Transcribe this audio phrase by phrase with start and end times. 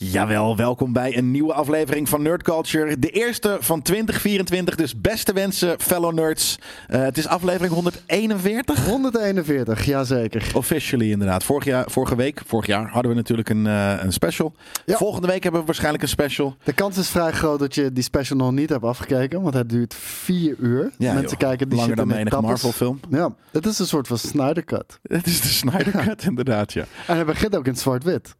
[0.00, 2.98] Jawel, welkom bij een nieuwe aflevering van Nerd Culture.
[2.98, 6.58] De eerste van 2024, dus beste wensen, fellow nerds.
[6.86, 8.86] Eh, het is aflevering 141.
[8.86, 10.50] 141, jazeker.
[10.54, 11.44] Officially inderdaad.
[11.44, 14.54] Vorig jaar, vorige week, vorig jaar hadden we natuurlijk een, eh, een special.
[14.84, 14.96] Ja.
[14.96, 16.56] Volgende week hebben we waarschijnlijk een special.
[16.64, 19.68] De kans is vrij groot dat je die special nog niet hebt afgekeken, want het
[19.68, 20.92] duurt vier uur.
[20.98, 21.48] Ja, Mensen joh.
[21.48, 22.40] kijken die Langer dan menig.
[22.40, 23.00] Marvel film.
[23.10, 24.98] Ja, het is een soort van Snyder Cut.
[25.02, 26.84] Het is de Snyder Cut inderdaad, ja.
[27.06, 28.34] En hij begint ook in zwart-wit.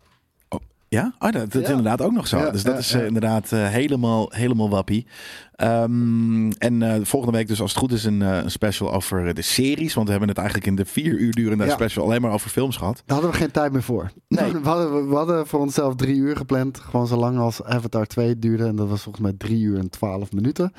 [0.91, 2.39] Ja, oh, dat, dat is inderdaad ook nog zo.
[2.39, 5.07] Ja, dus dat ja, is eh, inderdaad eh, helemaal, helemaal wappie.
[5.55, 9.95] Ehm, en eh, volgende week dus als het goed is een, special over de series.
[9.95, 12.77] Want we hebben het eigenlijk in de vier uur durende special alleen maar over films
[12.77, 13.03] gehad.
[13.07, 14.11] Daar hadden we geen tijd meer voor.
[14.29, 14.53] Nee.
[14.59, 16.79] We, hadden, we hadden voor onszelf drie uur gepland.
[16.79, 18.65] Gewoon zo lang als Avatar 2 duurde.
[18.65, 20.73] En dat was volgens mij drie uur en twaalf minuten.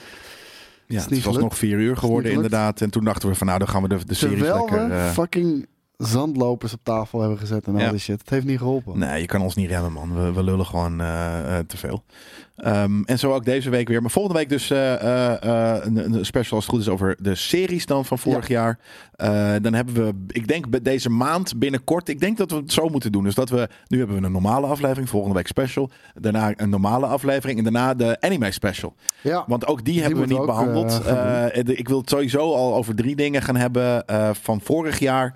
[0.88, 2.82] Ja, het was nog vier uur geworden inderdaad.
[2.82, 4.88] En toen dachten we van nou, dan gaan we de, de series Terwijl lekker...
[4.88, 5.68] we eh, fucking
[6.04, 7.86] zandlopers op tafel hebben gezet en Ja.
[7.86, 8.20] al die shit.
[8.20, 9.00] Het heeft niet geholpen.
[9.00, 10.16] Nee, je kan ons niet remmen, man.
[10.16, 12.04] We, we lullen gewoon eh, eh, te veel.
[12.56, 14.02] Ehm, en zo ook deze week weer.
[14.02, 14.94] Maar volgende week dus eh,
[15.82, 18.80] een, special als het goed is over de series dan van vorig jaar.
[19.62, 22.90] Dan hebben we, ik denk bij deze maand binnenkort, ik denk dat we het zo
[22.90, 23.24] moeten doen.
[23.24, 25.90] Dus dat we, nu hebben we een normale aflevering, volgende week special.
[26.14, 28.96] Daarna een normale aflevering en daarna de anime special.
[29.22, 29.44] Ja.
[29.48, 31.02] Want ook die, hebben we niet behandeld.
[31.06, 34.04] eh, Eh, ik wil het sowieso al over drie dingen gaan hebben
[34.42, 35.36] van vorig jaar.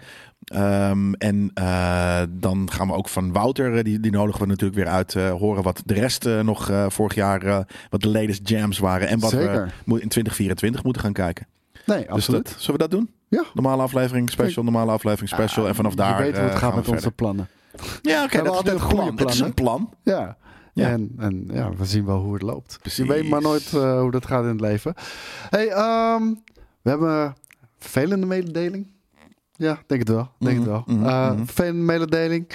[0.54, 4.80] Ehm, en eh, dan gaan we ook van Wouter, eh, die, die nodigen we natuurlijk
[4.80, 9.08] weer uit, eh, horen wat de rest nog vorig jaar, wat de latest jams waren.
[9.08, 9.74] En wat we Zeker.
[9.86, 11.48] mo- in 2024 moeten gaan kijken.
[11.86, 12.44] Nee, Dus absoluut.
[12.46, 13.09] dat, zullen we dat doen?
[13.28, 13.44] Ja.
[13.54, 15.68] Normale aflevering special, normale aflevering special.
[15.68, 17.48] en vanaf Je daar weet hoe het gaat met we onze plannen.
[18.02, 19.18] Ja, oké, dat is altijd goede plan.
[19.18, 19.90] Het is een plan.
[20.04, 20.38] Ja.
[20.74, 20.90] Ja.
[20.90, 22.78] En, en ja, we zien wel hoe het loopt.
[22.81, 23.06] Precies.
[23.06, 24.94] Je weet maar nooit hoe dat gaat in het leven.
[25.50, 26.22] Hey, ehm,
[26.81, 27.34] we hebben een
[27.78, 28.88] vervelende mededeling.
[29.56, 30.32] Ja, denk het wel.
[30.40, 30.84] Denk het wel.
[30.86, 31.86] Mhm, mhm, Eh, mhm.
[31.86, 32.50] Mededeling.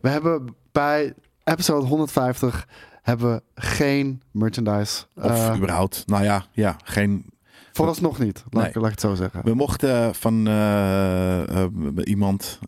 [0.00, 2.68] We hebben bij episode 150
[3.02, 5.04] hebben we geen merchandise.
[5.14, 6.02] Of Eh, überhaupt.
[6.06, 7.24] Nou ja, ja, geen
[7.72, 8.44] vooralsnog niet.
[8.50, 8.70] Laat, Nee.
[8.70, 9.40] ik, laat ik het zo zeggen.
[9.44, 11.70] We mochten van eh, eh,
[12.04, 12.58] iemand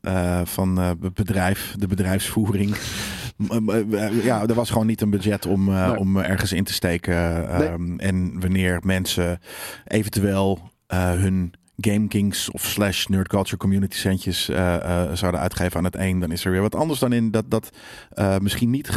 [0.45, 2.77] van het bedrijf, de bedrijfsvoering.
[4.23, 5.99] ja, er was gewoon niet een budget om, Nee.
[5.99, 7.49] om ergens in te steken.
[7.51, 9.41] ehm, En wanneer mensen
[9.85, 15.97] eventueel hun GameKings of slash Nerd Culture Community centjes eh, eh, zouden uitgeven aan het
[15.97, 17.71] een, dan is er weer wat anders dan in dat dat
[18.11, 18.89] eh, misschien niet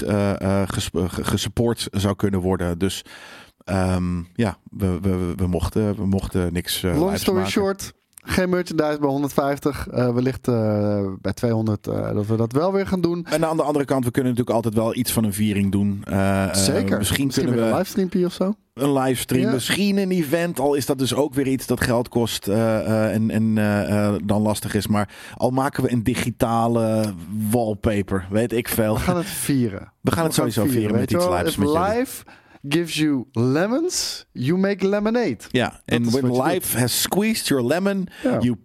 [1.21, 2.77] gesupport zou kunnen worden.
[2.77, 3.05] Dus
[3.63, 6.81] ehm, ja, we, we, we, mochten, we mochten niks.
[6.81, 7.51] Long story maken.
[7.51, 7.93] short.
[8.23, 9.87] Geen merchandise bij 150.
[9.87, 13.25] Eh, wellicht eh, bij 200 eh, dat we dat wel weer gaan doen.
[13.29, 16.03] En aan de andere kant, we kunnen natuurlijk altijd wel iets van een viering doen.
[16.51, 16.97] Zeker.
[16.97, 18.53] misschien, kunnen weer we een livestreampje of zo.
[18.73, 19.51] een livestream, Ja.
[19.51, 20.59] misschien een event.
[20.59, 23.55] Al is dat dus ook weer iets dat geld kost en, en
[24.25, 24.87] dan lastig is.
[24.87, 27.13] Maar al maken we een digitale
[27.51, 28.93] wallpaper, weet ik veel.
[28.93, 29.91] We gaan het vieren.
[30.01, 32.39] We gaan het sowieso vieren, met iets lives jullie.
[32.69, 35.37] Gives you lemons, you make lemonade.
[35.51, 38.39] Ja, en when life has squeezed your lemon, Ja.
[38.39, 38.55] you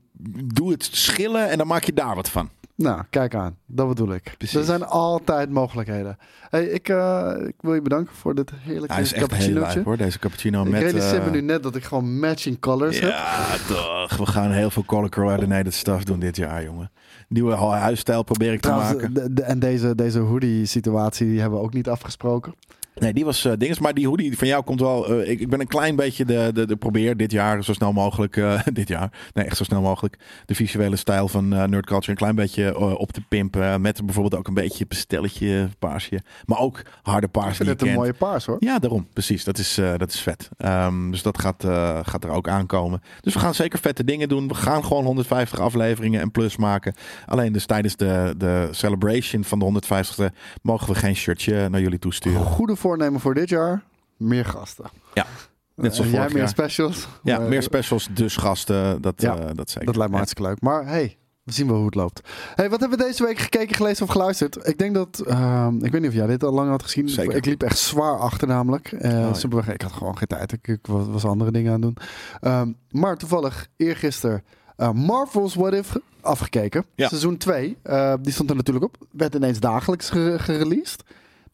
[0.45, 2.49] doe het schillen en dan maak je daar wat van.
[2.75, 3.57] Nou, kijk aan.
[3.67, 4.34] Dat bedoel ik.
[4.39, 4.57] Precies.
[4.57, 6.17] Er zijn altijd mogelijkheden.
[6.51, 9.83] Hey, ik, eh, ik wil je bedanken voor dit heerlijke Hij is echt heel live
[9.84, 10.83] hoor, deze cappuccino Ik met...
[10.83, 13.11] realiseer me eh, nu net dat ik gewoon matching colors heb.
[13.11, 14.17] Ja, toch.
[14.17, 16.91] We gaan heel veel color coordinated stuff doen dit jaar, jongen.
[17.28, 19.15] Nieuwe hu- huisstijl probeer ik te maken.
[19.15, 22.55] de- de- en deze, deze hoodie-situatie die hebben we ook niet afgesproken.
[23.01, 23.79] Nee, die was eh dinges.
[23.79, 25.09] Maar die hoodie van jou komt wel...
[25.09, 27.93] eh, ik, ik ben een klein beetje de, de, de probeer dit jaar zo snel
[27.93, 28.37] mogelijk...
[28.37, 30.19] eh, dit jaar, nee, echt zo snel mogelijk...
[30.47, 33.81] de visuele stijl van Nerd Culture een klein beetje op te pimpen.
[33.81, 36.21] Met bijvoorbeeld ook een beetje pastelletje, paarsje.
[36.45, 38.57] Maar ook harde paars Ik vind het een mooie paars hoor.
[38.59, 39.07] Ja, daarom.
[39.13, 39.45] Precies.
[39.45, 40.49] Dat is, dat is vet.
[40.57, 41.65] Ehm, dus dat gaat,
[42.07, 43.03] gaat er ook aankomen.
[43.21, 44.49] Dus we gaan zeker vette dingen doen.
[44.49, 46.95] We gaan gewoon 150 afleveringen en plus maken.
[47.27, 51.99] Alleen dus tijdens de, de celebration van de 150ste mogen we geen shirtje naar jullie
[51.99, 52.41] toesturen.
[52.41, 53.82] Goede voornemen voor dit jaar.
[54.16, 54.84] Meer gasten.
[55.14, 55.26] Ja,
[55.74, 56.48] net zoals En jij meer jaar.
[56.48, 57.08] specials.
[57.22, 59.02] Ja, Maar, meer specials, dus gasten.
[59.02, 59.86] Dat, Ja, eh, dat zeker.
[59.86, 60.60] Dat lijkt me hartstikke leuk.
[60.60, 62.21] Maar hey, we zien wel hoe het loopt.
[62.54, 64.68] Hey, wat hebben we deze week gekeken, gelezen of geluisterd?
[64.68, 67.09] Ik denk dat, ehm, ik weet niet of jij dit al lang had gezien.
[67.09, 67.36] Zeker.
[67.36, 68.92] Ik liep echt zwaar achter namelijk.
[68.92, 69.34] Eh, ja.
[69.34, 70.53] simpelweg, ik had gewoon geen tijd.
[70.53, 72.06] Ik, ik was, was andere dingen aan het doen.
[72.41, 74.44] Ehm, maar toevallig, eergisteren,
[74.77, 76.84] eh Marvel's What If afgekeken.
[76.94, 77.09] Ja.
[77.09, 77.77] Seizoen 2.
[77.82, 78.97] eh, die stond er natuurlijk op.
[79.10, 81.03] Werd ineens dagelijks ge- gereleased.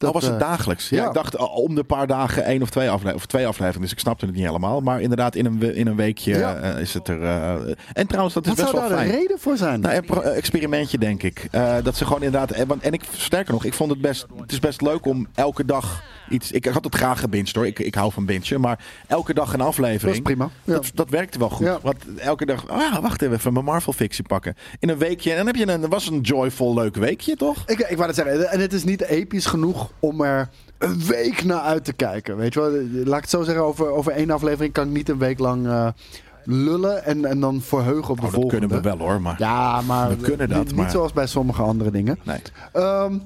[0.02, 0.88] Dat, was het eh, dagelijks?
[0.88, 1.06] Ja, ja.
[1.08, 3.20] ik dacht uh, om de paar dagen één of twee afleveringen.
[3.20, 4.81] Of twee afleveringen, dus ik snapte het niet helemaal.
[4.81, 6.54] Maar inderdaad, in een, in een weekje Ja.
[6.56, 7.22] eh, is het er...
[7.22, 7.54] eh,
[7.93, 9.10] en trouwens, dat is Wat best zou wel daar fijn.
[9.10, 9.81] de reden voor zijn?
[9.81, 11.49] Nou, een eh, experimentje denk ik.
[11.50, 12.50] Eh, dat ze gewoon inderdaad.
[12.50, 14.26] eh, want- En ik sterker nog, ik vond het best.
[14.40, 16.50] Het is best leuk om elke dag iets.
[16.52, 17.66] Ik had het graag gebinged hoor.
[17.66, 18.60] Ik, ik hou van bingen.
[18.60, 20.16] Maar elke dag een dat aflevering.
[20.16, 20.49] is prima.
[20.64, 20.72] Ja.
[20.72, 21.78] Dat, dat werkte wel goed.
[21.82, 22.64] Want elke dag.
[22.69, 23.52] Ja, wacht even.
[23.52, 24.56] Mijn Marvel fictie pakken.
[24.78, 25.31] In een weekje.
[25.31, 25.88] En dan heb je een.
[25.88, 27.62] Was een joyful leuk weekje toch?
[27.66, 30.49] Ik, ik wou het zeggen, en het is niet episch genoeg om er
[30.79, 32.37] een week naar uit te kijken.
[32.37, 32.71] Weet je wel,
[33.05, 35.67] laat ik het zo zeggen, over, over één aflevering kan ik niet een week lang
[35.67, 35.89] eh,
[36.44, 38.67] lullen en, en dan verheugen op de Oh, dat volgende.
[38.67, 39.21] kunnen we wel hoor.
[39.21, 39.35] Maar.
[39.39, 42.19] Ja, maar We kunnen dat, niet, niet maar- zoals bij sommige andere dingen.
[42.23, 42.39] Nee.
[42.73, 43.19] Ehm,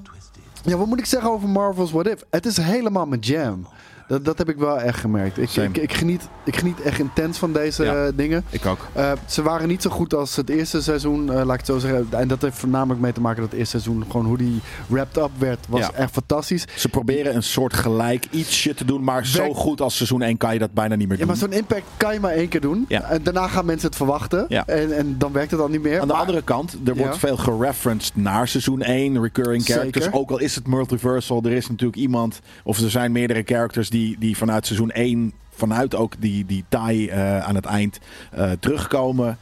[0.63, 2.23] ja, wat moet ik zeggen over Marvel's What If?
[2.29, 3.67] Het is helemaal mijn jam.
[4.07, 5.37] Dat, dat heb ik wel echt gemerkt.
[5.37, 8.05] Ik, ik, ik, geniet, ik geniet echt intens van deze Ja.
[8.05, 8.43] eh, dingen.
[8.49, 8.87] Ik ook.
[8.93, 11.77] Eh, ze waren niet zo goed als het eerste seizoen, eh, laat ik het zo
[11.77, 12.07] zeggen.
[12.09, 15.17] En dat heeft voornamelijk mee te maken dat het eerste seizoen, gewoon hoe die wrapped
[15.23, 15.91] up werd, was Ja.
[15.91, 16.65] echt fantastisch.
[16.75, 19.03] Ze proberen een soort gelijk ietsje te doen.
[19.03, 21.27] Maar zo goed als seizoen 1 kan je dat bijna niet meer Ja, doen.
[21.27, 22.85] maar zo'n impact kan je maar één keer doen.
[22.87, 23.01] Ja.
[23.03, 24.45] En daarna gaan mensen het verwachten.
[24.47, 24.65] Ja.
[24.65, 25.99] En, en dan werkt het al niet meer.
[26.01, 27.19] Aan de Maar- andere kant, er wordt Ja.
[27.19, 29.75] veel gereferenced naar seizoen 1, recurring Zeker.
[29.79, 30.11] characters.
[30.11, 33.95] Ook al is het multiversal, er is natuurlijk iemand, of er zijn meerdere characters die,
[34.19, 37.99] die vanuit seizoen 1, vanuit ook die, die tie eh, aan het eind,
[38.31, 39.37] eh, terugkomen.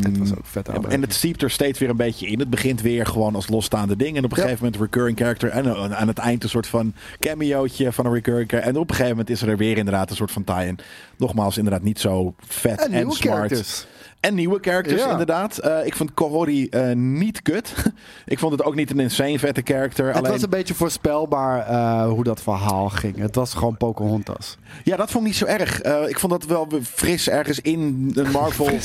[0.00, 2.38] Het was ook vet en het siept er steeds weer een beetje in.
[2.38, 4.16] Het begint weer gewoon als losstaande ding.
[4.16, 4.42] En op een Ja.
[4.42, 5.48] gegeven moment recurring character.
[5.48, 8.70] En eh, aan het eind een soort van cameootje van een recurring character.
[8.72, 10.78] En op een gegeven moment is er weer inderdaad een soort van tie-in.
[11.16, 13.18] Nogmaals, inderdaad niet zo vet En en, smart.
[13.34, 13.86] characters.
[14.20, 15.10] En nieuwe characters, Ja.
[15.10, 15.58] inderdaad.
[15.58, 17.74] Eh, ik vond Kohori eh, niet kut.
[18.26, 20.06] ik vond het ook niet een insane vette character.
[20.06, 23.16] Het Alleen, was een beetje voorspelbaar eh, hoe dat verhaal ging.
[23.18, 24.56] Het was gewoon Pocahontas.
[24.84, 25.82] Ja, dat vond ik niet zo erg.
[26.08, 28.66] Ik vond dat wel fris ergens in een Marvel...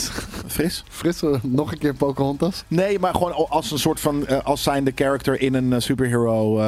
[0.48, 0.84] Fris.
[0.90, 1.22] Fris?
[1.42, 2.64] Nog een keer Pocahontas.
[2.68, 4.44] Nee, maar gewoon als een soort van...
[4.44, 6.60] als zijnde character in een superhero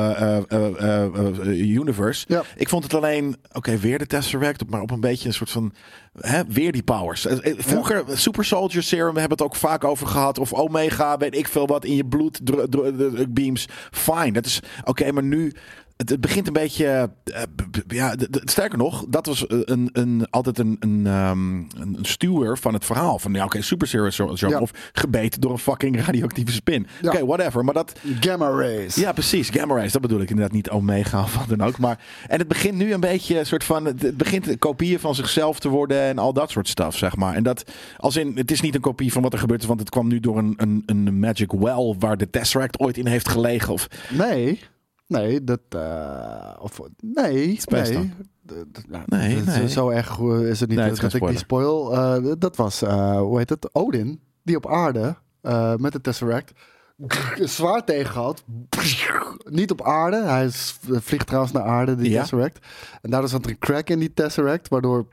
[1.47, 2.25] universe.
[2.27, 2.43] Ja.
[2.55, 3.35] Ik vond het alleen...
[3.51, 4.69] Oké, weer de Tesseract.
[4.69, 5.73] Maar op een beetje een soort van...
[6.19, 7.25] Hè, weer die powers.
[7.25, 10.39] Eh, eh, Vroeger, Super Soldier Serum, we hebben het ook vaak over gehad.
[10.39, 12.39] Of Omega, weet ik veel wat, in je bloed
[13.29, 13.67] beams.
[13.91, 14.59] Fine, dat is...
[14.83, 15.53] Oké, maar nu...
[15.97, 17.11] Het, begint een beetje.
[17.23, 17.41] eh,
[17.87, 22.57] ja, sterker nog, dat was eh, een, een, altijd een, een, ehm, een een stuwer
[22.57, 23.19] van het verhaal.
[23.19, 24.59] Van ja, oké, super serious zo- Ja.
[24.59, 26.87] Of gebeten door een fucking radioactieve spin.
[27.01, 27.09] Ja.
[27.11, 27.63] Oké, whatever.
[27.65, 27.99] Maar dat.
[28.19, 28.95] Gamma Rays.
[28.95, 29.49] Ja, precies.
[29.49, 31.77] Gamma rays, dat bedoel ik inderdaad niet Omega of wat dan ook.
[31.77, 33.85] Maar, en het begint nu een beetje een soort van.
[33.85, 37.35] Het begint kopieën van zichzelf te worden en al dat soort stuff, zeg maar.
[37.35, 39.89] En dat, als in, het is niet een kopie van wat er gebeurt, want het
[39.89, 43.73] kwam nu door een, een, een Magic Well waar de Tesseract ooit in heeft gelegen.
[43.73, 44.59] Of, Nee.
[45.07, 45.59] Nee, dat...
[45.69, 48.13] eh, of, nee, nee.
[48.87, 49.69] nou, Nee, dat nee.
[49.69, 51.93] Zo erg eh, is het niet Nee, dat is ik geen die spoil.
[51.93, 53.69] Eh, dat was, hoe heet het?
[53.73, 54.21] Odin.
[54.43, 55.15] Die op aarde,
[55.77, 56.51] met de Tesseract,
[57.39, 58.43] een zwaard tegen had.
[59.49, 60.23] Niet op aarde.
[60.23, 62.21] Hij is- vliegt trouwens naar aarde, die Ja.
[62.21, 62.65] Tesseract.
[63.01, 65.07] En daardoor zat er een crack in die Tesseract, waardoor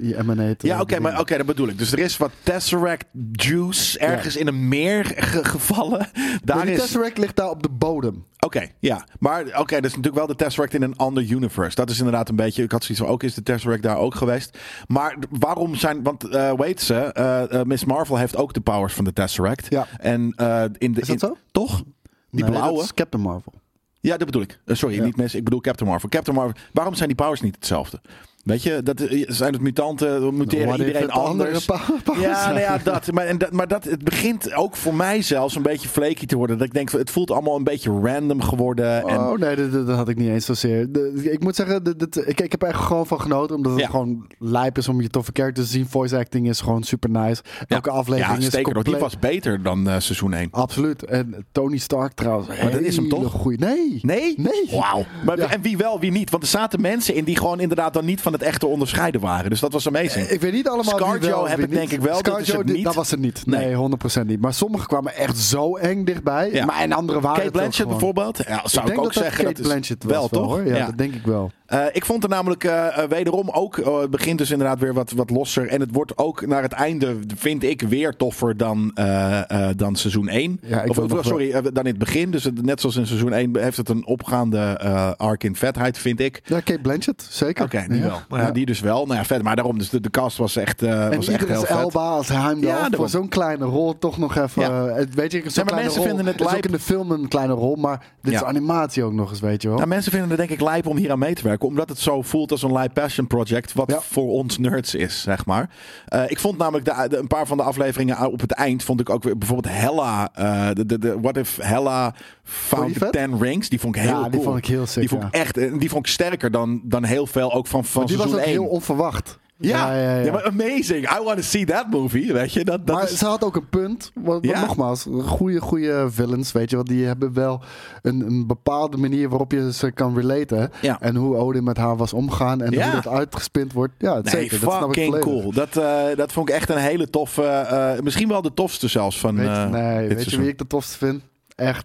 [0.00, 0.66] die emanate.
[0.66, 1.78] Ja, oké, maar oké, dat bedoel ik.
[1.78, 6.08] Dus er is wat Tesseract juice ergens in een meer ge- gevallen.
[6.44, 6.80] Daar Maar die is.
[6.80, 8.26] Tesseract ligt daar op de bodem.
[8.38, 9.06] Oké, ja.
[9.18, 11.74] Maar oké, dat is natuurlijk wel de Tesseract in een ander universe.
[11.76, 12.62] Dat is inderdaad een beetje.
[12.62, 14.58] Ik had zoiets van ook is de Tesseract daar ook geweest.
[14.86, 16.02] Maar waarom zijn.
[16.02, 19.66] Want eh weet ze, eh, eh, Miss Marvel heeft ook de powers van de Tesseract.
[19.68, 19.86] Ja.
[19.98, 20.34] En
[20.78, 21.00] in de.
[21.00, 21.36] Is dat in- zo?
[21.52, 21.82] Toch?
[22.30, 22.84] Die Nee, blauwe.
[22.94, 23.52] Captain Marvel.
[24.00, 24.60] Ja, dat bedoel ik.
[24.66, 25.04] Sorry, Ja.
[25.04, 25.34] niet Miss.
[25.34, 26.08] Ik bedoel Captain Marvel.
[26.08, 26.56] Captain Marvel.
[26.72, 28.00] Waarom zijn die powers niet hetzelfde?
[28.48, 31.64] Weet je, dat eh, zijn het mutanten, we muteren What iedereen andere anders.
[31.64, 31.80] pa-
[32.20, 33.12] Ja, nou ja, dat.
[33.12, 33.52] Maar, en dat.
[33.52, 36.58] maar dat, het begint ook voor mij zelfs een beetje flaky te worden.
[36.58, 39.08] Dat ik denk, het voelt allemaal een beetje random geworden.
[39.08, 40.92] En, Oh nee, dat, had ik niet eens zozeer.
[40.92, 43.56] De, ik moet zeggen, dat, dat- ik, ik heb er echt gewoon van genoten.
[43.56, 43.88] Omdat het Ja.
[43.88, 45.86] gewoon lijp is om je toffe characters te zien.
[45.88, 47.42] Voice acting is gewoon super nice.
[47.66, 48.62] Elke aflevering ja, is nog.
[48.64, 49.00] Die compleet...
[49.00, 50.48] was beter dan eh, seizoen 1.
[50.50, 51.04] Absoluut.
[51.04, 52.48] En Tony Stark trouwens.
[52.48, 53.32] Maar dat is hem toch?
[53.32, 53.58] Goeie.
[53.58, 53.98] Nee.
[54.02, 54.34] Nee?
[54.36, 54.68] Nee.
[54.70, 55.04] Wauw.
[55.24, 55.38] Maar.
[55.38, 56.30] En wie wel, wie niet?
[56.30, 59.50] Want er zaten mensen in die gewoon inderdaad dan niet van het echte onderscheiden waren.
[59.50, 60.26] Dus dat was amazing.
[60.26, 62.46] Ik weet niet allemaal wie Scarjo wel, heb wie ik denk ik wel, dat is
[62.46, 62.84] Scarjo, het die- niet.
[62.84, 63.46] Dat was het niet.
[63.46, 63.64] Nee.
[63.66, 64.40] Nee, 100% niet.
[64.40, 66.50] Maar sommige kwamen echt zo eng dichtbij.
[66.52, 66.64] Ja.
[66.64, 68.36] Maar en andere waren Kate Blanchett bijvoorbeeld?
[68.46, 69.44] Ja, zou ik, denk ook dat zeggen.
[69.44, 70.46] Kate dat is Blanchett wel, toch?
[70.46, 70.66] Hoor.
[70.66, 71.50] Ja, dat denk ik wel.
[71.68, 75.10] Eh, ik vond er namelijk eh, eh, wederom ook, het begint dus inderdaad weer wat,
[75.10, 75.68] wat losser.
[75.68, 79.96] En het wordt ook naar het einde, vind ik, weer toffer dan, eh, eh, dan
[79.96, 80.60] seizoen 1.
[80.62, 82.30] Ja, of, of, sorry, dan in het begin.
[82.30, 85.98] Dus het- net zoals in seizoen 1 heeft het een opgaande eh arc in vetheid,
[85.98, 86.40] vind ik.
[86.44, 87.64] Ja, Kate Blanchett, zeker.
[87.64, 88.22] Oké, die Ja.
[88.28, 88.38] wel.
[88.40, 89.06] Ja, die dus wel.
[89.06, 89.42] Nou ja, vet.
[89.42, 91.68] Maar daarom, dus de, de cast was echt, eh, En was echt heel vet.
[91.76, 92.70] Elba als Heimdall.
[92.70, 94.94] Ja, voor zo'n kleine rol toch nog even...
[95.14, 96.64] Weet je, zo'n kleine mensen rol vinden het is ook lijp.
[96.66, 97.76] in de film een kleine rol.
[97.76, 98.38] Maar dit Ja.
[98.40, 99.76] is animatie ook nog eens, weet je wel.
[99.76, 101.56] Nou, mensen vinden het denk ik lijp om hier aan mee te werken.
[101.58, 101.68] Werken.
[101.68, 103.72] Omdat het zo voelt als een live passion project.
[103.72, 104.00] Wat Ja.
[104.00, 105.70] voor ons nerds is, zeg maar.
[106.06, 108.82] Eh, ik vond namelijk de, de- een paar van de afleveringen op het eind.
[108.82, 110.28] Vond ik ook weer bijvoorbeeld Hella.
[110.34, 113.68] eh, de, de, de, what if Hella found the ten rings?
[113.68, 114.30] Die vond ik heel Ja, cool.
[114.30, 115.56] die vond ik heel sick, Die vond ik echt.
[115.56, 118.38] eh, Die vond ik sterker dan, dan heel veel ook van, van Die was ook
[118.38, 118.48] 1.
[118.48, 119.38] heel onverwacht.
[119.60, 120.24] Ja, ja, ja.
[120.24, 121.10] ja, maar amazing.
[121.18, 122.32] I want to see that movie.
[122.32, 123.18] Weet je, dat, dat maar is.
[123.18, 124.10] ze had ook een punt.
[124.14, 126.84] Want, want nogmaals, goede, goede villains, weet je wel.
[126.84, 127.62] Die hebben wel
[128.02, 130.70] een, een bepaalde manier waarop je ze kan relaten.
[131.00, 133.92] En hoe Odin met haar was omgaan en hoe dat uitgespind wordt.
[133.98, 134.60] Ja, Nee, zeker.
[134.60, 135.42] Dat snap ik fucking volledig.
[135.42, 135.52] cool.
[135.52, 137.42] Dat, eh, dat vond ik echt een hele toffe.
[137.44, 139.36] eh, misschien wel de tofste zelfs van.
[139.36, 141.22] Weet, je- eh, nee, weet je wie ik de tofste vind?
[141.54, 141.84] Echt,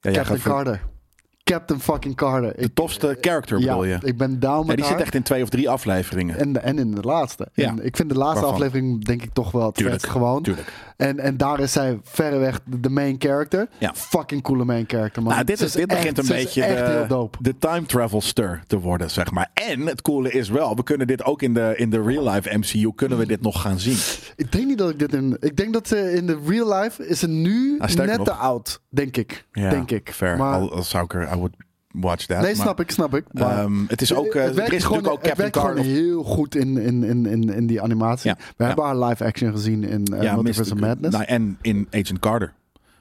[0.00, 0.80] Captain Carter.
[1.48, 2.52] Captain fucking Carter.
[2.56, 3.98] De tofste character ja, bedoel je?
[4.02, 4.94] ik ben down Ja, met die haar.
[4.94, 6.36] zit echt in twee of drie afleveringen.
[6.38, 7.48] En, en in de laatste.
[7.52, 7.68] Ja.
[7.68, 8.52] En ik vind de laatste Waarvan?
[8.52, 10.42] aflevering denk ik toch wel het Tuurlijk, gewoon.
[10.42, 10.72] Tuurlijk.
[10.96, 13.68] En, en daar is zij verreweg de, main character.
[13.78, 13.92] Ja.
[13.94, 15.32] Fucking coole main character, man.
[15.32, 16.62] Nou, dit, is, dit echt- begint een beetje
[17.08, 19.50] de, de time travel stir te worden, zeg maar.
[19.54, 22.58] En het coole is wel, we kunnen dit ook in de, in de real life
[22.58, 23.96] MCU, kunnen we dit nog gaan zien.
[24.36, 25.36] Ik denk niet dat ik dit in...
[25.40, 28.26] Ik denk dat ze in de real life is ze nu sterker net nog.
[28.26, 28.80] te oud.
[28.88, 29.44] Denk ik.
[29.52, 30.10] Ja, denk ik.
[30.12, 30.36] Fair.
[30.36, 31.54] Maar, Al, al zou ik er, would
[31.92, 32.40] watch that.
[32.40, 33.24] nee, maar, snap ik, snap ik.
[33.32, 35.84] Maar ehm, het is ook, eh, het er werkt is gewoon, natuurlijk ook Captain Carter.
[35.84, 38.30] heel goed in, in, in, in, in die animatie.
[38.30, 40.74] Ja, We hebben haar live action gezien in uh, Multiverse.
[40.74, 41.16] Madness.
[41.16, 42.52] Nou, en in Agent Carter.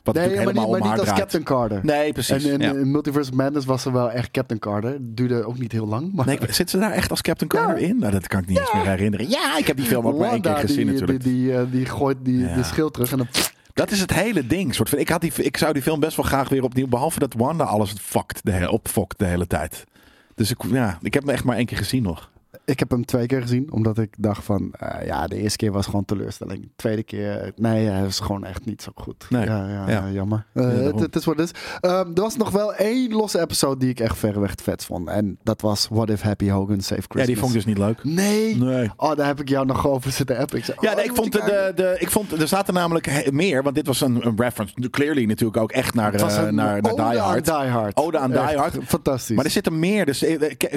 [0.08, 1.20] Wat nee, natuurlijk maar niet, helemaal maar niet als draait.
[1.20, 1.80] Captain Carter.
[1.84, 2.44] Nee, precies.
[2.44, 2.80] En in, ja.
[2.80, 4.98] in Multiverse of Madness was ze wel echt Captain Carter.
[5.00, 6.14] Duurde ook niet heel lang.
[6.14, 7.98] Maar Nee, zit ze daar echt als Captain Carter in?
[8.00, 9.30] Nou, dat kan ik niet eens meer herinneren.
[9.30, 11.24] Ja, ik heb die film ook maar één keer gezien die, natuurlijk.
[11.24, 13.28] Die, die, eh, die gooit die, die schild terug en dan...
[13.78, 14.76] Dat is het hele ding.
[14.76, 16.88] Soort van, ik, had die, ik zou die film best wel graag weer opnieuw.
[16.88, 19.84] Behalve dat Wanda alles fucked, de, opfokt de hele tijd.
[20.36, 22.32] Dus ik, ja, ik heb hem echt maar één keer gezien nog.
[22.68, 24.72] Ik heb hem twee keer gezien, omdat ik dacht van...
[24.80, 26.62] eh, ja, de eerste keer was gewoon teleurstelling.
[26.62, 29.26] De tweede keer, nee, hij was gewoon echt niet zo goed.
[29.30, 29.46] Nee.
[29.46, 30.10] Ja, ja, Ja.
[30.10, 30.46] jammer.
[30.54, 31.60] Ja, het, is wat het is.
[31.80, 35.08] Ehm, er was nog wel één losse episode die ik echt verreweg het vet vond.
[35.08, 37.22] En dat was What If Happy Hogan Save Christmas.
[37.22, 38.04] Ja, die vond ik dus niet leuk.
[38.04, 38.56] Nee.
[38.56, 38.92] Nee.
[38.98, 40.62] Oh, daar heb ik jou nog over zitten appen.
[40.80, 43.76] Ja, oh, nee, ik vond, de, de, de, ik vond er zaten namelijk meer, want
[43.76, 44.90] dit was een, een reference.
[44.90, 47.46] Clearly natuurlijk ook echt naar, eh, naar, naar Die Hard.
[47.46, 47.98] Die Hard.
[47.98, 48.78] Ode aan Die Hard.
[48.86, 49.36] Fantastisch.
[49.36, 50.06] Maar er zit er meer.
[50.06, 50.26] Dus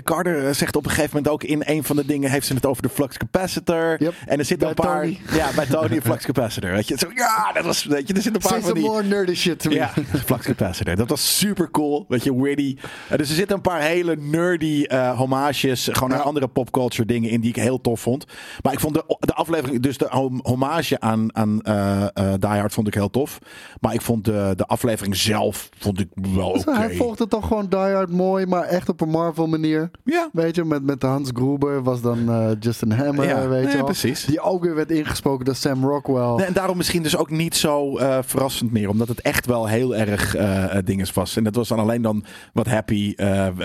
[0.05, 2.67] Carter zegt op een gegeven moment ook in een van de dingen heeft ze het
[2.67, 4.03] over de flux capacitor.
[4.03, 4.15] Yep.
[4.27, 5.03] En er zitten een paar.
[5.03, 5.21] Tony.
[5.33, 6.71] Ja, bij Tony flux capacitor.
[6.71, 7.85] Weet je, zo, ja, dat was.
[7.85, 8.85] Weet je, er zitten een paar Say van die.
[8.85, 9.71] more nerdy shit to.
[9.71, 9.93] Ja,
[10.27, 10.97] flux capacitor.
[10.97, 12.05] Dat was super cool.
[12.09, 12.77] Weet je, witty.
[13.09, 15.89] Eh, dus er zitten een paar hele nerdy eh homages.
[15.93, 18.25] Gewoon naar andere popculture dingen in die ik heel tof vond.
[18.63, 22.07] Maar ik vond de, de aflevering, dus de hom- hommage aan, aan eh,
[22.39, 23.39] Die Hard vond ik heel tof.
[23.81, 26.65] Maar ik vond de, de aflevering zelf vond ik wel oké.
[26.65, 29.91] Dus hij volgde toch gewoon Die Hard mooi, maar echt op een Marvel manier.
[30.05, 30.29] Ja.
[30.33, 33.77] Weet je, met, met Hans Gruber was dan eh, Justin Hammer, Ja, weet nee, je
[33.77, 33.85] wel.
[33.85, 34.25] precies.
[34.25, 36.35] Die ook weer werd ingesproken door Sam Rockwell.
[36.37, 38.89] Nee, en daarom misschien dus ook niet zo eh, verrassend meer.
[38.89, 41.37] Omdat het echt wel heel erg eh, dinges was.
[41.37, 43.15] En dat was dan alleen dan wat happy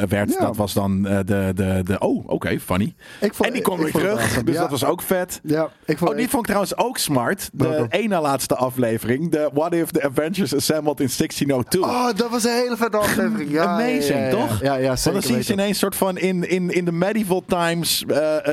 [0.07, 0.31] werd.
[0.33, 0.39] Ja.
[0.39, 1.23] Dat was dan de,
[1.55, 1.99] de, de...
[1.99, 2.95] Oh, oké, funny.
[3.21, 4.43] Ik vond- en die kwam weer terug.
[4.43, 4.61] Dus Ja.
[4.61, 5.39] dat was ook vet.
[5.43, 7.49] Ja, ik vond, Oh, die vond ik trouwens ook smart.
[7.53, 9.31] De ene laatste aflevering.
[9.31, 11.81] De What If the Avengers Assembled in 1602.
[11.81, 13.51] Oh, dat was een hele vette aflevering.
[13.51, 14.29] Ja, Amazing, ja, ja, ja.
[14.31, 14.61] toch?
[14.61, 16.91] Ja, ja, Want zeker dan zie je ze ineens soort van in, in, in de
[16.91, 18.07] medieval times eh,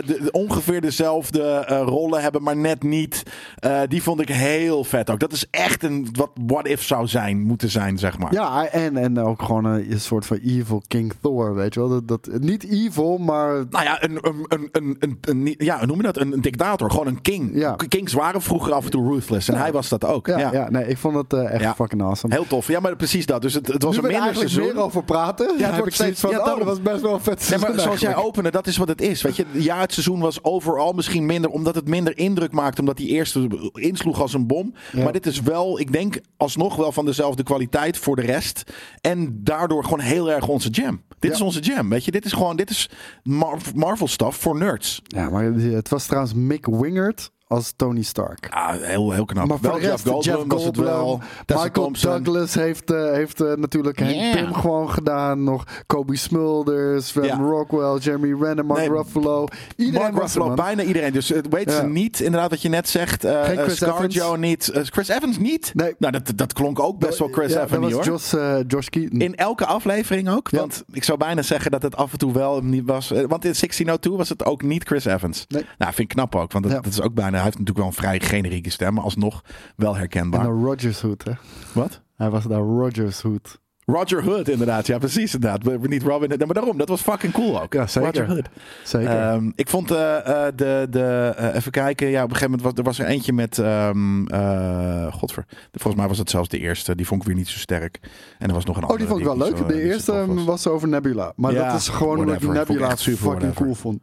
[0.06, 3.22] de- ongeveer dezelfde eh, rollen hebben, maar net niet.
[3.58, 5.18] Eh, die vond ik heel vet ook.
[5.20, 8.32] Dat is echt een wat what if zou zijn, moeten zijn, zeg maar.
[8.32, 11.88] Ja, en, en ook gewoon een, soort van evil King Thor, weet je wel.
[11.88, 15.86] Dat, dat, niet evil, maar Nou ja, een, een, een, een, een, een- ja, hoe
[15.86, 16.18] noem je dat?
[16.20, 17.50] Een, een dictator, gewoon een king.
[17.54, 17.76] Ja.
[17.88, 20.26] Kings waren vroeger af en toe ruthless en hij was dat ook.
[20.26, 20.70] ja, Ja, ja.
[20.70, 22.34] nee, ik vond het eh, echt fucking awesome.
[22.34, 22.66] Heel tof.
[22.66, 23.42] Ja, maar precies dat.
[23.42, 24.62] Dus het, het was nu een er minder seizoen.
[24.64, 27.14] meer over praten, het ja, wordt ik steeds van, ja, oh, dat was best wel
[27.14, 29.21] een vet Nee, maar zoals jij opende, dat is wat het is.
[29.22, 32.96] Weet je, ja, het seizoen was overal misschien minder, omdat het minder indruk maakte, omdat
[32.96, 34.74] die eerste insloeg als een bom.
[34.92, 35.02] Ja.
[35.02, 38.62] Maar dit is wel, ik denk, alsnog wel van dezelfde kwaliteit voor de rest.
[39.00, 41.02] En daardoor gewoon heel erg onze jam.
[41.18, 41.36] Dit Ja.
[41.36, 42.10] is onze jam, weet je.
[42.10, 42.90] Dit is gewoon, dit is
[43.22, 45.00] Mar- Marvel stuff voor nerds.
[45.04, 48.48] Ja, maar het was trouwens Mick Wingert als Tony Stark.
[48.50, 49.46] Ja, heel, heel knap.
[49.46, 51.20] Maar voor wel Jeff Goldblum, was het wel.
[51.46, 52.22] Michael Thompson.
[52.22, 54.32] Douglas heeft, eh, heeft eh, natuurlijk Hank Yeah.
[54.32, 55.44] Pym gewoon gedaan.
[55.44, 57.36] Nog Kobe Smulders, Ja.
[57.36, 59.46] Rockwell, Jeremy Renner, Mark Nee, Ruffalo.
[59.76, 60.56] Iedereen Mark Ruffalo, man.
[60.56, 61.12] bijna iedereen.
[61.12, 63.24] Dus het weet ze niet, inderdaad, wat je net zegt.
[63.24, 64.68] eh eh, Chris Scarjo niet.
[64.68, 65.70] Eh, Chris Evans niet?
[65.74, 65.94] Nee.
[65.98, 68.04] Nou, dat, dat klonk ook best wel Chris ja, Evans hoor.
[68.04, 69.20] Josh, eh, Josh Keaton.
[69.20, 70.48] In elke aflevering ook.
[70.50, 70.58] Ja.
[70.58, 73.10] Want ik zou bijna zeggen dat het af en toe wel niet was.
[73.10, 75.44] eh, Want in 1602 was het ook niet Chris Evans.
[75.48, 75.64] Nee.
[75.78, 76.52] Nou, vind ik knap ook.
[76.52, 77.41] Want dat is ook bijna.
[77.42, 78.94] Hij heeft natuurlijk wel een vrij generieke stem.
[78.94, 79.42] Maar alsnog
[79.76, 80.44] wel En herkenbaar.
[80.46, 81.32] een Rogers hoed, hè.
[81.72, 82.00] Wat?
[82.16, 83.60] Hij was daar Rogers hoed.
[83.86, 84.86] Roger Hood, inderdaad.
[84.86, 85.80] Ja, precies, inderdaad.
[85.88, 86.38] Niet Robin Hood.
[86.44, 87.72] Maar daarom, dat was fucking cool ook.
[87.72, 88.08] Ja, zeker.
[88.20, 88.48] Roger Hood.
[88.84, 89.10] Zeker.
[89.20, 92.08] Ehm, ik vond eh, eh, de, de eh, even kijken.
[92.08, 93.58] Ja, op een gegeven moment was er was er eentje met.
[93.58, 95.44] ehm eh, Godver.
[95.72, 96.94] Volgens mij was het zelfs de eerste.
[96.94, 97.98] Die vond ik weer niet zo sterk.
[98.38, 99.08] En er was nog een oh, andere.
[99.08, 99.56] die vond ik wel leuk.
[99.56, 100.44] zo, de eerste tof was.
[100.44, 101.32] was over Nebula.
[101.36, 102.66] Maar Ja, dat is gewoon omdat ik whatever.
[102.66, 103.62] Vond ik Nebula echt super fucking whatever.
[103.62, 104.00] cool vond.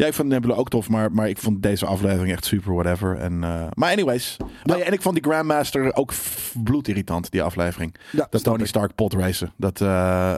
[0.00, 3.16] Ja, ik vond Nebula ook tof, maar, maar ik vond deze aflevering echt super whatever.
[3.16, 4.36] En, eh, maar anyways.
[4.64, 6.12] Ja, en ik vond die Grandmaster ook
[6.64, 7.94] bloedirritant, die aflevering.
[8.12, 8.66] Ja, Dat Tony.
[8.66, 9.52] Stark pot racen.
[9.56, 10.32] Dat, eh,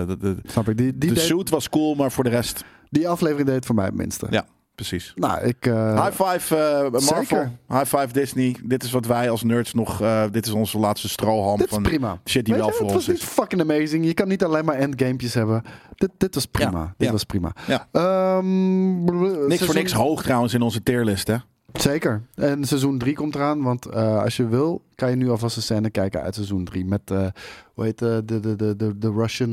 [0.00, 0.76] eh, de, de, Snap ik.
[0.76, 2.64] Die, die, de deed- suit was cool, maar voor de rest...
[2.90, 4.26] die aflevering deed het voor mij het minste.
[4.30, 5.12] Ja, precies.
[5.16, 5.66] Nou, ik...
[5.66, 7.00] eh, High five eh, Marvel.
[7.00, 7.50] zeker.
[7.68, 8.56] High five Disney.
[8.64, 10.00] Dit is wat wij als nerds nog...
[10.00, 12.18] eh, dit is onze laatste strohalm dit is van prima.
[12.24, 13.32] shit die Weet wel je, voor het ons was niet is.
[13.32, 14.04] fucking amazing.
[14.04, 15.62] Je kan niet alleen maar endgamepjes hebben.
[15.94, 16.78] Dit, dit was prima.
[16.80, 17.12] Ja, Dit ja.
[17.12, 17.52] was prima.
[17.66, 17.88] Ja.
[17.92, 21.36] Ehm, Niks voor niks hoog trouwens in onze tierlist, hè?
[21.72, 22.22] Zeker.
[22.34, 23.62] En seizoen 3 komt eraan.
[23.62, 26.84] Want eh, als je wil, kan je nu alvast een scène kijken uit seizoen 3.
[26.84, 27.26] Met, eh,
[27.74, 29.50] hoe heet de, de, de, de, de, de Russian,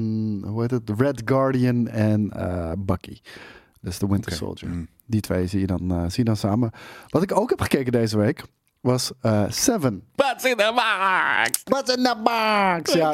[0.48, 0.86] hoe heet het?
[0.86, 2.72] The Red Guardian en eh,
[3.82, 3.98] Bucky.
[3.98, 4.32] Dus de Winter.
[4.32, 4.70] Soldier.
[4.70, 4.88] Mm.
[5.06, 6.72] Die twee zie je, dan, eh, zie je dan samen.
[7.08, 8.44] Wat ik ook heb gekeken deze week,
[8.82, 10.02] was eh, Seven.
[10.16, 11.62] What's in the box?
[11.64, 12.94] What's in the box?
[12.94, 13.12] Ja,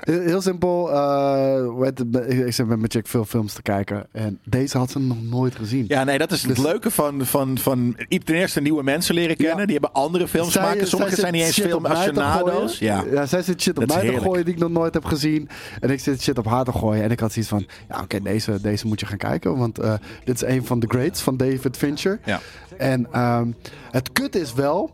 [0.00, 0.92] heel, heel simpel.
[0.92, 4.06] eh, ik zit met mijn chick veel films te kijken.
[4.12, 5.84] En deze had ze nog nooit gezien.
[5.88, 9.36] Ja, nee, dat is het Dus- leuke van, van, van ten eerste nieuwe mensen leren
[9.36, 9.58] kennen.
[9.58, 9.64] Ja.
[9.64, 10.78] Die hebben andere films Zij- gemaakt.
[10.78, 12.76] zij Sommige zijn niet eens shit film op mij te aficionado's.
[12.78, 13.10] gooien.
[13.12, 13.26] Ja.
[13.26, 15.48] zij zit shit op Dat is mij te gooien die ik nog nooit heb gezien.
[15.80, 17.02] En ik zit shit op haar te gooien.
[17.02, 19.56] En ik had zoiets van, ja oké, deze, deze moet je gaan kijken.
[19.56, 19.94] Want eh,
[20.24, 22.20] dit is een van de greats van David Fincher.
[22.24, 22.40] Ja.
[22.78, 23.50] En ehm,
[23.90, 24.90] het kut is wel,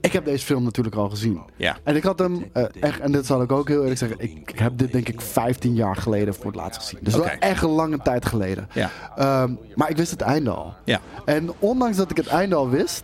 [0.00, 1.42] ik heb deze film natuurlijk al gezien.
[1.56, 1.76] Ja.
[1.84, 4.50] En ik had hem eh, echt, en dit zal ik ook heel eerlijk zeggen, ik,
[4.50, 6.98] ik heb dit denk ik 15 jaar geleden voor het laatst gezien.
[7.02, 8.68] Dus wel echt een lange tijd geleden.
[8.72, 8.90] Ja.
[9.16, 10.74] Ehm, maar ik wist het einde al.
[10.84, 11.00] Ja.
[11.24, 13.02] En ondanks dat ik het einde al wist,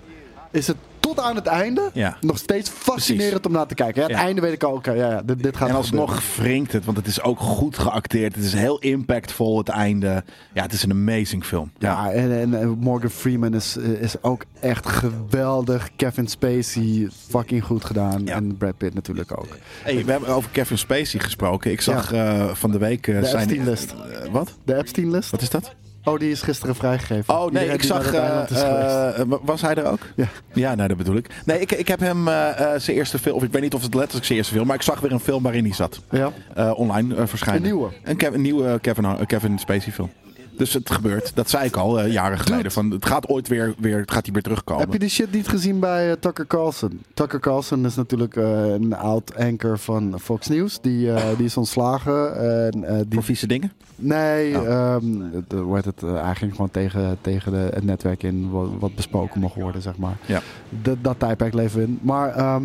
[0.51, 0.77] is het
[1.15, 2.17] tot aan het einde Ja.
[2.21, 4.01] nog steeds fascinerend om naar te kijken.
[4.03, 4.23] Ja, het Ja.
[4.23, 6.97] einde weet ik al, oké, ja, ja, dit, dit gaat En alsnog wringt het, want
[6.97, 8.35] het is ook goed geacteerd.
[8.35, 10.25] Het is heel impactvol, het einde.
[10.55, 11.71] Ja, het is een amazing film.
[11.79, 15.91] Ja, en, en, en Morgan Freeman is, is ook echt geweldig.
[15.97, 18.29] Kevin Spacey, fucking goed gedaan.
[18.29, 19.49] En Brad Pitt natuurlijk ook.
[19.83, 21.71] Hey, we hebben over Kevin Spacey gesproken.
[21.71, 23.43] Ik zag eh, van de week eh, De zijn...
[23.49, 23.95] Epstein-list.
[24.23, 24.53] Eh, wat?
[24.65, 25.31] De Epstein-list?
[25.31, 25.75] Wat is dat?
[26.05, 27.35] Oh, die is gisteren vrijgegeven.
[27.35, 28.13] Oh nee, Iedereen ik zag.
[28.13, 30.01] eh, eh, was hij er ook?
[30.17, 30.27] Ja.
[30.53, 31.31] Ja, nee, dat bedoel ik.
[31.45, 33.37] Nee, ik, ik heb hem eh, zijn eerste film.
[33.37, 34.67] Of ik weet niet of het letterlijk zijn eerste film.
[34.67, 36.01] Maar ik zag weer een film waarin hij zat.
[36.11, 36.33] Ja.
[36.73, 37.63] Online verschijnen.
[37.63, 37.89] Een nieuwe?
[38.35, 40.11] Een, nieuwe Kevin, Kevin Spacey film.
[40.57, 41.33] Dus het gebeurt.
[41.35, 42.73] Dat zei ik al eh, jaren geleden.
[42.73, 44.83] Van, het gaat ooit weer, weer, het gaat hij weer terugkomen.
[44.83, 47.03] Heb je die shit niet gezien bij eh, Tucker Carlson?
[47.15, 50.81] Tucker Carlson is natuurlijk eh, een oud anchor van Fox News.
[50.81, 52.37] Die, die is ontslagen.
[52.73, 53.73] En, die, Voor vieze dingen?
[53.97, 54.67] nee, Oh.
[54.67, 58.69] ehm, het, hoe heet het, hij ging gewoon tegen, tegen de, het netwerk in wat,
[58.79, 60.17] wat besproken mocht worden, zeg maar.
[60.27, 60.41] Ja.
[60.69, 61.99] Dat, dat tijdperk leven in.
[62.03, 62.63] Maar, ehm,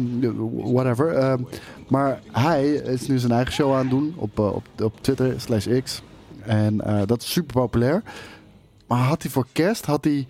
[0.73, 1.13] whatever.
[1.13, 1.41] Ehm,
[1.87, 5.67] maar hij is nu zijn eigen show aan het doen op, op, op Twitter slash
[5.83, 6.01] X.
[6.49, 8.03] En eh, dat is super populair.
[8.87, 10.27] Maar had hij voor kerst had hij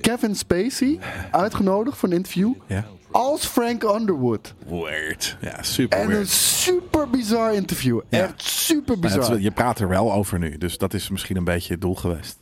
[0.00, 0.98] Kevin Spacey
[1.30, 2.84] uitgenodigd voor een interview Ja.
[3.10, 4.54] als Frank Underwood.
[4.68, 5.36] Weird.
[5.40, 6.28] Ja, super En een weird.
[6.28, 8.00] super bizar interview.
[8.08, 8.18] Ja.
[8.18, 9.36] Echt super bizar.
[9.36, 10.58] is- je praat er wel over nu.
[10.58, 12.38] Dus dat is misschien een beetje het doel geweest.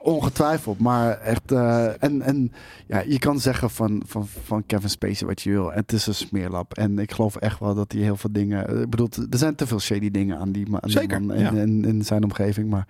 [0.00, 1.52] Ongetwijfeld, maar echt.
[1.52, 2.52] eh, en en
[2.86, 5.72] ja, je kan zeggen van, van, van Kevin Spacey wat je wil.
[5.72, 6.74] Het is een smeerlap.
[6.74, 8.82] En ik geloof echt wel dat hij heel veel dingen.
[8.82, 11.50] Ik bedoel, er zijn te veel shady dingen aan die, man ja.
[11.50, 12.70] in, in, in zijn omgeving.
[12.70, 12.86] Maar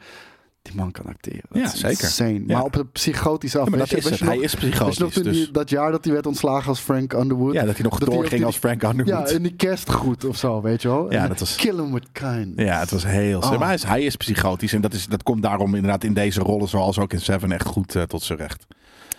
[0.65, 1.43] die man kan acteren.
[1.49, 2.05] Dat Ja, is zeker.
[2.05, 2.33] Insane.
[2.47, 2.55] Ja.
[2.55, 3.65] Maar op een psychotische af.
[3.65, 4.29] Ja, maar Weet dat je- is het.
[4.29, 5.15] Hij is nog psychotisch.
[5.15, 7.53] die- Dus, dat jaar dat hij werd ontslagen als Frank Underwood?
[7.55, 9.29] ja, dat hij nog dat doorging die- als Frank Underwood.
[9.29, 11.13] Ja, in die kerstgroet of zo, weet je wel.
[11.13, 12.53] Ja, En dat was- Kill him with kind.
[12.61, 13.51] Ja, het was heel Oh.
[13.59, 14.73] Maar hij is, hij is psychotisch.
[14.73, 17.67] En dat, is, dat komt daarom inderdaad in deze rollen, zoals ook in Seven, echt
[17.67, 18.67] goed eh, tot zijn recht.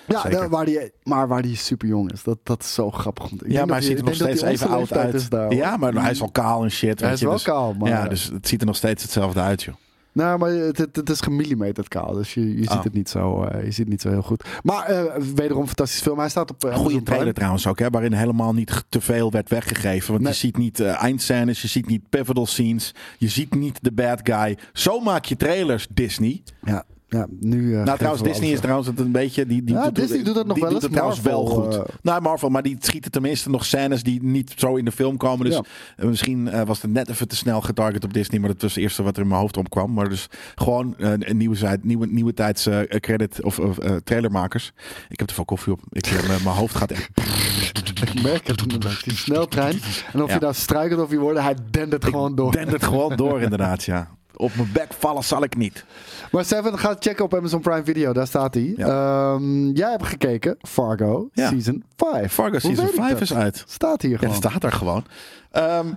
[0.08, 2.24] Ja, daar- waar die, maar waar die super jong is.
[2.24, 3.32] Dat, dat is zo grappig.
[3.32, 5.14] Ik ja, maar hij ziet er nog steeds even oud uit.
[5.14, 7.00] Is daar, ja, maar hij is al kaal en shit.
[7.00, 7.90] Hij is wel dus- kaal, maar...
[7.90, 9.76] Ja, dus het ziet er nog steeds hetzelfde uit, joh.
[10.16, 12.14] Nou, maar het, het, het is gemillimeterd kaal.
[12.14, 12.74] Dus je, je, Oh.
[12.74, 14.44] ziet het niet zo, eh, je ziet het niet zo heel goed.
[14.64, 16.20] Maar eh, wederom een fantastisch film.
[16.20, 19.50] Hij staat op uh, Goede trailer trouwens ook, hè, waarin helemaal niet te veel werd
[19.50, 20.12] weggegeven.
[20.12, 20.32] Want Nee.
[20.32, 24.20] je ziet niet eh, eindscènes, je ziet niet pivotal scenes, je ziet niet de bad
[24.24, 24.58] guy.
[24.74, 26.42] Zo maak je trailers, Disney.
[26.66, 27.76] Ja, ja, nu...
[27.78, 29.46] eh, nou, trouwens, Disney is trouwens het een beetje.
[29.46, 30.84] Die, die Ja, Disney doet dat nog die wel doet eens.
[30.84, 31.76] het trouwens wel goed.
[31.76, 35.18] eh, nou, Marvel, maar die schieten tenminste nog scènes die niet zo in de film
[35.18, 35.46] komen.
[35.46, 35.64] Dus Ja.
[35.98, 38.74] eh, misschien eh, was het net even te snel getarget op Disney, maar dat was
[38.74, 39.94] het eerste wat er in mijn hoofd opkwam.
[39.94, 44.72] Maar dus gewoon een nieuwe, tijd, nieuwe, nieuwe tijds credit of of, eh, trailermakers.
[45.10, 45.80] Ik heb er veel koffie op.
[45.92, 47.10] Ik, mijn- mijn hoofd gaat echt.
[48.16, 49.04] Ik merk het inderdaad.
[49.06, 49.80] Die sneltrein.
[50.14, 50.34] En of Ja.
[50.34, 52.52] je nou struikelt of je wordt, hij dendert gewoon door.
[52.52, 54.15] dendert gewoon door, inderdaad, ja.
[54.38, 55.86] Op mijn bek vallen zal ik niet.
[56.32, 58.14] Maar Seven, ga checken op Amazon Prime Video.
[58.14, 58.74] Daar staat hij.
[58.78, 60.58] Ehm, jij hebt gekeken.
[60.62, 61.50] Fargo, Ja.
[61.50, 62.34] Season 5.
[62.34, 63.22] Fargo Hoe Season weet ik 5 dat?
[63.22, 63.64] is uit.
[63.68, 64.34] Staat hier Ja, gewoon.
[64.42, 65.06] dat staat er gewoon.
[65.52, 65.88] Ehm,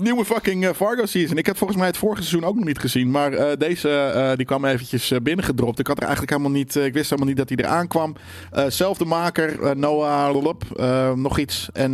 [0.00, 1.36] Nieuwe fucking eh, Fargo season.
[1.36, 3.10] Ik heb volgens mij het vorige seizoen ook nog niet gezien.
[3.10, 5.78] Maar eh, deze eh, die kwam eventjes binnengedropt.
[5.78, 6.74] Ik had er eigenlijk helemaal niet.
[6.76, 8.14] ik wist helemaal niet dat hij eraan kwam.
[8.68, 11.68] Zelfde maker, Noah Lullup, eh, nog iets.
[11.72, 11.92] En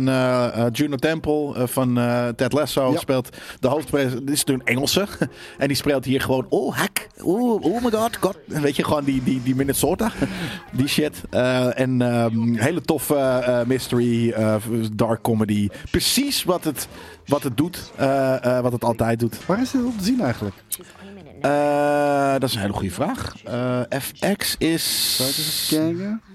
[0.71, 1.99] Juno Temple van
[2.35, 2.99] Ted Lasso Ja.
[2.99, 4.11] speelt de hoofdprijs.
[4.11, 5.07] Dit is natuurlijk een Engelse.
[5.57, 6.45] en die speelt hier gewoon.
[6.49, 7.07] Oh, hack.
[7.21, 8.17] Oh, oh my god.
[8.17, 8.37] god.
[8.45, 10.11] Weet je, gewoon die, die, die Minnesota.
[10.77, 11.21] die shit.
[11.29, 14.35] En ehm, hele toffe mystery,
[14.95, 15.69] dark comedy.
[15.91, 16.87] Precies wat het,
[17.27, 17.91] wat het doet.
[17.95, 19.45] eh, eh, wat het altijd doet.
[19.45, 20.55] Waar is dit op te zien eigenlijk?
[21.41, 23.35] Eh, dat is een hele goede vraag.
[23.89, 25.17] FX is?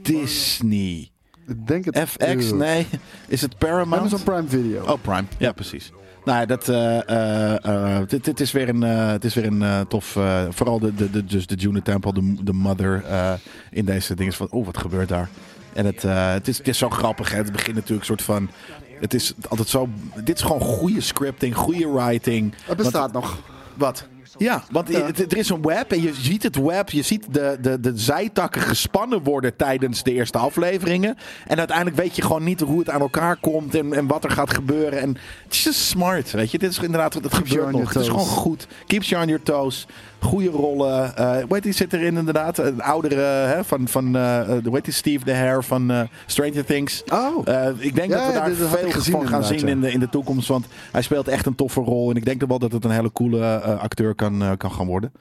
[0.02, 1.10] Disney.
[1.46, 1.98] Ik denk het.
[2.08, 2.86] FX, nee.
[3.28, 3.94] Is het Paramount?
[3.94, 4.84] Amazon Prime Video.
[4.84, 5.24] Oh, Prime.
[5.38, 5.92] Ja, precies.
[6.24, 10.18] Nou ja, dat, dit, dit is weer een, het is weer een tof...
[10.48, 13.04] vooral de, de, de, dus de Juno Temple, de, de mother
[13.70, 14.32] in deze dingen.
[14.32, 15.28] Van, oh, wat gebeurt daar?
[15.72, 17.30] En het, het, is, het is zo grappig.
[17.30, 17.36] Hè?
[17.36, 18.50] Het begint natuurlijk een soort van...
[19.02, 19.88] Het is altijd zo...
[20.24, 22.54] Dit is gewoon goede scripting, goede writing.
[22.64, 23.38] Het bestaat nog.
[23.76, 24.06] Wat?
[24.38, 25.06] Ja, want Ja.
[25.28, 28.60] er is een web en je ziet het web, je ziet de, de, de zijtakken
[28.60, 31.16] gespannen worden tijdens de eerste afleveringen.
[31.46, 34.30] En uiteindelijk weet je gewoon niet hoe het aan elkaar komt en, en wat er
[34.30, 35.00] gaat gebeuren.
[35.00, 36.58] En het is smart, weet je.
[36.58, 37.92] Dit is inderdaad, het gebeurt nog.
[37.92, 38.66] Het is gewoon goed.
[38.86, 39.86] Keeps you on your toes.
[40.22, 41.16] Goede rollen.
[41.16, 42.58] Eh hoe heet die zit erin inderdaad?
[42.58, 46.00] Een oudere hè, van, van eh, eh, hoe heet die Steve the Hare van eh,
[46.26, 47.02] Stranger Things.
[47.12, 47.46] Oh.
[47.48, 50.00] Eh, ik denk Ja, dat we daar veel gezien van gaan zien in de, in
[50.00, 50.48] de toekomst.
[50.48, 52.10] Want hij speelt echt een toffe rol.
[52.10, 54.86] En ik denk wel dat het een hele coole eh, acteur kan, eh, kan gaan
[54.86, 55.12] worden.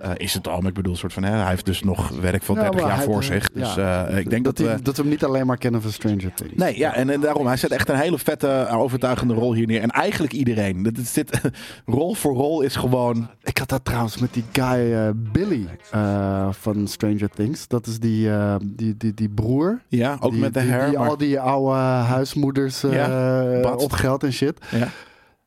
[0.00, 2.54] Eh, is het al, ik bedoel, soort van, hè, hij heeft dus nog werk van
[2.54, 3.50] Ja, 30 maar jaar hij- voor eh, zich.
[3.50, 4.06] Dus ja.
[4.06, 4.72] eh, ik denk dat, dat, we...
[4.72, 6.54] hij- dat we hem niet alleen maar kennen van Stranger Things.
[6.56, 7.46] Nee, ja, en, en daarom.
[7.46, 9.80] Hij zet echt een hele vette, eh, overtuigende rol hier neer.
[9.82, 10.92] En eigenlijk iedereen.
[11.00, 11.40] Is dit,
[11.86, 13.28] rol voor rol is gewoon...
[13.42, 17.68] Ik had dat trouwens met die guy eh, Billy eh, van Stranger Things.
[17.68, 19.80] Dat is die, eh, die, die, die broer.
[19.88, 20.88] Ja, ook die, met de hair.
[20.88, 24.58] Die maar- al die oude huismoeders eh Ja, op geld en shit.
[24.70, 24.88] ja.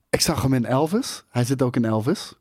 [0.10, 1.24] Ik zag hem in Elvis.
[1.30, 2.34] Hij zit ook in Elvis.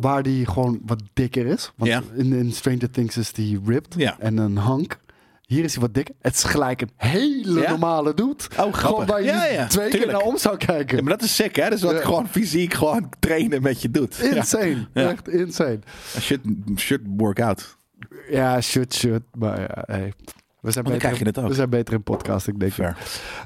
[0.00, 1.72] Waar die gewoon wat dikker is.
[1.76, 2.02] Want Ja.
[2.14, 4.16] in, in Stranger Things is die ripped Ja.
[4.18, 4.98] en een hank.
[5.42, 6.14] Hier is hij wat dikker.
[6.20, 7.70] Het is gelijk een hele Ja?
[7.70, 8.34] normale dude.
[8.48, 8.80] grappig.
[8.80, 10.96] Gewoon waar je Ja, niet ja, twee keer naar om zou kijken.
[10.96, 11.62] Ja, maar dat is sick, hè?
[11.62, 12.00] Dat is wat Ja.
[12.00, 14.18] gewoon fysiek gewoon trainen met je doet.
[14.22, 14.88] Insane.
[14.92, 15.78] Echt insane.
[16.20, 16.40] Should,
[16.76, 17.76] should work out.
[18.30, 19.22] Ja, shit, shit.
[19.38, 20.12] Maar ja, hey.
[20.60, 21.48] We zijn, beter, krijg je het ook.
[21.48, 22.72] we zijn beter in podcast, ik denk.
[22.72, 22.96] Fair.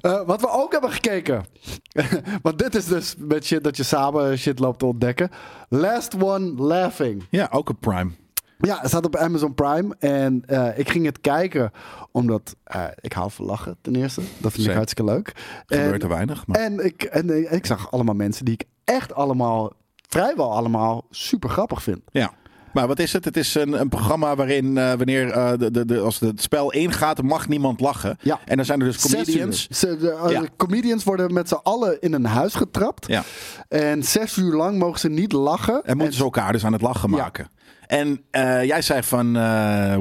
[0.01, 1.44] Eh, wat we ook hebben gekeken.
[2.42, 5.31] Want dit is dus met shit dat je samen shit loopt te ontdekken.
[5.68, 7.25] Last One Laughing.
[7.31, 8.11] Ja, ook een Prime.
[8.59, 9.96] Ja, het staat op Amazon Prime.
[9.98, 11.70] En eh, ik ging het kijken
[12.11, 14.20] omdat eh, ik hou van lachen, ten eerste.
[14.38, 15.33] Dat vind ik hartstikke leuk.
[15.66, 16.46] Gebeurt En, er weinig.
[16.46, 16.61] Maar...
[16.61, 19.72] en, ik, en ik zag allemaal mensen die ik echt allemaal,
[20.09, 22.01] vrijwel allemaal, super grappig vind.
[22.11, 22.33] Ja.
[22.72, 23.24] Maar wat is het?
[23.24, 26.72] Het is een, een programma waarin eh, wanneer eh, de, de, de, als het spel
[26.72, 28.16] ingaat, mag niemand lachen.
[28.22, 28.40] Ja.
[28.44, 29.66] En dan zijn er dus comedians.
[29.70, 30.42] Ze, de, eh, Ja.
[30.56, 33.06] comedians worden met z'n allen in een huis getrapt.
[33.06, 33.22] Ja.
[33.68, 35.82] En zes uur lang mogen ze niet lachen.
[35.85, 37.48] En moeten ze elkaar dus aan het lachen maken.
[37.87, 38.24] En
[38.66, 39.32] jij zei van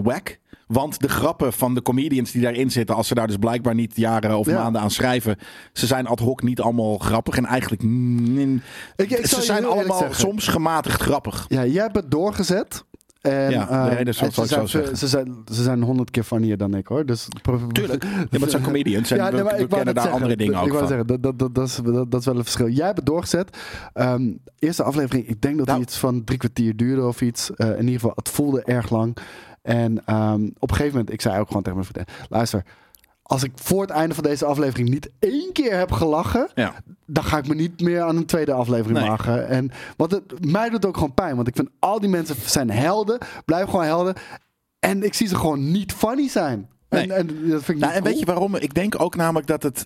[0.03, 0.39] whack.
[0.71, 3.95] Want de grappen van de comedians die daarin zitten, als ze daar dus blijkbaar niet
[3.95, 4.61] jaren of Ja.
[4.61, 5.35] maanden aan schrijven,
[5.73, 7.37] ze zijn ad hoc niet allemaal grappig.
[7.37, 8.61] En eigenlijk, mm,
[8.95, 11.45] Ik- ik ze zijn allemaal soms gematigd grappig.
[11.47, 12.83] Ja, jij hebt het doorgezet.
[13.21, 16.23] En, Ja, de reden zal- en ze, ik zijn, ze, zijn, ze zijn honderd keer
[16.23, 17.05] funnier dan ik hoor.
[17.05, 17.27] Dus,
[17.71, 18.03] Tuurlijk.
[18.03, 20.53] Ja, maar het zijn comedians en we, nee, we ik kennen daar zeggen, andere dingen
[20.53, 20.87] ik ook wou van.
[20.87, 22.67] zeggen, dat, dat, dat, dat, is, dat, dat is wel een verschil.
[22.69, 23.57] Jij hebt het doorgezet.
[23.93, 25.79] Ehm, eerste aflevering, ik denk dat Nou.
[25.79, 27.51] die iets van drie kwartier duurde of iets.
[27.55, 29.17] Eh, in ieder geval, het voelde erg lang.
[29.61, 32.63] En ehm, op een gegeven moment, ik zei ook gewoon tegen mijn vriendin, luister,
[33.21, 36.73] als ik voor het einde van deze aflevering niet één keer heb gelachen, Ja.
[37.05, 39.07] dan ga ik me niet meer aan een tweede aflevering Nee.
[39.09, 39.47] maken.
[39.47, 41.35] En, want het, mij doet ook gewoon pijn.
[41.35, 43.17] Want ik vind al die mensen zijn helden.
[43.45, 44.13] Blijven gewoon helden.
[44.79, 46.69] En ik zie ze gewoon niet funny zijn.
[46.89, 47.17] En, Nee.
[47.17, 48.55] en dat vind ik Nou, en weet je waarom?
[48.55, 49.85] Ik denk ook namelijk dat het.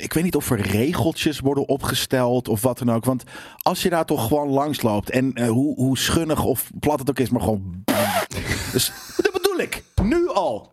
[0.00, 3.04] Ik weet niet of er regeltjes worden opgesteld of wat dan ook.
[3.04, 3.22] Want
[3.62, 7.10] als je daar toch gewoon langs loopt en eh, hoe, hoe schunnig of plat het
[7.10, 7.84] ook is, maar gewoon.
[8.72, 9.84] Dus dat bedoel ik.
[10.02, 10.72] Nu al.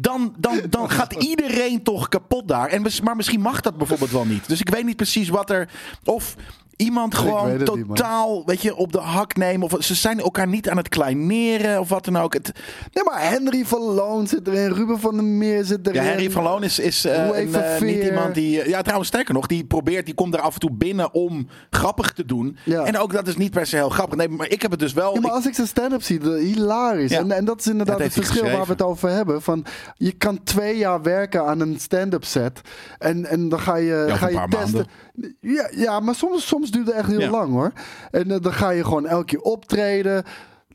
[0.00, 2.68] Dan, dan, dan gaat iedereen toch kapot daar.
[2.68, 4.48] En, maar misschien mag dat bijvoorbeeld wel niet.
[4.48, 5.68] Dus ik weet niet precies wat er.
[6.04, 6.36] Of
[6.76, 9.70] iemand weet gewoon niet, totaal weet je, op de hak nemen.
[9.72, 12.32] Of ze zijn elkaar niet aan het kleineren of wat dan ook.
[12.32, 12.52] Het,
[12.92, 14.72] Nee, maar Henry van Loon zit erin.
[14.72, 16.02] Ruben van der Meer zit erin.
[16.02, 18.60] Ja, Harry van Loon is, is een, eh, niet iemand die...
[18.60, 21.48] eh, Ja, trouwens, sterker nog, die probeert, die komt er af en toe binnen om
[21.70, 22.56] grappig te doen.
[22.64, 22.84] Ja.
[22.84, 24.18] En ook dat is niet per se heel grappig.
[24.18, 25.14] Nee, maar ik heb het dus wel...
[25.14, 27.10] Ja, maar ik- als ik zijn stand-up zie, de- hilarisch.
[27.10, 27.18] Ja.
[27.18, 29.42] En, en dat is inderdaad Dat het verschil waar we het over hebben.
[29.42, 32.60] Van, je kan twee jaar werken aan een stand-up set.
[32.98, 34.86] En, en dan ga je, ga je testen.
[35.40, 37.30] Ja, ja, maar soms, soms duurt het echt heel Ja.
[37.30, 37.72] lang hoor.
[38.10, 40.24] En eh, dan ga je gewoon elke keer optreden.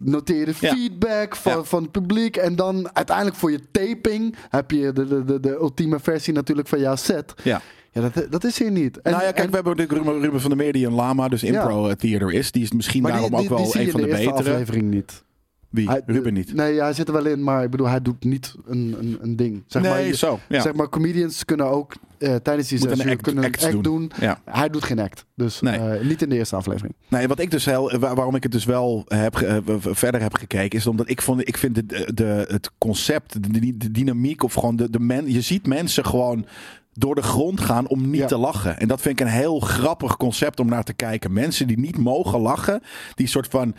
[0.01, 0.71] De Ja.
[0.73, 1.63] feedback van, Ja.
[1.63, 2.37] van het publiek.
[2.37, 6.67] En dan uiteindelijk voor je taping heb je de, de, de, de ultieme versie natuurlijk
[6.67, 7.33] van jouw set.
[7.43, 7.61] ja.
[7.91, 9.01] Ja, dat, dat is hier niet.
[9.01, 10.93] En- nou ja, kijk, en- we hebben natuurlijk Ruben, Ruben van der Meer die een
[10.93, 12.51] lama, dus impro theater is.
[12.51, 14.31] Die is misschien maar daarom die, die, ook wel die een van de, de betere.
[14.33, 15.23] aflevering niet.
[15.69, 15.87] Wie?
[15.89, 16.53] Hij- Ruben niet.
[16.53, 19.35] Nee, hij zit er wel in, maar ik bedoel, hij doet niet een, een, een
[19.35, 19.63] ding.
[19.67, 20.39] Zeg nee, maar, je- zo.
[20.49, 20.61] Ja.
[20.61, 23.81] zeg maar, comedians kunnen ook eh, tijdens die zes uur act- kunnen een act doen.
[23.81, 24.11] doen.
[24.19, 24.39] Ja.
[24.45, 25.25] Hij doet geen act.
[25.35, 25.77] Dus Nee.
[25.79, 26.93] eh, niet in de eerste aflevering.
[27.07, 30.33] Nee, wat ik dus heel, waar- waarom ik het dus wel heb, eh, verder heb
[30.35, 34.43] gekeken, is omdat ik vond, ik vind de, de, het concept, de, de, de dynamiek
[34.43, 36.45] of gewoon de, de men, je ziet mensen gewoon
[36.93, 38.27] door de grond gaan om niet Ja.
[38.27, 38.79] te lachen.
[38.79, 41.33] En dat vind ik een heel grappig concept om naar te kijken.
[41.33, 42.81] Mensen die niet mogen lachen,
[43.15, 43.75] die soort van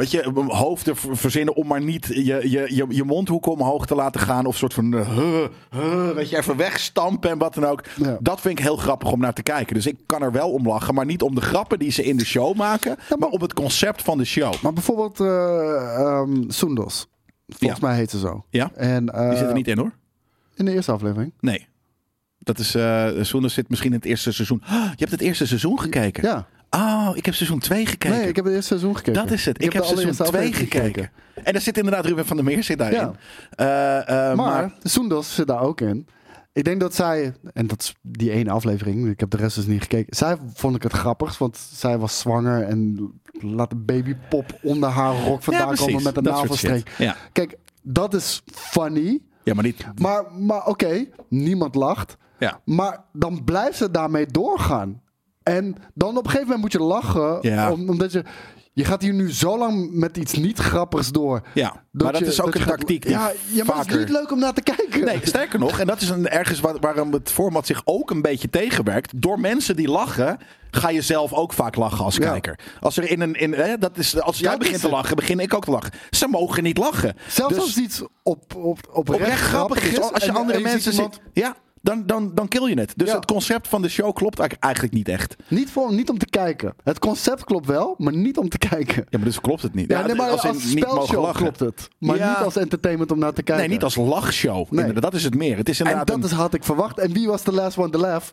[0.00, 3.94] Weet je, hoofden ver- verzinnen om maar niet je, je, je, je mondhoeken omhoog te
[3.94, 4.46] laten gaan.
[4.46, 5.08] Of soort van, uh,
[5.70, 7.82] huh, weet je, even wegstampen en wat dan ook.
[7.96, 8.16] Ja.
[8.20, 9.74] Dat vind ik heel grappig om naar te kijken.
[9.74, 12.16] Dus ik kan er wel om lachen, maar niet om de grappen die ze in
[12.16, 12.96] de show maken.
[13.18, 14.54] maar om het concept van de show.
[14.62, 17.06] Maar bijvoorbeeld ehm Soendos.
[17.48, 17.86] Volgens Ja.
[17.86, 18.44] mij heet ze zo.
[18.50, 19.92] Ja, En, eh, die zit er niet in hoor.
[20.54, 21.32] In de eerste aflevering.
[21.40, 21.68] Nee.
[22.38, 24.62] Dat is, eh Soenders zit misschien in het eerste seizoen.
[24.66, 26.22] Ah, je hebt het eerste seizoen gekeken?
[26.28, 26.46] Ja.
[26.70, 28.18] Oh, ik heb seizoen 2 gekeken.
[28.18, 29.22] Nee, ik heb het eerste seizoen gekeken.
[29.22, 29.62] Dat is het.
[29.62, 31.10] Ik, heb, de seizoen allereerste 2 aflevering gekeken.
[31.44, 32.98] En daar zit inderdaad Ruben van der Meer zit daarin.
[32.98, 33.12] Ja.
[34.06, 36.06] Eh, eh, Maar, Soendos zit daar ook in.
[36.52, 39.66] Ik denk dat zij, en dat is die ene aflevering, ik heb de rest dus
[39.66, 40.16] niet gekeken.
[40.16, 45.24] Zij vond ik het grappigst, want zij was zwanger en laat een babypop onder haar
[45.24, 45.86] rok vandaan precies.
[45.86, 46.16] komen met
[46.62, 46.84] een.
[46.98, 47.16] Ja.
[47.32, 49.86] Kijk, dat is funny, ja, maar niet.
[50.00, 52.16] maar, maar oké, niemand lacht.
[52.38, 52.60] Ja.
[52.64, 55.00] Maar dan blijft ze daarmee doorgaan.
[55.42, 57.72] En dan op een gegeven moment moet je lachen, Ja.
[57.72, 58.24] om- omdat je...
[58.72, 61.40] Je gaat hier nu zo lang met iets niet grappigs door.
[61.54, 63.92] Ja, maar dat is ook je een gaat- tactiek die Ja, ja maar het vaker-
[63.92, 65.04] is niet leuk om naar te kijken.
[65.04, 68.22] Nee, sterker nog, en dat is een, ergens waar, waarom het format zich ook een
[68.22, 69.12] beetje tegenwerkt.
[69.22, 70.38] Door mensen die lachen,
[70.70, 72.30] ga je zelf ook vaak lachen als Ja.
[72.30, 72.58] kijker.
[72.80, 74.96] Als er in een, in, hè, dat is, als jij dat begint is te het.
[74.96, 75.92] lachen, begin ik ook te lachen.
[76.10, 77.16] Ze mogen niet lachen.
[77.28, 79.98] Zelfs Dus als iets op, op, oprecht, grappig is.
[80.00, 82.78] Als je en- andere en ziet mensen iemand- ziet, ja, dan, dan, dan kill je
[82.80, 82.92] het.
[82.96, 83.14] Dus Ja.
[83.16, 85.36] het concept van de show klopt eigenlijk- niet echt.
[85.48, 86.74] Niet, voor, niet om te kijken.
[86.84, 88.96] Het concept klopt wel, maar niet om te kijken.
[89.08, 89.90] Ja, maar dus klopt het niet.
[89.90, 91.88] Ja, nee, maar als, in spelshow klopt het.
[91.98, 92.28] Maar Ja.
[92.28, 93.64] niet als entertainment om naar te kijken.
[93.64, 94.70] Nee, niet als lachshow.
[94.70, 94.92] Nee.
[94.92, 95.56] Dat is het meer.
[95.56, 96.98] Het is En inderdaad dat een- is, had ik verwacht.
[96.98, 98.26] En wie was de last one to laugh?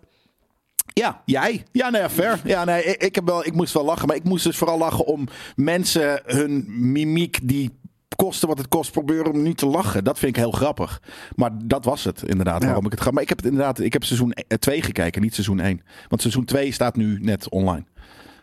[0.94, 1.64] Ja, jij.
[1.72, 2.40] Ja, nee, ja, fair.
[2.44, 4.08] Ja, nee, ik, heb wel, ik moest wel lachen.
[4.08, 7.80] Maar ik moest dus vooral lachen om mensen hun mimiek die
[8.18, 10.04] kosten wat het kost proberen om niet te lachen.
[10.04, 11.02] Dat vind ik heel grappig.
[11.36, 13.12] Maar dat was het inderdaad waarom ik het ga.
[13.12, 15.82] Maar ik heb het inderdaad, ik heb seizoen 2 gekeken, niet seizoen 1.
[16.08, 17.84] Want seizoen 2 staat nu net online.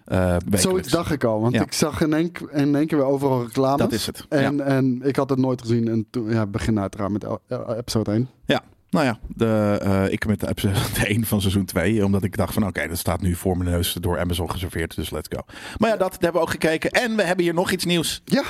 [0.05, 0.63] Eh, wekelijks.
[0.63, 1.41] Zoiets dacht ik al.
[1.41, 1.63] Want Ja.
[1.63, 3.79] ik zag in één, in één keer weer overal reclames.
[3.79, 4.65] Dat is het, En, ja.
[4.65, 5.89] en ik had het nooit gezien.
[5.89, 8.29] En toen ja, begin uiteraard met eh, episode 1.
[8.45, 10.75] Ja, nou ja, de, eh, ik met de episode
[11.07, 12.05] 1 van seizoen 2.
[12.05, 14.95] Omdat ik dacht van oké, dat staat nu voor mijn neus door Amazon geserveerd.
[14.97, 15.41] Dus let's go.
[15.79, 16.91] Maar ja, dat hebben we ook gekeken.
[16.91, 18.23] En we hebben hier nog iets nieuws.
[18.25, 18.43] Ja,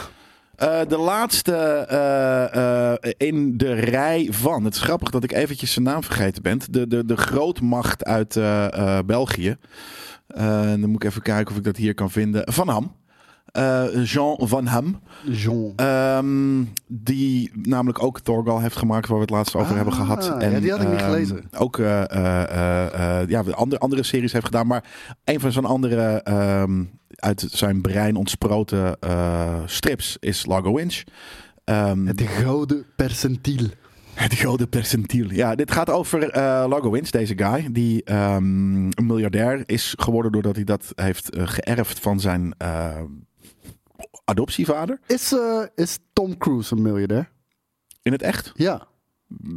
[0.57, 4.65] Eh, de laatste eh, eh, in de rij van.
[4.65, 6.61] Het is grappig dat ik eventjes zijn naam vergeten ben.
[6.71, 8.39] De, de, de grootmacht uit
[9.07, 9.57] België.
[10.27, 12.53] Dan moet ik even kijken of ik dat hier kan vinden.
[12.53, 12.97] Van Ham.
[14.05, 15.01] Jean Van Ham.
[15.25, 15.73] Jean.
[15.77, 20.25] Ehm, die namelijk ook Thorgal heeft gemaakt, waar we het laatst over Ah, hebben gehad.
[20.25, 21.45] ja, die had ik niet ehm, gelezen.
[21.59, 21.77] Ook
[23.27, 24.67] ja, andere, andere series heeft gedaan.
[24.67, 24.85] Maar
[25.25, 26.83] een van zijn andere ehm,
[27.17, 31.03] uit zijn brein ontsproten eh, strips is Largo Winch.
[31.65, 33.67] Ehm, Het gouden percentiel.
[34.15, 35.31] het gouden percentiel.
[35.31, 37.73] Ja, dit gaat over eh Largo Winch, deze guy.
[37.73, 38.45] Die ehm,
[38.91, 42.55] een miljardair is geworden doordat hij dat heeft eh, geërfd van zijn
[44.25, 44.99] adoptievader.
[45.07, 45.35] Is,
[45.75, 47.31] is Tom Cruise een miljardair?
[48.03, 48.87] In het echt Ja.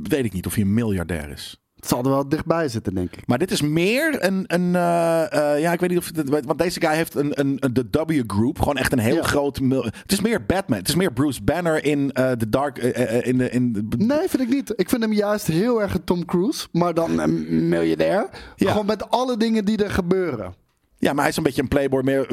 [0.04, 1.62] weet ik niet of hij een miljardair is.
[1.78, 3.28] Het zal er wel dichtbij zitten, denk ik.
[3.28, 4.44] Maar dit is meer een.
[4.48, 6.30] een eh, eh, ja, ik weet niet of het.
[6.46, 8.60] Want deze guy heeft een, een, een- de W-group.
[8.60, 9.22] Gewoon echt een heel Ja.
[9.24, 9.60] groot.
[9.92, 10.78] Het is meer Batman.
[10.78, 12.78] Het is meer Bruce Banner in de Dark.
[12.78, 14.74] eh, eh, in de, in Nee, vind ik niet.
[14.76, 16.68] Ik vind hem juist heel erg een Tom Cruise.
[16.72, 18.30] Maar dan een miljardair.
[18.56, 18.72] Ja.
[18.72, 20.54] Gewoon met alle dingen die er gebeuren.
[21.00, 22.28] Ja, maar hij is een beetje een playboy, meer,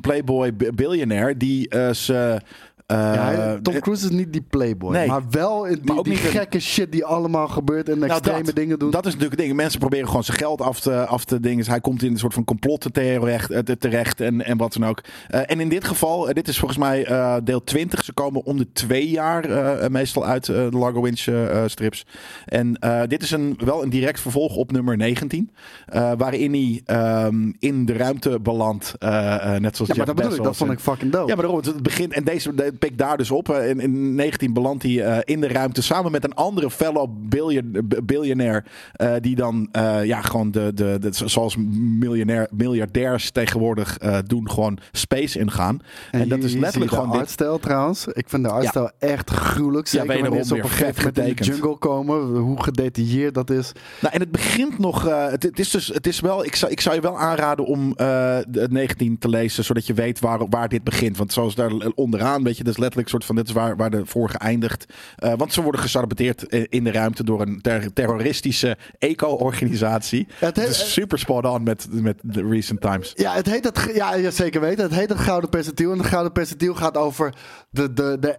[0.00, 2.14] playboy b- billionaire die ze.
[2.14, 2.48] eh,
[2.90, 4.92] Ja, hij- Tom Cruise is niet die playboy.
[4.92, 5.06] Nee.
[5.06, 7.88] Maar wel die, Maar ook die niet een- gekke shit die allemaal gebeurt.
[7.88, 8.90] En Nou, extreme dat, dingen doen.
[8.90, 9.56] Dat is natuurlijk het ding.
[9.60, 11.56] Mensen proberen gewoon zijn geld af te, af te dingen.
[11.58, 14.72] Dus hij komt in een soort van complotten terecht, eh, te- terecht en, en wat
[14.72, 15.00] dan ook.
[15.28, 18.04] Eh, en in dit geval, eh, dit is volgens mij eh, deel 20.
[18.04, 21.68] Ze komen om de twee jaar eh, meestal uit eh, de Largo Winch eh, eh,
[21.68, 22.06] strips.
[22.44, 25.50] En eh, dit is een, wel een direct vervolg op nummer 19.
[25.86, 28.94] eh, waarin hij ehm, in de ruimte belandt.
[28.98, 30.42] eh, eh, net zoals ja, maar dat bedoel ik.
[30.42, 31.28] Dat vond ik fucking dope.
[31.28, 33.48] ja, maar daarom, het begint en deze de pikt daar dus op.
[33.48, 37.08] Eh, in, in 19 belandt hij eh, in de ruimte samen met een andere fellow
[37.28, 38.64] billion, biljonair.
[38.92, 39.68] eh, die dan
[40.04, 41.56] ja, gewoon de, de, de, zoals
[41.98, 45.80] miljonair, miljardairs tegenwoordig doen, gewoon space ingaan.
[46.10, 47.20] En, dat is letterlijk gewoon de dit.
[47.20, 48.06] artstijl trouwens.
[48.06, 49.86] Ik vind de artstijl echt gruwelijk.
[49.86, 52.36] Zeker wederom wanneer ze op een gegeven moment in de jungle komen.
[52.36, 53.72] Hoe gedetailleerd dat is.
[54.00, 55.02] Nou, en het begint nog.
[55.30, 55.86] het, het is dus.
[55.86, 56.44] Het is wel.
[56.44, 60.20] Ik zou, ik zou je wel aanraden om de 19 te lezen, zodat je weet
[60.20, 61.16] waar, waar dit begint.
[61.16, 63.36] Want zoals daar onderaan, weet je, is letterlijk soort van.
[63.36, 64.84] Dit is waar, waar de vorige eindigt.
[65.16, 70.26] Eh, want ze worden gesaboteerd eh, in de ruimte door een ter- terroristische eco-organisatie.
[70.38, 73.12] Het Het he- is super spot on met, met de recent times.
[73.14, 74.84] Ja, het heet het, ge- ja, zeker weten.
[74.84, 75.92] Het heet het Gouden Percentiel.
[75.92, 77.34] En het Gouden Percentiel gaat over
[77.70, 78.38] de, de, de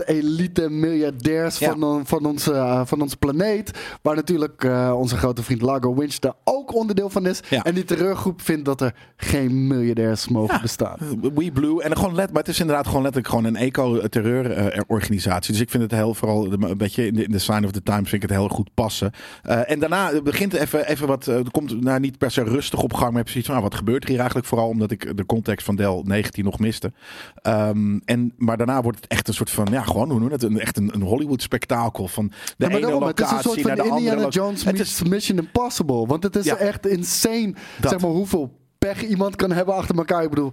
[0.00, 1.70] 1% elite miljardairs Ja.
[1.78, 3.70] van, van, onze, eh, van onze planeet.
[4.02, 7.40] Waar natuurlijk onze grote vriend Largo Winch daar ook onderdeel van is.
[7.48, 7.62] Ja.
[7.64, 10.60] En die terreurgroep vindt dat er geen miljardairs mogen Ja.
[10.60, 10.96] bestaan.
[11.20, 11.82] We Blue.
[11.82, 15.52] En gewoon let, maar het is inderdaad gewoon letterlijk gewoon een eco-terreurorganisatie.
[15.52, 17.82] dus ik vind het heel vooral een beetje in de, in de sign of the
[17.82, 19.12] times vind ik het heel goed passen.
[19.42, 21.26] Eh, en daarna begint even, even wat.
[21.28, 23.08] eh, Er komt nou, niet per se rustig op gang.
[23.10, 24.48] Maar heb zoiets van, nou, wat gebeurt er hier eigenlijk?
[24.48, 26.92] Vooral omdat ik de context van deel 19 nog miste.
[27.34, 30.42] Ehm, en, maar daarna wordt het echt een soort van, ja, gewoon hoe noem het?
[30.42, 32.08] Een, echt een, een Hollywood-spektakel.
[32.08, 33.98] Van de Ja, ene daarom, het is een locatie soort naar van de andere.
[34.16, 36.06] Indiana lo- Jones Het is, Mission Impossible.
[36.06, 36.56] Want het is Ja.
[36.56, 37.54] echt insane.
[37.80, 37.90] Dat.
[37.90, 40.22] Zeg maar hoeveel pech iemand kan hebben achter elkaar.
[40.22, 40.52] Ik bedoel,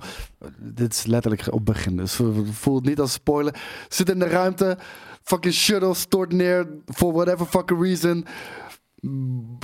[0.57, 1.97] dit is letterlijk op begin.
[1.97, 2.19] Dus
[2.51, 3.61] voel het niet als spoiler.
[3.87, 4.77] Zit in de ruimte.
[5.23, 6.67] Fucking shuttle stort neer.
[6.93, 8.25] For whatever fucking reason.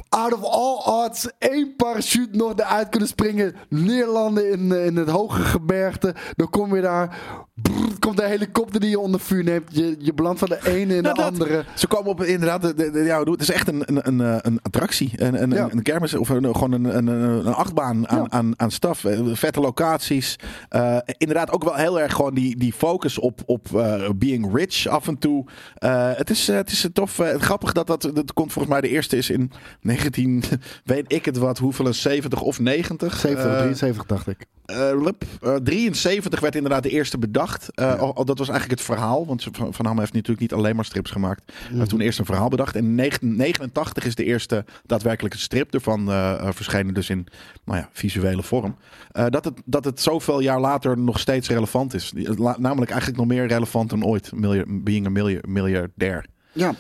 [0.10, 3.56] Out of all odds, één parachute nog eruit kunnen springen.
[3.70, 6.16] Neerlanden in, eh, in het hoge gebergte.
[6.36, 7.18] Dan kom je daar.
[7.54, 9.64] Brrr, komt een helikopter die je onder vuur neemt.
[9.72, 11.66] Je, je belandt van de ene in de Nou, dat- andere.
[11.76, 14.38] Ze komen op inderdaad, de, de, de- ja, het is echt een, een, een, eh,
[14.42, 15.12] een attractie.
[15.16, 15.68] Een, een, Ja.
[15.72, 18.26] een kermis of een, gewoon een, een, een achtbaan aan, Ja.
[18.30, 19.04] aan, aan staf.
[19.06, 20.36] Eh, Vette locaties.
[21.18, 23.68] Inderdaad ook wel heel erg gewoon die, die focus op, op
[24.16, 25.46] being rich af en toe.
[26.16, 27.20] Het, is, het is tof.
[27.38, 30.44] grappig dat dat, dat komt volgens mij de eerste is in 19,
[30.84, 33.18] weet ik het wat, hoeveel, een 70 of 90?
[33.18, 34.46] 70, Eh, 73 dacht ik.
[34.66, 37.70] eh, lup, eh, 73 werd inderdaad de eerste bedacht.
[37.74, 37.94] Eh, Ja.
[37.94, 39.26] al- al- dat was eigenlijk het verhaal.
[39.26, 41.42] Want Van, van Ham heeft natuurlijk niet alleen maar strips gemaakt.
[41.68, 42.76] Hij heeft toen eerst een verhaal bedacht.
[42.76, 46.94] En in 1989 is de eerste daadwerkelijke strip ervan eh, eh, verschenen.
[46.94, 47.28] Dus in
[47.66, 48.76] nou ja, visuele vorm.
[49.12, 52.14] Eh, dat, het, dat het zoveel jaar later nog steeds relevant is.
[52.58, 54.32] Namelijk eigenlijk nog meer relevant dan ooit.
[54.68, 56.26] Being a milja- miljardair.
[56.52, 56.74] Ja,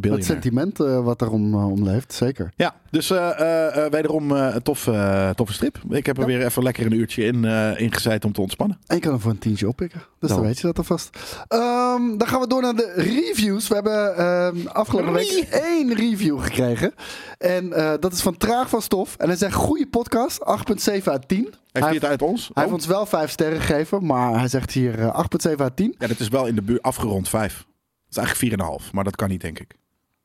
[0.00, 2.52] het sentiment eh, wat erom eh, om leeft, zeker.
[2.56, 5.78] Ja, dus eh, wederom een toffe, eh, toffe strip.
[5.88, 6.36] Ik heb er Ja.
[6.38, 7.44] weer even lekker een uurtje in,
[7.76, 8.78] in gezeten om te ontspannen.
[8.86, 10.00] En je kan hem voor een tientje oppikken.
[10.18, 10.48] Dus dan Nou.
[10.50, 11.18] weet je dat alvast.
[11.48, 13.68] Ehm dan gaan we door naar de reviews.
[13.68, 16.94] We hebben ehm, afgelopen week één review gekregen.
[17.38, 17.68] En
[18.00, 19.16] dat is van Traag van Stof.
[19.16, 21.38] En hij zegt, goede podcast, 8,7 uit 10.
[21.44, 22.40] Heeft Hij, hij het uit ons?
[22.42, 22.60] hij Oh.
[22.62, 25.94] heeft ons wel 5 sterren gegeven, maar hij zegt hier eh, 8,7 uit 10.
[25.98, 27.66] Ja, dat is wel in de buurt afgerond 5.
[28.08, 29.74] Dat is eigenlijk 4,5, maar dat kan niet, denk ik.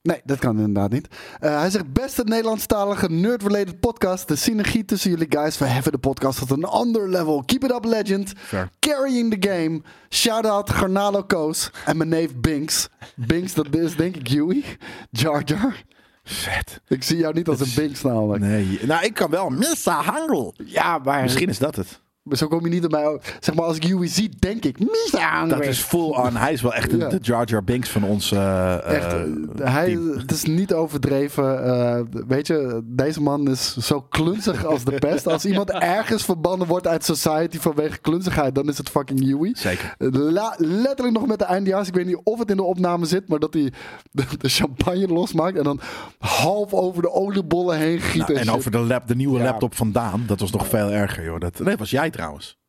[0.04, 1.08] Nee, dat kan inderdaad niet.
[1.40, 4.28] Eh, hij zegt, beste Nederlandstalige nerd-related podcast.
[4.28, 7.44] De synergie tussen jullie guys verheffen de podcast tot een ander level.
[7.46, 8.34] Keep it up, legend.
[8.38, 8.70] Fair.
[8.80, 9.82] Carrying the game.
[10.10, 12.90] Shout-out Garnalo Koos en mijn neef Binks.
[13.16, 14.64] Binks, dat is denk ik Huey.
[15.10, 15.84] Jar Jar.
[16.24, 16.82] Vet.
[16.88, 18.44] Ik zie jou niet als een Binks namelijk.
[18.44, 19.50] Nee, nou ik kan wel.
[19.50, 20.54] Missa Hangel.
[20.66, 22.02] Ja, maar Misschien is dat het.
[22.32, 23.20] Zo kom je niet op mij.
[23.40, 24.80] Zeg maar, als ik Huey zie, denk ik...
[24.80, 26.36] Misa Dat is full on.
[26.36, 27.10] Hij is wel echt de- Ja.
[27.10, 29.28] de Jar Jar Binks van ons eh, Echt, eh, eh,
[29.74, 31.64] hij, het is niet overdreven.
[31.66, 35.28] eh, weet je, deze man is zo klunzig als de pest.
[35.28, 39.52] Als iemand ergens verbannen wordt uit society vanwege klunzigheid, dan is het fucking Huey.
[39.58, 39.96] Zeker.
[40.10, 41.88] La- letterlijk nog met de eindejaars.
[41.88, 43.74] Ik weet niet of het in de opname zit, maar dat hij
[44.12, 45.80] de, de champagne losmaakt en dan
[46.20, 48.28] half over de oliebollen heen giet.
[48.28, 48.54] Nou, en shit.
[48.56, 49.44] over de, lap, de nieuwe Ja.
[49.44, 51.40] laptop van Daan, dat was nog veel erger, joh.
[51.40, 52.62] Dat, nee, was jij trouwens.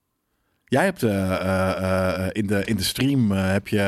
[0.65, 3.81] Jij hebt eh, eh, eh, in, de, in de stream heb je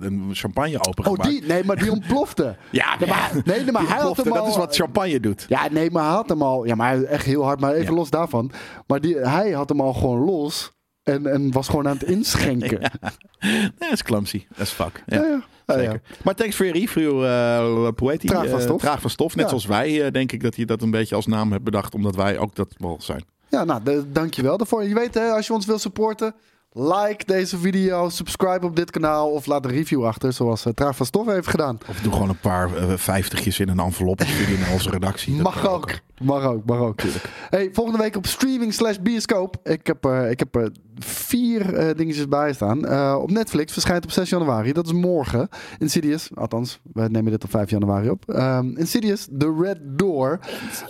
[0.00, 1.30] een champagne Oh, opengemaakt.
[1.30, 1.42] die?
[1.46, 2.56] Nee, maar die ontplofte.
[2.70, 4.34] Ja, Nee, maar, nee, maar hij had hem al...
[4.38, 5.46] Dat is wat champagne doet.
[5.48, 6.64] Ja, nee, maar hij had hem al...
[6.66, 7.98] Ja, maar echt heel hard, maar even Ja.
[7.98, 8.52] los daarvan.
[8.86, 12.80] Maar die, hij had hem al gewoon los en, en was gewoon aan het inschenken.
[12.80, 12.90] ja.
[13.40, 14.46] Nee, dat is clumsy.
[14.48, 15.02] Dat is fuck.
[15.06, 15.16] Ja.
[15.16, 15.42] Ja, ja.
[15.66, 15.80] Ja, ja.
[15.82, 16.02] Zeker.
[16.24, 18.26] Maar thanks voor je review, eh Poeti.
[18.28, 18.80] Traag van stof.
[18.80, 19.34] traag van stof.
[19.34, 19.48] Net Ja.
[19.48, 21.94] zoals wij, denk ik dat je dat een beetje als naam hebt bedacht.
[21.94, 23.24] Omdat wij ook dat wel zijn.
[23.50, 24.84] Ja, nou, de- dankjewel daarvoor.
[24.84, 26.34] Je weet, hè, als je ons wil supporten,
[26.72, 30.96] like deze video, subscribe op dit kanaal of laat een review achter, zoals uh, Traag
[30.96, 31.78] van Stof heeft gedaan.
[31.88, 34.18] Of doe gewoon een paar eh, vijftigjes in een envelop
[34.60, 35.34] naar onze redactie.
[35.42, 35.90] Mag ook.
[36.22, 37.00] Mag ook, mag ook.
[37.48, 39.56] Hey, volgende week op streaming slash bioscoop.
[39.62, 40.66] Ik heb, eh, ik heb eh,
[40.98, 42.78] vier dingetjes bij staan.
[43.16, 44.72] Op Netflix verschijnt op 6 januari.
[44.72, 45.48] Dat is morgen.
[45.78, 48.28] Insidious, althans, we nemen dit op 5 januari op.
[48.30, 50.38] Ehm, Insidious, The Red Door.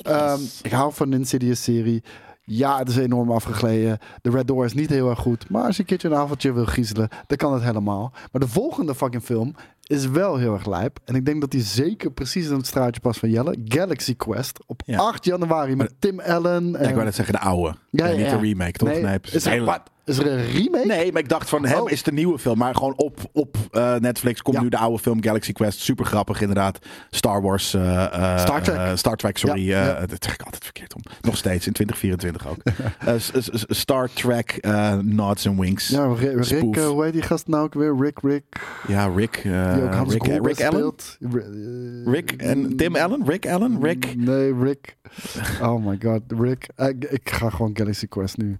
[0.02, 2.02] Ehm, ik hou van de Insidious serie.
[2.44, 3.98] Ja, het is enorm afgegleden.
[4.22, 5.48] De Red Door is niet heel erg goed.
[5.48, 8.12] Maar als je een keertje een avondje wil griezelen, dan kan het helemaal.
[8.32, 10.98] Maar de volgende fucking film is wel heel erg lijp.
[11.04, 13.56] En ik denk dat die zeker precies in het straatje past van Jelle.
[13.64, 14.58] Galaxy Quest.
[14.66, 14.98] Op Ja.
[14.98, 16.70] 8 januari met Tim Allen.
[16.70, 16.88] Ja, En...
[16.88, 17.74] ik wou net zeggen de oude.
[17.90, 18.36] Ja, Ja, ja, niet ja.
[18.38, 18.88] de remake, toch?
[18.88, 19.89] Nee, is, Hele- wat?
[20.04, 20.86] Is er een remake?
[20.86, 21.90] Nee, maar ik dacht van hem Oh.
[21.90, 22.58] is de nieuwe film.
[22.58, 24.62] Maar gewoon op, op eh, Netflix komt Ja.
[24.62, 25.78] nu de oude film Galaxy Quest.
[25.80, 26.78] Super grappig inderdaad.
[27.10, 27.74] Star Wars.
[27.74, 28.98] eh, eh, Star Trek.
[28.98, 29.66] Star Trek, sorry.
[29.66, 30.06] Ja, ja.
[30.06, 31.00] Dat zeg ik altijd verkeerd om.
[31.20, 32.58] Nog steeds in 2024 ook.
[33.76, 34.58] Star Trek
[35.02, 35.88] Nods and Winks.
[35.88, 37.96] Ja, Ja, Rick, Rick hoe heet die gast nou ook weer?
[37.98, 38.44] Rick, Rick.
[39.14, 39.44] Rick.
[39.90, 40.94] Hans Rick, Gruber Rick Allen.
[42.04, 43.22] Rick en Tim Allen?
[43.26, 43.82] Rick Allen?
[43.82, 44.16] Rick?
[44.16, 44.96] Nee, Rick.
[45.62, 46.68] Oh my god, Rick.
[46.76, 48.58] Ik, ik ga gewoon Galaxy Quest nu.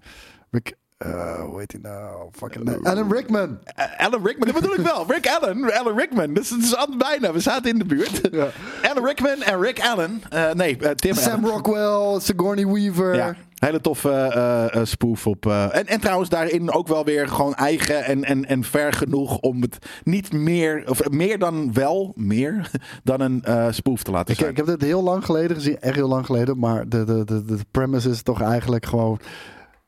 [0.51, 0.74] Rick,
[1.07, 2.28] eh, hoe heet hij nou?
[2.32, 2.76] Fucking nee.
[2.82, 3.59] Alan Rickman.
[3.64, 5.05] Eh, Alan Rickman, dat bedoel ik wel.
[5.09, 6.34] Rick Allen, Alan Rickman.
[6.34, 7.32] Dus het is al bijna.
[7.32, 8.20] We zaten in de buurt.
[8.32, 8.48] Ja.
[8.82, 10.22] Alan Rickman en Rick Allen.
[10.30, 11.51] Eh, nee, eh, Tim Sam Allen.
[11.51, 13.14] Rockwell, Sigourney Weaver.
[13.14, 15.46] Ja, hele toffe eh, eh, spoof op.
[15.46, 19.38] eh, en, en trouwens daarin ook wel weer gewoon eigen en, en, en ver genoeg
[19.38, 22.70] om het niet meer, of meer dan wel, meer
[23.05, 24.51] dan een eh spoof te laten Ik, zijn.
[24.51, 26.59] ik heb dit heel lang geleden gezien, echt heel lang geleden.
[26.59, 29.20] Maar de, de, de, de premise is toch eigenlijk gewoon...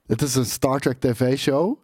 [0.07, 1.79] Het is een Star Trek tv-show.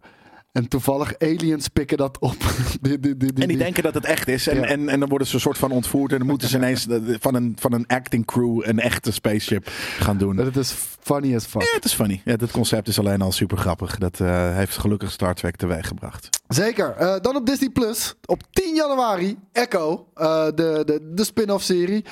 [0.53, 2.37] En toevallig aliens pikken dat op.
[2.81, 4.47] die, die, die, die, en die denken dat het echt is.
[4.47, 4.62] En, Ja.
[4.62, 6.12] en, en dan worden ze een soort van ontvoerd.
[6.12, 9.69] En dan moeten ze ineens eh, van een, van een acting crew een echte spaceship
[9.99, 10.37] gaan doen.
[10.37, 10.75] Dat is
[11.15, 11.63] funny as fuck.
[11.63, 12.21] Ja, het is funny.
[12.25, 13.99] Ja, dat concept is alleen al super grappig.
[13.99, 16.29] Dat eh, heeft gelukkig Star Trek teweeggebracht.
[16.49, 16.95] Zeker.
[16.97, 18.15] Eh, dan op Disney Plus.
[18.25, 19.37] Op 10 januari.
[19.53, 20.07] Echo.
[20.15, 22.05] eh, de, de, de spin-off serie.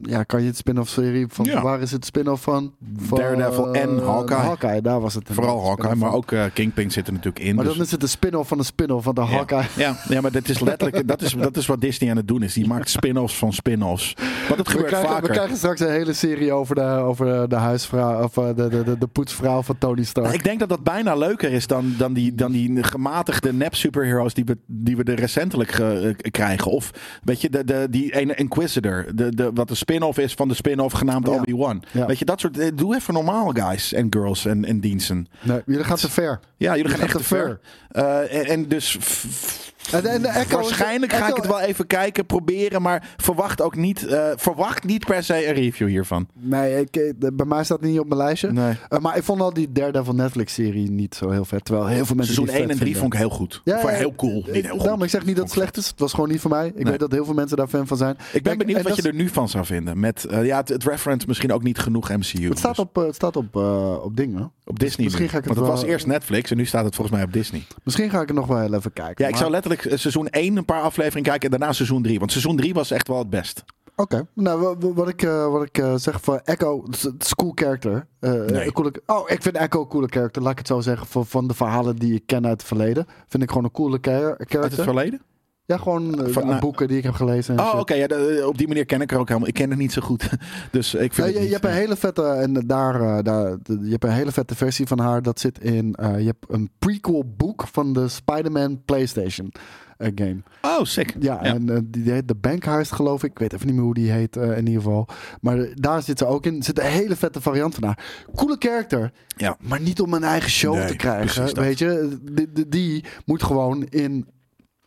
[0.00, 1.44] Ja, kan je het spin-off serie van...
[1.44, 1.62] Ja.
[1.62, 2.74] Waar is het spin-off van?
[2.96, 4.38] van Daredevil en Hawkeye.
[4.38, 5.28] Hawkeye, daar was het.
[5.32, 7.54] Vooral Hawkeye, maar ook Kingpin zit er natuurlijk in.
[7.54, 9.64] Maar dus- dan is het de spin-off van de spin-off van de Hawkeye.
[9.76, 12.42] Ja, ja, maar dat is letterlijk dat is, dat is wat Disney aan het doen
[12.42, 12.52] is.
[12.52, 14.14] Die maakt spin-offs van spin-offs.
[14.18, 15.30] Het We gebeurt krijgen, we vaker.
[15.30, 19.06] krijgen straks een hele serie over de, over de huisvrouw, of de, de, de, de
[19.06, 20.26] poetsvrouw van Tony Stark.
[20.26, 24.34] Nou, ik denk dat dat bijna leuker is dan, dan, die, dan die gematigde nep-superheroes
[24.34, 26.70] die we, die we er recentelijk ge- eh, krijgen.
[26.70, 26.90] Of
[27.24, 29.06] weet je, de, de, die ene Inquisitor.
[29.14, 31.32] De, de, wat de spin-off is van de spin-off genaamd Ja.
[31.32, 31.82] Obi-Wan.
[31.92, 32.06] Ja.
[32.06, 32.58] Weet je, dat soort.
[32.58, 35.26] eh, Doe even normaal, guys en girls en, en diensten.
[35.42, 36.40] Nee, jullie gaan te ver.
[36.56, 37.60] Ja, jullie gaan echt te ver.
[37.88, 38.96] Eh, en, en dus.
[39.00, 43.08] f- f- En, en de Echo, Waarschijnlijk ga ik het wel even kijken, proberen, maar
[43.16, 46.28] verwacht ook niet, eh, verwacht niet per se een review hiervan.
[46.34, 48.52] Nee, ik, eh, bij mij staat het niet op mijn lijstje.
[48.52, 48.74] Nee.
[48.88, 51.64] Eh, maar ik vond al die Daredevil Netflix-serie niet zo heel vet.
[51.64, 53.00] Terwijl heel veel mensen Seizoen die 1 vet en 3 vinden.
[53.00, 53.60] vond ik heel goed.
[53.64, 54.80] Ja, Voor ja, heel cool, niet heel goed.
[54.82, 55.86] Daarom, ik zeg niet dat het slecht is.
[55.86, 56.66] Het was gewoon niet voor mij.
[56.66, 56.84] Ik Nee.
[56.84, 58.16] weet dat heel veel mensen daar fan van zijn.
[58.32, 60.00] Ik ben benieuwd en wat je er nu van zou vinden.
[60.00, 62.48] Met, ja, het, het reference misschien ook niet genoeg MCU.
[62.48, 63.56] Het staat dus op, het staat op,
[64.04, 64.52] op dingen.
[64.64, 65.04] op Disney.
[65.06, 67.26] misschien ga ik het Want het was eerst Netflix en nu staat het volgens mij
[67.26, 67.62] op Disney.
[67.84, 69.14] Misschien ga ik er nog wel even kijken.
[69.16, 72.18] Ja, ik maar- zou letterlijk seizoen 1 een paar afleveringen kijken en daarna seizoen 3.
[72.18, 73.64] Want seizoen 3 was echt wel het best.
[73.96, 77.34] Oké, nou wa- wa- wat ik, eh, wat ik eh, zeg voor Echo, het is-
[77.34, 78.06] cool character.
[78.20, 78.72] Eh, Nee.
[78.72, 81.06] coole, oh, ik vind Echo een coole character, laat ik het zo zeggen.
[81.06, 83.06] Van, van de verhalen die ik ken uit het verleden.
[83.28, 84.84] Vind ik gewoon een coole char- Uit het character.
[84.84, 85.22] verleden?
[85.68, 87.56] Ja, gewoon eh, Van, aan eh, boeken die ik heb gelezen.
[87.58, 87.94] En Oh, oké.
[87.94, 88.06] ja,
[88.46, 89.48] op die manier ken ik er ook helemaal.
[89.48, 90.28] Ik ken het niet zo goed.
[90.70, 93.88] Dus ik vind Ja, je, je hebt een eh, hele vette en daar, daar je
[93.90, 95.22] hebt een hele vette versie van haar.
[95.22, 95.94] Dat zit in.
[96.00, 99.52] je hebt een prequel boek van de Spider-Man PlayStation
[99.98, 100.42] game.
[100.62, 101.14] Oh, sick.
[101.20, 103.30] Ja, en eh, die heet de Bankhuis, geloof ik.
[103.30, 105.08] Ik weet even niet meer hoe die heet in ieder geval.
[105.40, 106.56] Maar daar zit ze ook in.
[106.56, 108.04] Er zit een hele vette variant van haar.
[108.34, 109.56] Coole character, Ja.
[109.60, 111.54] maar niet om een eigen show Nee, te krijgen.
[111.54, 114.26] Weet je, die, die, die moet gewoon in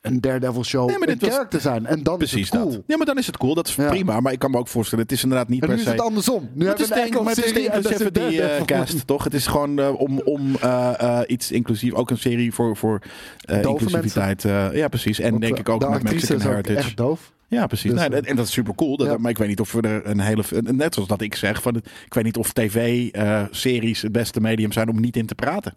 [0.02, 1.86] een Daredevil show Nee, maar een dit was- character zijn.
[1.86, 2.72] En dan Precies is het cool.
[2.72, 2.82] dat.
[2.88, 3.54] Ja, maar dan is het cool.
[3.54, 3.90] Dat is Ja.
[3.90, 4.20] prima.
[4.20, 5.94] Maar ik kan me ook voorstellen, het is inderdaad niet En per nu is se...
[5.94, 6.50] het andersom.
[6.54, 8.66] Nu Het hebben is de, een Echo maar het is de inclusivity Daredevil.
[8.66, 9.24] cast, toch?
[9.24, 13.02] Het is gewoon eh, om, om eh, eh, iets inclusief, ook een serie voor, voor
[13.62, 14.42] inclusiviteit.
[14.74, 15.20] ja, precies.
[15.20, 16.78] En Want, denk ik ook met Mexican is Heritage.
[16.78, 17.32] echt doof.
[17.48, 17.92] Ja, precies.
[17.92, 18.98] Dus, Nee, en dat is super cool.
[18.98, 19.18] Dat, ja.
[19.18, 20.44] Maar ik weet niet of we er een hele.
[20.62, 24.72] Net zoals dat ik zeg, van het, ik weet niet of tv-series het beste medium
[24.72, 25.74] zijn om niet in te praten.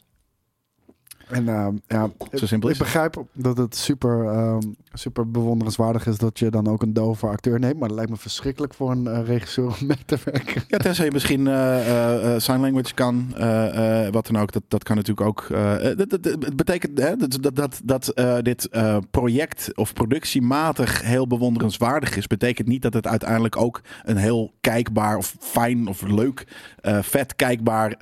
[1.28, 2.92] En uh, ja, Zo simpel ik is het.
[2.92, 7.58] begrijp dat het super, um, super bewonderenswaardig is dat je dan ook een dove acteur
[7.58, 7.78] neemt.
[7.78, 10.62] Maar dat lijkt me verschrikkelijk voor een uh, regisseur om mee te werken.
[10.68, 13.28] Ja, tenzij je misschien uh, uh, sign language kan,
[14.12, 14.52] wat dan ook.
[14.52, 15.46] Dat, dat kan natuurlijk ook.
[15.48, 18.12] Het betekent hè, dat, dat, dat, dat
[18.44, 18.68] dit
[19.10, 22.26] project of productiematig heel bewonderenswaardig is.
[22.26, 26.46] Betekent niet dat het uiteindelijk ook een heel kijkbaar of fijn of leuk,
[26.82, 27.92] vet kijkbaar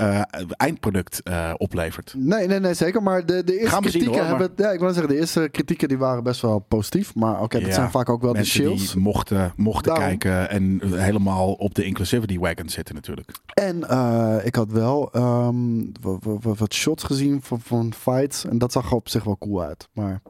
[0.57, 1.23] eindproduct
[1.57, 2.15] oplevert.
[2.17, 3.03] Nee, nee, nee, zeker.
[3.03, 4.51] Maar de, de eerste kritieken zien, hoor, hebben.
[4.57, 4.67] Maar...
[4.67, 6.81] Ja, ik wil zeggen, de eerste kritieken die waren best wel positief.
[7.15, 8.93] Maar oké, okay, dat ja, zijn vaak ook wel de chills.
[8.93, 13.31] Die mochten, mochten kijken en helemaal op de inclusivity wagon zitten natuurlijk.
[13.55, 18.45] En uh, ik had wel um, wat, wat, wat, shots gezien van, van fights.
[18.45, 19.89] En dat zag er op zich wel cool uit.
[19.93, 20.23] Maar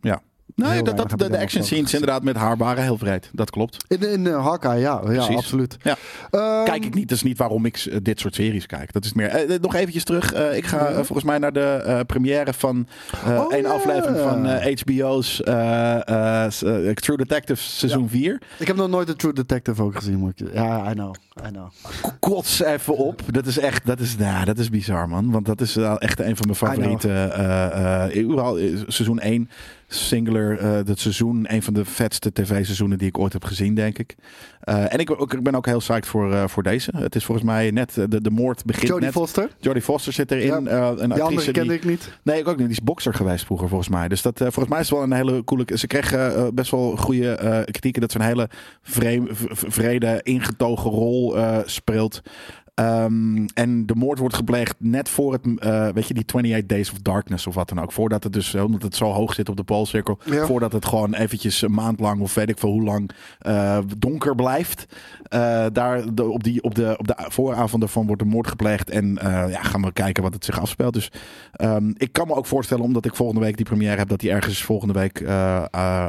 [0.00, 0.22] ja.
[0.54, 3.30] Nee, dat, dat, de, daar action scenes inderdaad met haar waren heel vreed.
[3.32, 3.84] Dat klopt.
[3.88, 5.76] In, in uh, Hawkeye, ja, ja absoluut.
[5.82, 5.96] Ja.
[6.30, 7.08] Ehm, Kijk ik niet.
[7.08, 8.92] Dat is niet waarom ik eh, dit soort series kijk.
[8.92, 9.28] Dat is meer.
[9.28, 10.32] eh, nog eventjes terug.
[10.32, 10.86] Eh, ik ga Ja.
[10.88, 12.86] eh, volgens mij naar de eh, première van
[13.24, 13.68] eh Oh, een ja.
[13.68, 18.40] aflevering van eh, HBO's eh, eh, eh, True Detective seizoen 4.
[18.58, 20.16] Ik heb nog nooit de True Detective ook gezien.
[20.18, 21.14] Moet ik, ja, I know.
[21.46, 21.68] I know.
[22.20, 23.22] Kots even op.
[23.30, 23.86] Dat is echt.
[23.86, 25.30] Dat is, nou, dat is bizar, man.
[25.30, 27.08] Want dat is echt een van mijn favoriete.
[27.12, 29.50] eh eh eh, seizoen 1
[29.94, 30.58] singular.
[30.58, 31.44] eh dat seizoen.
[31.48, 34.14] Een van de vetste tv-seizoenen die ik ooit heb gezien, denk ik.
[34.60, 36.90] Eh, en ik, ik ben ook heel psyched voor, eh, voor deze.
[36.96, 37.94] Het is volgens mij net.
[37.94, 39.12] De, de moord begint Jodie net.
[39.12, 39.48] Foster.
[39.58, 40.64] Jodie Foster zit erin.
[40.64, 40.88] Ja.
[40.96, 42.10] een Die andere kende die, ik niet.
[42.22, 42.66] Nee, ik ook niet.
[42.66, 44.08] Die is bokser geweest vroeger, volgens mij.
[44.08, 45.64] Dus dat, volgens mij is het wel een hele coole...
[45.74, 48.48] Ze kreeg eh, best wel goede kritieken dat ze een hele
[48.82, 52.20] vreem, v- v- vrede, ingetogen rol speelt.
[52.80, 56.90] Ehm, en de moord wordt gepleegd net voor het, eh, weet je, die 28 Days
[56.90, 57.92] of Darkness of wat dan ook.
[57.92, 60.18] Voordat het dus, eh, omdat het zo hoog zit op de poolcirkel.
[60.24, 60.46] Ja.
[60.46, 64.34] Voordat het gewoon eventjes een maand lang of weet ik veel hoe lang eh, donker
[64.34, 64.86] blijft.
[65.72, 68.90] Daar de, op, die, op, de, op de vooravond ervan wordt de moord gepleegd.
[68.90, 70.94] En ja, gaan we kijken wat het zich afspeelt.
[70.94, 71.10] Dus
[71.52, 74.30] ehm, ik kan me ook voorstellen, omdat ik volgende week die première heb, dat die
[74.30, 75.24] ergens volgende week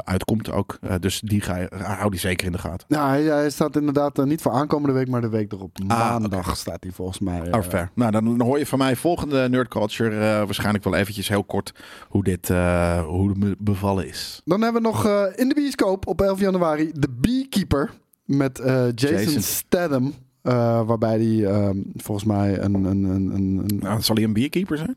[0.04, 0.80] uitkomt ook.
[1.00, 2.88] Dus die ga, hou die zeker in de gaten.
[2.88, 5.78] Ja, hij, hij staat inderdaad niet voor aankomende week, maar de week erop.
[5.88, 7.42] Ah, Maandag staat hij volgens mij.
[7.42, 7.92] eh, Oh, fair.
[7.96, 11.74] Nou, dan hoor je van mij volgende Nerd Culture eh, waarschijnlijk wel eventjes heel kort
[12.08, 14.42] hoe dit eh, hoe me bevallen is.
[14.46, 15.06] Dan hebben we nog
[15.36, 17.92] in de bioscoop op 11 januari The Beekeeper
[18.26, 18.58] met
[18.96, 19.42] Jason, Jason.
[19.42, 20.14] Statham.
[20.86, 24.96] waarbij hij ehm, volgens mij een, een, een, een, Nou, zal hij een bierkeeper zijn?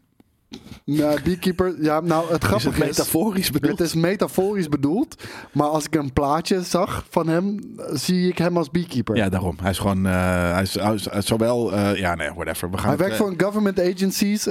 [0.85, 1.75] Nou, beekeeper.
[1.81, 3.79] Ja, nou het Is het grappige is, metaforisch bedoeld?
[3.79, 7.59] het is metaforisch bedoeld, maar als ik een plaatje zag van hem,
[7.93, 9.17] zie ik hem als beekeeper.
[9.17, 9.57] Ja, daarom.
[9.63, 10.13] Hij is gewoon, eh,
[10.53, 12.71] hij, is, hij is- hij is zowel, eh, ja, nee, whatever.
[12.71, 14.49] We gaan Hij het, werkt eh, voor een government agencies,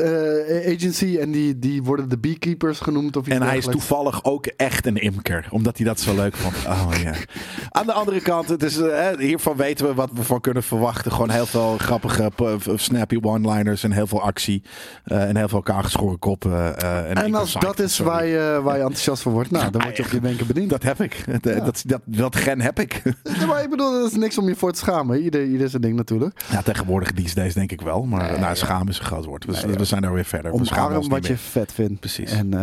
[0.67, 4.45] agency en die, die worden de beekeepers genoemd of iets En hij is toevallig ook
[4.45, 6.55] echt een imker, omdat hij dat zo leuk vond.
[6.67, 7.13] Oh ja.
[7.79, 8.79] Aan de andere kant, het is,
[9.17, 11.11] hiervan weten we wat we van kunnen verwachten.
[11.11, 12.31] Gewoon heel veel grappige,
[12.75, 14.63] snappy one-liners en heel veel actie.
[15.03, 16.77] en heel veel elkaar geschoren koppen.
[16.77, 18.11] eh, en ik En ben als dat is sorry.
[18.11, 20.69] waar je, waar je enthousiast voor wordt, nou, dan word je op je wenken bediend.
[20.69, 21.23] Dat heb ik.
[21.41, 23.01] Dat, eh, dat, dat, dat gen heb ik.
[23.39, 25.21] Ja, maar ik bedoel, dat is niks om je voor te schamen.
[25.21, 26.43] Ieder, ieder zijn ding natuurlijk.
[26.51, 28.03] Ja, tegenwoordig these days denk ik wel.
[28.03, 29.45] Maar Nee, nou, schaam is een groot woord.
[29.45, 30.51] We, Nee, we zijn daar weer verder.
[30.57, 31.99] We schamen Omarm wat je vet vindt.
[31.99, 32.31] Precies.
[32.31, 32.53] En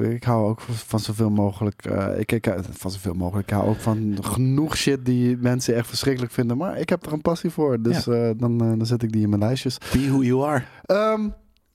[0.00, 1.84] eh, ik hou ook van zoveel mogelijk.
[1.84, 3.48] eh, ik, ik, van zoveel mogelijk.
[3.50, 6.56] Ik hou ook van genoeg shit die mensen echt verschrikkelijk vinden.
[6.56, 7.82] Maar ik heb er een passie voor.
[7.82, 9.78] Dus eh, dan, eh, dan zet ik die in mijn lijstjes.
[9.92, 10.62] Be who you are.
[10.84, 11.28] Ehm,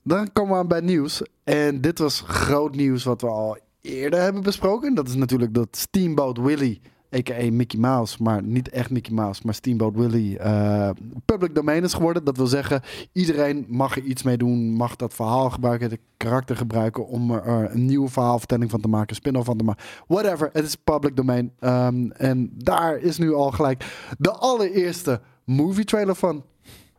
[0.06, 1.22] dan komen we aan bij nieuws.
[1.44, 4.94] En dit was groot nieuws wat we al eerder hebben besproken.
[4.94, 6.80] Dat is natuurlijk dat Steamboat Willie,
[7.14, 7.50] a.k.a.
[7.52, 10.90] Mickey Mouse, maar niet echt Mickey Mouse, maar Steamboat Willie, eh,
[11.24, 12.24] public domain is geworden.
[12.24, 12.82] Dat wil zeggen,
[13.12, 17.42] iedereen mag er iets mee doen, mag dat verhaal gebruiken, de karakter gebruiken om er
[17.44, 19.84] er een nieuwe verhaalvertelling van te maken, een spin-off van te maken.
[20.06, 21.52] Whatever, het is public domain.
[21.58, 23.84] Ehm, en daar is nu al gelijk
[24.18, 26.44] de allereerste movie trailer van.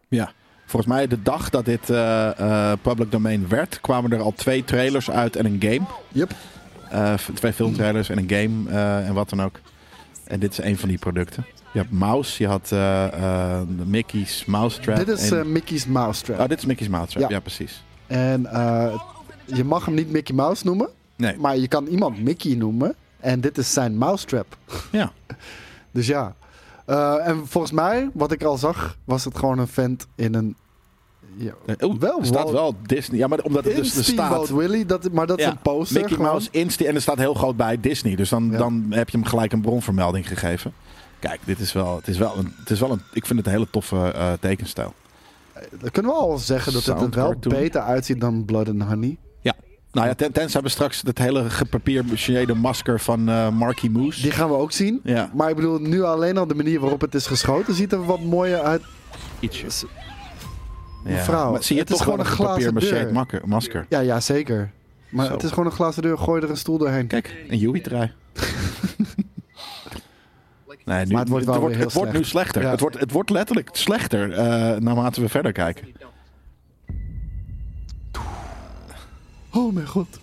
[0.07, 0.33] Ja.
[0.67, 4.63] Volgens mij de dag dat dit eh, eh, public domain werd, kwamen er al twee
[4.63, 5.81] trailers uit en een game.
[6.11, 6.31] Yep.
[6.89, 8.69] Eh, twee filmtrailers en een game
[9.05, 9.59] en wat dan ook.
[10.23, 11.45] En dit is een van die producten.
[11.73, 12.71] Je hebt Mouse, je had
[13.85, 14.97] Mickey's Mousetrap.
[14.97, 16.39] Dit is en- Mickey's Mousetrap.
[16.39, 17.41] Oh, dit is Mickey's Mousetrap, ja, Ja.
[17.41, 17.83] precies.
[18.07, 18.41] En
[19.45, 22.95] je mag hem niet Mickey Mouse noemen, Nee, maar je kan iemand Mickey noemen.
[23.19, 24.57] En dit is zijn mousetrap.
[24.91, 25.11] ja.
[25.91, 26.35] Dus ja.
[26.87, 30.55] Eh, en volgens mij, wat ik al zag, was het gewoon een vent in een...
[31.35, 33.19] Ja, Eh, Oeh, Wel, er staat wel- Disney.
[33.19, 34.49] Ja, maar omdat het dus er staat...
[34.49, 35.95] Willie, dat, maar dat is een poster.
[36.01, 36.31] Mickey gewoon.
[36.31, 38.15] Mouse Insta en er staat heel groot bij Disney.
[38.15, 38.57] Dus dan, Ja.
[38.57, 40.73] dan heb je hem gelijk een bronvermelding gegeven.
[41.19, 43.47] Kijk, dit is wel, het is wel een, het is wel een, ik vind het
[43.47, 44.93] een hele toffe eh, tekenstijl.
[45.79, 47.53] Dan kunnen we al zeggen dat het er wel cartoon.
[47.53, 49.17] beter uitziet dan Blood and Honey.
[49.91, 54.21] Nou ja, ten, tenzij we straks het hele gepapiermacheerde masker van eh Marky Moose.
[54.21, 54.99] Die gaan we ook zien.
[55.03, 58.05] Ja, Maar ik bedoel, nu alleen al de manier waarop het is geschoten, ziet er
[58.05, 58.81] wat mooier uit.
[59.39, 59.85] ietsjes.
[61.03, 63.27] Mevrouw, maar zie je het is gewoon een glazen deur.
[63.45, 63.85] masker.
[63.89, 64.71] Ja, ja, zeker.
[65.09, 65.31] Maar Zo.
[65.31, 67.07] het is gewoon een glazen deur, gooi er een stoel doorheen.
[67.07, 68.11] Kijk, een Yui-trui.
[70.85, 72.29] Nee, nu, Maar het wordt wel het weer heel het wordt nu slecht.
[72.29, 72.61] slechter.
[72.61, 72.69] Ja.
[72.69, 74.45] Het, wordt, het wordt letterlijk slechter eh,
[74.79, 75.87] naarmate we verder kijken.
[79.53, 80.19] Oh mijn god.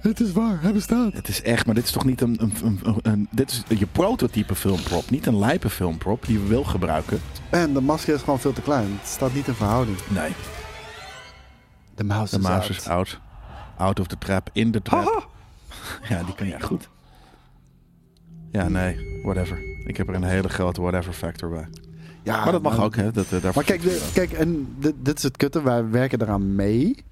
[0.00, 1.12] Het is waar, hij bestaat.
[1.12, 4.54] Het is echt, maar dit is toch niet een, een, een, dit is je prototype
[4.54, 7.20] filmprop, niet een lijpe filmprop die we wil gebruiken.
[7.50, 8.86] En de masker is gewoon veel te klein.
[9.00, 9.96] Het staat niet in verhouding.
[10.08, 10.30] Nee,
[11.94, 12.78] De mouse de is mouse out.
[12.80, 13.20] is out.
[13.76, 15.28] Out of the trap, in de trap.
[16.08, 16.88] Ja, die kan jij goed.
[18.52, 19.58] Ja, nee, whatever.
[19.86, 21.68] Ik heb er een hele grote whatever factor bij.
[22.22, 23.10] Ja, maar dat mag ook, hè?
[23.10, 25.62] Dat, daar Maar kijk, de- kijk en dit, dit is het kutte.
[25.62, 27.04] Wij werken eraan mee.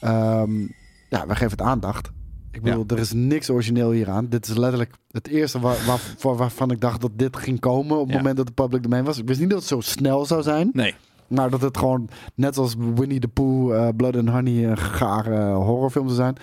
[0.00, 0.60] Ehm,
[1.08, 2.10] ja, wij geven het aandacht.
[2.50, 4.28] Ik bedoel, er is niks origineel hieraan.
[4.28, 7.96] Dit is letterlijk het eerste waar, waar, waar- waarvan ik dacht dat dit ging komen
[7.96, 8.16] op het Ja.
[8.16, 9.18] moment dat de public domain was.
[9.18, 10.70] Ik wist niet dat het zo snel zou zijn.
[10.72, 10.94] Nee.
[11.28, 15.52] Maar dat het gewoon, net zoals Winnie the Pooh, eh, Blood and Honey, een gare
[15.52, 16.36] horrorfilm zou zijn.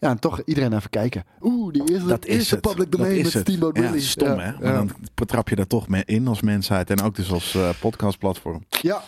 [0.00, 1.24] Ja, en toch iedereen even kijken.
[1.40, 2.60] Oeh, die eerste, Dat is het.
[2.60, 3.42] public domain met het.
[3.42, 4.00] Steamboat Ja, Willie.
[4.00, 4.50] stom Ja, hè?
[4.50, 4.56] ja.
[4.62, 6.90] Maar dan betrap je daar toch mee in als mensheid.
[6.90, 8.64] En ook dus als eh, podcastplatform.
[8.68, 9.02] Ja.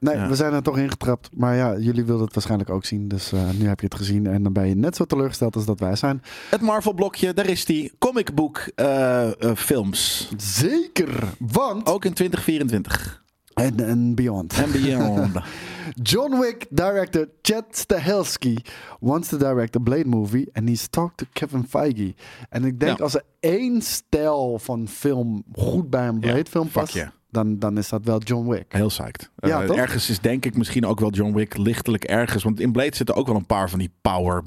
[0.00, 0.28] Nee, Ja.
[0.28, 1.28] we zijn er toch ingetrapt.
[1.36, 3.08] Maar ja, jullie wilden het waarschijnlijk ook zien.
[3.08, 4.26] Dus eh, nu heb je het gezien.
[4.26, 6.22] En dan ben je net zo teleurgesteld als dat wij zijn.
[6.50, 7.92] Het Marvel blokje, daar is die.
[7.98, 10.30] Comicboek eh, films.
[10.36, 11.24] Zeker.
[11.38, 11.86] Want...
[11.86, 13.22] Ook in 2024.
[13.54, 14.52] En, en beyond.
[14.52, 15.36] En beyond.
[16.10, 18.56] John Wick director Chad Stahelski
[19.00, 20.48] wants to direct a Blade movie.
[20.52, 22.14] And he's talked to Kevin Feige.
[22.48, 23.04] En ik denk Ja.
[23.04, 27.06] als er één stijl van film goed bij een Ja, Blade film fuck past...
[27.30, 28.64] Dan, dan is dat wel John Wick.
[28.68, 29.30] Heel psyched.
[29.36, 32.42] Ja, Eh, ergens is denk ik misschien ook wel John Wick lichtelijk ergens.
[32.42, 34.42] Want in Blade zitten ook wel een paar van die power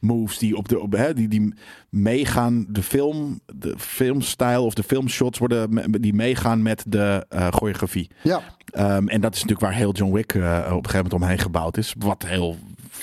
[0.00, 1.54] moves die op de op, hè, die, die
[1.88, 2.66] meegaan.
[2.68, 8.10] De film, de filmstijl of de filmshots worden die meegaan met de eh, choreografie.
[8.22, 11.12] Ja, Ehm, en dat is natuurlijk waar heel John Wick eh, op een gegeven moment
[11.12, 11.94] omheen gebouwd is.
[11.98, 12.56] Wat heel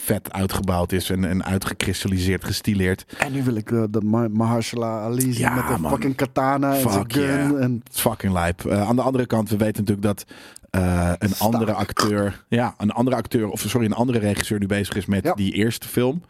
[0.09, 3.05] vet uitgebouwd is en, en uitgekristalliseerd, gestileerd.
[3.17, 5.91] en nu wil ik eh, dat Ma- Mahershala Ali zien Ja, met een man.
[5.91, 7.21] fucking katana en zijn gun.
[7.23, 7.63] yeah.
[7.63, 8.65] En Het is fucking lijp.
[8.65, 10.25] Eh, aan de andere kant, we weten natuurlijk dat
[10.69, 11.53] eh, een Stark.
[11.53, 15.23] andere acteur, ja, een andere acteur, of sorry, een andere regisseur nu bezig is met
[15.23, 15.33] Ja.
[15.33, 16.21] die eerste film.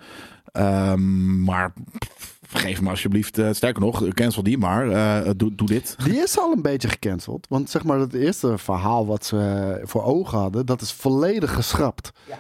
[0.52, 4.90] Ehm, maar pff, geef me alsjeblieft, sterker nog, cancel die maar.
[4.92, 5.96] Eh, doe, doe dit.
[6.04, 7.46] Die is al een beetje gecanceld.
[7.50, 12.12] Want zeg maar, het eerste verhaal wat ze voor ogen hadden, dat is volledig geschrapt.
[12.30, 12.38] En-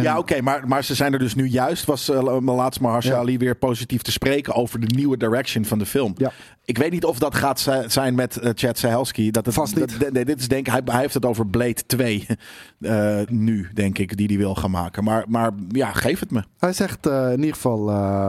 [0.00, 3.20] Ja, oké, maar, maar ze zijn er dus nu juist, was uh, laatst Mahershala Ja.
[3.20, 6.14] Ali weer positief te spreken over de nieuwe direction van de film.
[6.16, 6.32] Ja.
[6.64, 9.30] Ik weet niet of dat gaat zi- zijn met eh, Chad Stahelski.
[9.30, 10.00] Dat het, Vast niet.
[10.00, 12.26] dat- nee, dit is denk hij, hij heeft het over Blade 2
[12.80, 15.04] eh, nu, denk ik, die hij wil gaan maken.
[15.04, 16.42] Maar, maar ja, geef het me.
[16.58, 17.88] Hij zegt eh, in ieder geval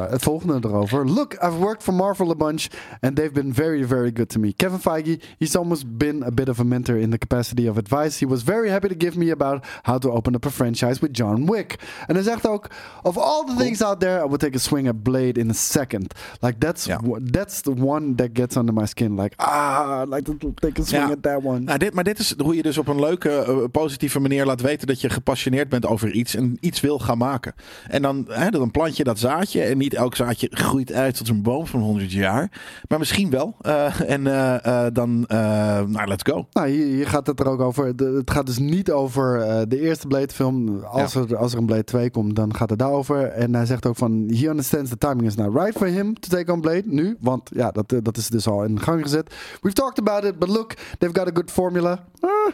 [0.10, 1.06] het volgende erover.
[1.10, 2.66] Look, I've worked for Marvel a bunch
[3.00, 4.54] and they've been very, very good to me.
[4.56, 8.20] Kevin Feige, he's almost been a bit of a mentor in the capacity of advice.
[8.26, 11.18] He was very happy to give me about how to open up a franchise with
[11.18, 11.76] John Wick.
[12.08, 12.68] En hij zegt ook,
[13.02, 15.54] of all the things out there, I would take a swing at Blade in a
[15.54, 16.14] second.
[16.40, 16.88] Like that's,
[17.32, 19.16] that's the one that gets under my skin.
[19.22, 21.12] Like, ah, I'd like to take a swing Ja.
[21.12, 21.60] at that one.
[21.60, 24.62] Nou, dit, maar dit is hoe je dus op een leuke, eh, positieve manier laat
[24.62, 27.54] weten dat je gepassioneerd bent over iets en iets wil gaan maken.
[27.88, 31.28] En dan, hè, dan plant je dat zaadje en niet elk zaadje groeit uit tot
[31.30, 32.52] een boom van 100 jaar.
[32.88, 33.56] Maar misschien wel.
[33.62, 36.48] Eh, en eh, dan, nou, let's go.
[36.52, 37.96] Nou, hier, hier gaat het er ook over.
[37.96, 40.84] De- het gaat dus niet over de eerste Blade film.
[40.84, 43.24] Als, er, als er een Blade 2 komt, dan gaat het daarover.
[43.26, 46.38] En hij zegt ook van, he understands the timing is now right for him to
[46.38, 46.84] take on Blade.
[46.86, 49.34] Nu, want ja, dat, eh, dat is dus al in gang gezet.
[49.62, 52.00] We've talked about it, but look, they've got a good formula.
[52.22, 52.52] Ah,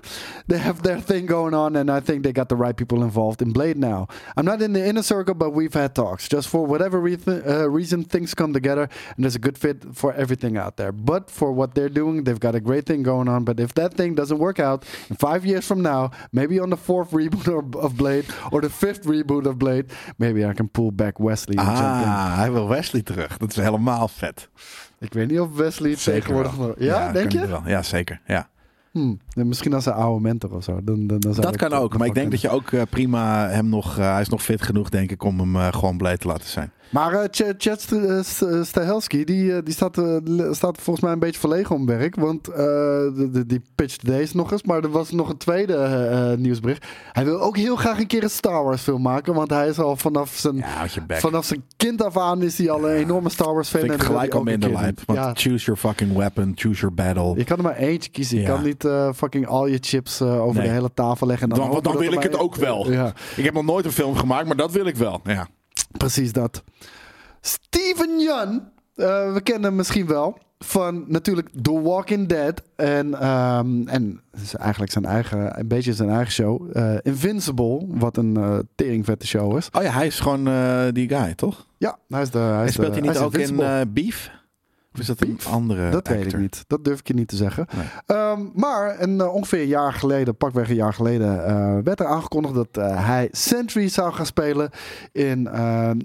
[0.47, 3.41] they have their thing going on and I think they got the right people involved
[3.41, 4.07] in Blade now.
[4.35, 6.27] I'm not in the inner circle, but we've had talks.
[6.27, 10.13] Just for whatever reason, uh, reason things come together and there's a good fit for
[10.13, 10.91] everything out there.
[10.91, 13.43] But for what they're doing, they've got a great thing going on.
[13.43, 16.77] But if that thing doesn't work out in five years from now, maybe on the
[16.77, 19.85] fourth reboot of- Blade or the fifth reboot of Blade,
[20.17, 21.57] maybe I can pull back Wesley.
[21.57, 23.37] Ah, hij wil Wesley terug.
[23.47, 24.49] Is helemaal vet.
[24.99, 26.73] Ik weet niet of Wesley het tegenwoordig nog...
[26.77, 27.47] Ja, denk je?
[27.47, 27.61] wel.
[27.65, 28.21] Ja, zeker.
[28.25, 28.49] Ja.
[28.91, 30.83] Hm, ja, misschien als een oude mentor of zo.
[30.83, 31.97] Dan, dan, dan zou Dat kan ook.
[31.97, 33.97] Maar ik denk dat je ook eh, prima hem nog...
[33.97, 36.47] eh, hij is nog fit genoeg, denk ik, om hem eh, gewoon blij te laten
[36.47, 36.71] zijn.
[36.89, 40.15] Maar eh, Ch- Chad eh, St- Stahelski, die, eh, die staat, eh,
[40.51, 42.15] staat volgens mij een beetje verlegen om werk.
[42.15, 43.01] Want eh,
[43.47, 44.63] die pitcht deze nog eens.
[44.63, 46.85] Maar er was nog een tweede eh, eh, nieuwsbericht.
[47.11, 49.33] Hij wil ook heel graag een keer een Star Wars film maken.
[49.33, 52.89] Want hij is al vanaf zijn, Ja, vanaf zijn kind af aan is hij al
[52.89, 53.79] een enorme Star Wars fan.
[53.79, 54.99] Vind ik en gelijk al minder lijp.
[55.05, 57.33] Want Ja, choose your fucking weapon, choose your battle.
[57.37, 58.37] je kan er maar eentje kiezen.
[58.39, 60.67] Je kan niet eh, fucking al je chips eh, over Nee.
[60.67, 61.49] de hele tafel leggen.
[61.49, 62.91] En Dan, hopen dan dat wil ik het ook wel.
[63.35, 65.19] Ik heb nog nooit een film gemaakt, maar dat wil ik wel.
[65.23, 65.47] Ja.
[65.97, 66.63] Precies dat.
[67.41, 73.87] Steven Yeun, eh, we kennen hem misschien wel van natuurlijk The Walking Dead en, ehm,
[73.87, 78.57] en is eigenlijk zijn eigen, een beetje zijn eigen show, eh, Invincible, wat een eh
[78.75, 79.69] teringvette show is.
[79.71, 80.43] Oh ja, hij is gewoon
[80.93, 81.67] die guy, toch?
[81.77, 82.37] Ja, hij is de.
[82.37, 83.87] Hij is speelt de, hij niet ook in Invincible.
[83.87, 84.31] Beef?
[84.99, 86.63] Of is dat een andere Dat weet ik niet.
[86.67, 87.67] Dat durf ik je niet te zeggen.
[87.75, 87.85] Nee.
[88.05, 92.05] Ehm, maar een, eh, ongeveer een jaar geleden, pakweg een jaar geleden, eh, werd er
[92.05, 94.69] aangekondigd dat eh, hij Sentry zou gaan spelen
[95.11, 95.47] in,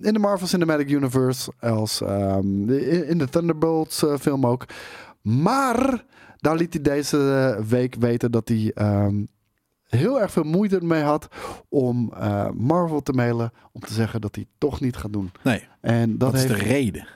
[0.02, 1.52] in de Marvel Cinematic Universe.
[1.60, 4.64] Als, ehm, in, de Thunderbolts film ook.
[5.22, 6.04] Maar
[6.36, 9.24] daar liet hij deze week weten dat hij ehm,
[9.88, 11.28] heel erg veel moeite ermee had
[11.68, 12.12] om
[12.54, 15.30] Marvel te mailen om te zeggen dat hij toch niet gaat doen.
[15.42, 17.06] Nee, En dat dat is de reden.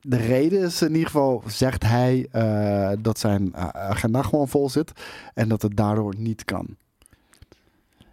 [0.00, 4.70] De reden is in ieder geval, zegt hij, eh, dat zijn eh, agenda gewoon vol
[4.70, 4.92] zit.
[5.34, 6.76] En dat het daardoor niet kan.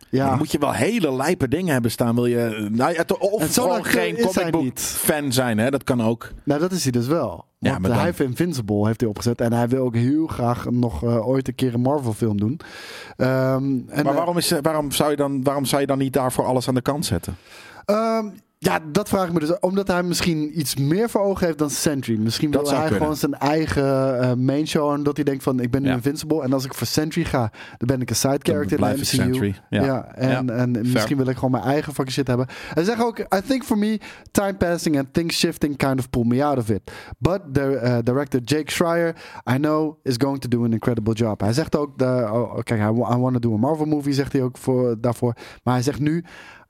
[0.10, 0.30] Ja.
[0.30, 2.16] Dan moet je wel hele lijpe dingen hebben staan.
[2.16, 4.80] Wil je, nou ja, of gewoon geen is hij comic book niet.
[4.80, 5.58] fan zijn.
[5.58, 5.70] Hè?
[5.70, 6.32] Dat kan ook.
[6.44, 7.46] Nou, dat is hij dus wel.
[7.60, 9.42] Ja, maar hij heeft Invincible heeft hij opgezet.
[9.42, 12.60] En hij wil ook heel graag nog eh, ooit een keer een Marvel film doen.
[13.18, 16.14] Ehm, en, Maar eh, waarom, is, waarom, zou je dan, waarom zou je dan niet
[16.14, 17.38] daarvoor alles aan de kant zetten?
[17.86, 18.28] Ehm,
[18.60, 19.60] ja, dat vraag ik me dus.
[19.60, 22.18] Omdat hij misschien iets meer voor ogen heeft dan Sentry.
[22.18, 23.00] Misschien Dat wil hij kunnen.
[23.02, 24.94] gewoon zijn eigen eh, main show.
[24.94, 25.94] En dat hij denkt van, ik ben nu Ja.
[25.94, 26.42] Invincible.
[26.44, 29.04] En als ik voor Sentry ga, dan ben ik een side character in de MCU.
[29.06, 29.56] Sentry.
[29.70, 29.84] Ja.
[29.86, 30.06] Ja.
[30.16, 32.48] en, en misschien wil ik gewoon mijn eigen fucking shit hebben.
[32.74, 34.00] Hij zegt ook, I think for me,
[34.32, 36.92] time passing and things shifting kind of pull me out of it.
[37.18, 39.16] But the uh, director Jake Schreier,
[39.52, 41.40] I know, is going to do an incredible job.
[41.42, 44.34] Hij zegt ook, de, oh, kijk, I, I want to do a Marvel movie, zegt
[44.34, 45.34] hij ook voor, daarvoor.
[45.64, 46.24] Maar hij zegt nu,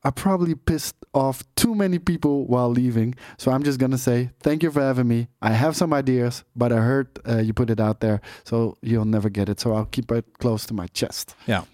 [0.06, 3.16] I probably pissed off too many people while leaving.
[3.38, 5.28] So I'm just gonna say thank you for having me.
[5.42, 9.06] I have some ideas, but I heard uh, you put it out there, so you'll
[9.10, 9.60] never get it.
[9.60, 11.36] So I'll keep it close to my chest.
[11.46, 11.66] Ja.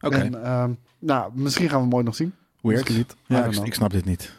[0.00, 2.32] Oké, En, ehm, nou, misschien gaan we hem ooit nog zien.
[2.62, 2.88] weird.
[2.88, 3.12] Niet.
[3.12, 4.32] I Ja, ik, ik snap dit niet.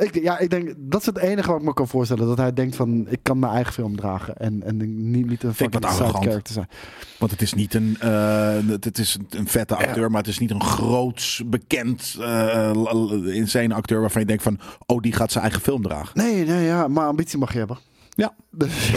[0.00, 2.26] Ik, ja, ik denk dat is het enige wat ik me kan voorstellen.
[2.26, 4.76] Dat hij denkt van, ik kan mijn eigen film dragen en, en
[5.10, 6.24] niet, niet een fucking wat side arrogant.
[6.24, 6.68] character zijn.
[7.18, 10.50] Want het is niet een, eh, het is een- vette acteur, maar het is niet
[10.50, 12.70] een groots, bekend, eh
[13.26, 16.10] insane acteur waarvan je denkt van, oh, die gaat zijn eigen film dragen.
[16.18, 17.78] Nee, nee, ja, maar ambitie mag je hebben.
[18.10, 18.92] Ja, Dus,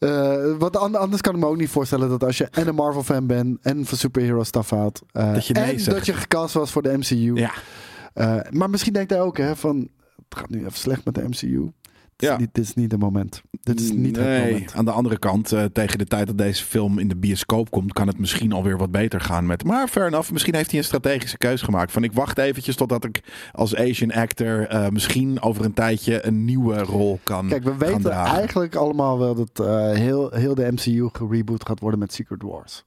[0.58, 3.02] wat an- anders kan ik me ook niet voorstellen dat als je en een Marvel
[3.02, 5.96] fan bent en van superhero stuff houdt, eh, Dat je nee en zegt.
[5.96, 7.34] dat je gecast was voor de MCU.
[7.34, 7.52] Ja,
[8.50, 9.88] maar misschien denkt hij ook hè, van
[10.34, 11.70] het gaat nu even slecht met de MCU.
[12.16, 12.34] Dit, Ja.
[12.34, 13.42] is, niet, dit is niet het moment.
[13.62, 14.74] Dit is niet het moment.
[14.74, 17.92] Aan de andere kant, eh, tegen de tijd dat deze film in de bioscoop komt,
[17.92, 19.64] kan het misschien alweer wat beter gaan met.
[19.64, 21.92] Maar fair enough, misschien heeft hij een strategische keus gemaakt.
[21.92, 23.22] Van ik wacht eventjes totdat ik
[23.52, 28.00] als Asian actor eh, misschien over een tijdje een nieuwe rol kan Kijk, we weten
[28.00, 28.38] dragen.
[28.38, 32.82] eigenlijk allemaal wel dat eh, heel, heel de MCU gereboot gaat worden met Secret Wars.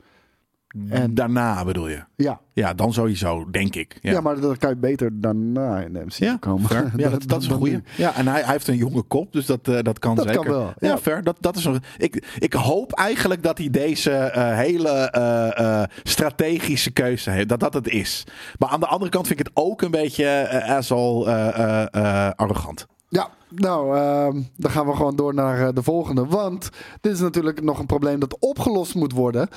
[0.90, 2.04] En- Daarna bedoel je?
[2.16, 3.98] Ja, Ja, dan sowieso, denk ik.
[4.02, 4.22] ja.
[4.22, 6.70] maar dan kan je beter daarna in de MCU Ja, komen.
[6.70, 6.92] fair.
[6.96, 7.82] Ja, dat, dat is een goeie.
[7.98, 10.34] Ja, en hij, hij heeft een jonge kop, dus dat, eh, dat kan Dat kan
[10.34, 10.52] zeker.
[10.52, 10.98] wel, Ja, ja.
[10.98, 11.24] fair.
[11.24, 16.92] Dat, dat is een, ik, ik hoop eigenlijk dat hij deze eh, hele eh, strategische
[16.92, 17.50] keuze heeft.
[17.50, 18.24] Dat dat het is.
[18.60, 21.26] Maar aan de andere kant vind ik het ook een beetje asshole
[22.36, 22.88] arrogant.
[23.10, 26.26] Ja, nou, ehm, dan gaan we gewoon door naar eh, de volgende.
[26.26, 26.70] Want
[27.02, 29.50] dit is natuurlijk nog een probleem dat opgelost moet worden.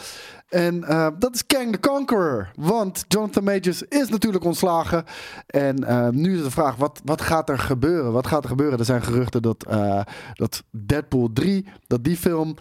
[0.49, 2.51] En eh, dat is Kang the Conqueror.
[2.57, 5.05] Want Jonathan Majors is natuurlijk ontslagen.
[5.47, 8.13] En eh, nu is de vraag, wat, wat gaat er gebeuren?
[8.13, 8.79] Wat gaat er gebeuren?
[8.79, 10.01] Er zijn geruchten dat, eh,
[10.35, 12.55] dat Deadpool 3, dat die film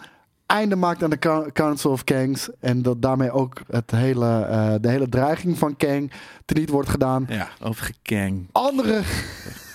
[0.46, 2.48] einde maakt aan de Coun- Council of Kangs.
[2.60, 6.12] En dat daarmee ook het hele, de hele dreiging van Kang
[6.44, 7.26] teniet wordt gedaan.
[7.28, 8.48] Ja, overgekang.
[8.52, 9.00] Andere,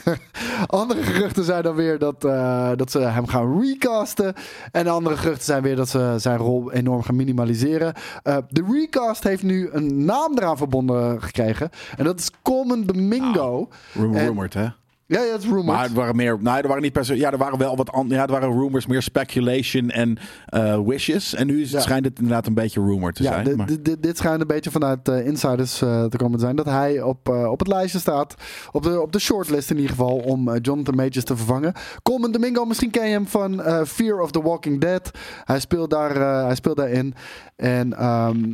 [0.67, 4.33] andere geruchten zijn dan weer dat, eh, dat ze hem gaan recasten.
[4.71, 7.93] En andere geruchten zijn weer dat ze zijn rol enorm gaan minimaliseren.
[8.23, 11.69] Eh, de recast heeft nu een naam eraan verbonden gekregen.
[11.97, 13.69] En dat is Coleman Domingo.
[13.93, 14.67] En- Rumored, hè?
[15.07, 15.65] Ja, ja, het is rumored.
[15.65, 16.37] Maar het waren meer.
[16.41, 17.15] Nou, er waren niet per se.
[17.17, 18.15] Ja, er waren wel wat andere.
[18.19, 21.33] Ja, er waren rumors, meer speculation en eh, wishes.
[21.35, 21.79] En nu is, Ja.
[21.79, 23.43] schijnt het inderdaad een beetje rumor te ja, zijn.
[23.45, 26.55] dit, maar- dit- schijnt een beetje vanuit eh, insiders eh, te komen te zijn.
[26.55, 28.35] Dat hij op, op het lijstje staat.
[28.71, 30.15] Op de, op de shortlist in ieder geval.
[30.17, 31.73] Om Jonathan Majors te vervangen.
[32.03, 35.11] Coleman Domingo, misschien ken je hem van Fear of the Walking Dead.
[35.43, 37.13] Hij speelt, daar, hij speelt daarin.
[37.55, 38.53] En ehm,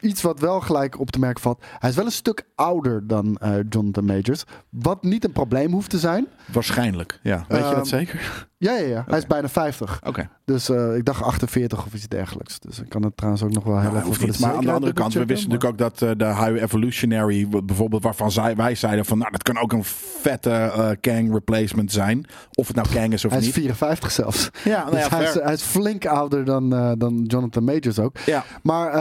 [0.00, 1.64] iets wat wel gelijk op te merken valt.
[1.78, 3.38] Hij is wel een stuk ouder dan
[3.68, 4.44] Jonathan Majors.
[4.70, 6.26] Wat niet een probleem hoeft te zijn.
[6.46, 7.18] Waarschijnlijk.
[7.22, 7.44] Ja.
[7.48, 8.46] Weet je Ehm, dat zeker?
[8.60, 9.04] Ja, ja, ja.
[9.06, 10.00] Hij is bijna 50.
[10.06, 10.28] Oké.
[10.44, 12.60] Dus eh, ik dacht 48 of iets dergelijks.
[12.60, 14.42] Dus ik kan het trouwens ook nog wel heel Nou, even hoeft voor de niet.
[14.42, 18.02] Maar aan de andere kant, we wisten natuurlijk ook dat eh, de High Evolutionary, bijvoorbeeld
[18.02, 22.26] waarvan zij, wij zeiden van, nou, dat kan ook een vette eh, Kang replacement zijn.
[22.54, 23.54] Of het nou Kang is of Hij is niet.
[23.54, 24.50] 54 zelfs.
[24.64, 25.44] Ja, nou Dus ja, hij, is, fair.
[25.44, 28.16] hij is flink ouder dan, dan Jonathan Majors ook.
[28.26, 28.92] Ja, Maar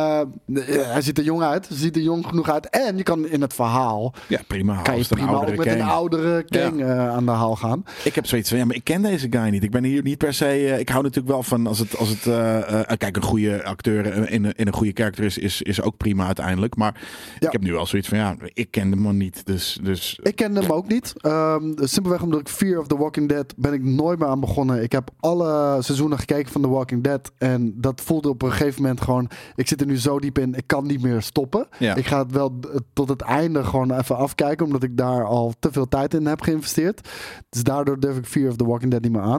[0.65, 1.67] hij ziet er jong uit.
[1.71, 2.69] Ziet er jong genoeg uit.
[2.69, 4.13] En je kan in het verhaal...
[4.27, 4.81] ja, prima.
[4.81, 7.83] Kan je prima ook met een oudere Kang aan de haal gaan.
[8.03, 9.63] Ik heb zoiets van, ja, maar ik ken deze guy niet.
[9.63, 10.45] Ik ben hier niet per se.
[10.45, 11.97] eh, ik hou natuurlijk wel van als het.
[11.97, 15.61] Als het eh, eh, kijk, een goede acteur in, in, een goede karakter is, is,
[15.61, 16.75] is ook prima uiteindelijk.
[16.75, 17.01] Maar
[17.39, 17.45] Ja.
[17.47, 19.45] ik heb nu wel zoiets van, ja, ik ken man niet.
[19.45, 19.79] Dus.
[19.83, 21.13] dus Ik kende hem ook niet.
[21.17, 24.83] Ehm, simpelweg omdat ik Fear of the Walking Dead ben ik nooit meer aan begonnen.
[24.83, 27.31] Ik heb alle seizoenen gekeken van The Walking Dead.
[27.37, 29.29] En dat voelde op een gegeven moment gewoon...
[29.55, 31.67] Ik zit er nu zo diep in, ik kan niet meer stoppen.
[31.79, 31.95] Ja.
[31.95, 32.59] Ik ga het wel
[32.93, 34.65] tot het einde gewoon even afkijken.
[34.65, 37.09] Omdat ik daar al te veel tijd in heb geïnvesteerd.
[37.49, 39.36] Dus daardoor durf ik Fear of the Walking Dead niet meer aan.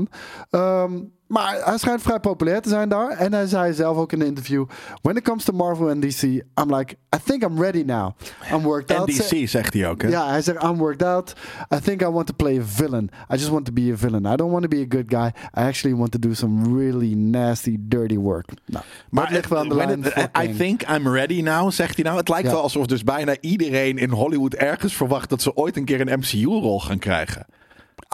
[0.51, 0.93] Ehm,
[1.27, 3.09] maar hij schijnt vrij populair te zijn daar.
[3.11, 4.65] En hij zei zelf ook in een interview:
[5.03, 8.11] When it comes to Marvel en DC, I'm like, I think I'm ready now.
[8.53, 9.09] I'm worked out.
[9.09, 10.09] NDC zegt hij ook, hè?
[10.09, 11.33] Ja, hij zegt, I'm worked out.
[11.75, 13.11] I think I want to play a villain.
[13.33, 14.25] I just want to be a villain.
[14.33, 15.27] I don't want to be a good guy.
[15.63, 18.47] I actually want to do some really nasty, dirty work.
[18.67, 20.05] Nou, Maar dat ligt wel aan de lijn
[20.43, 22.17] I think I'm ready now, zegt hij nou.
[22.17, 22.53] Het lijkt Ja.
[22.53, 26.19] wel alsof dus bijna iedereen in Hollywood ergens verwacht dat ze ooit een keer een
[26.19, 27.47] MCU-rol gaan krijgen.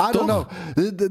[0.00, 0.44] I don't know.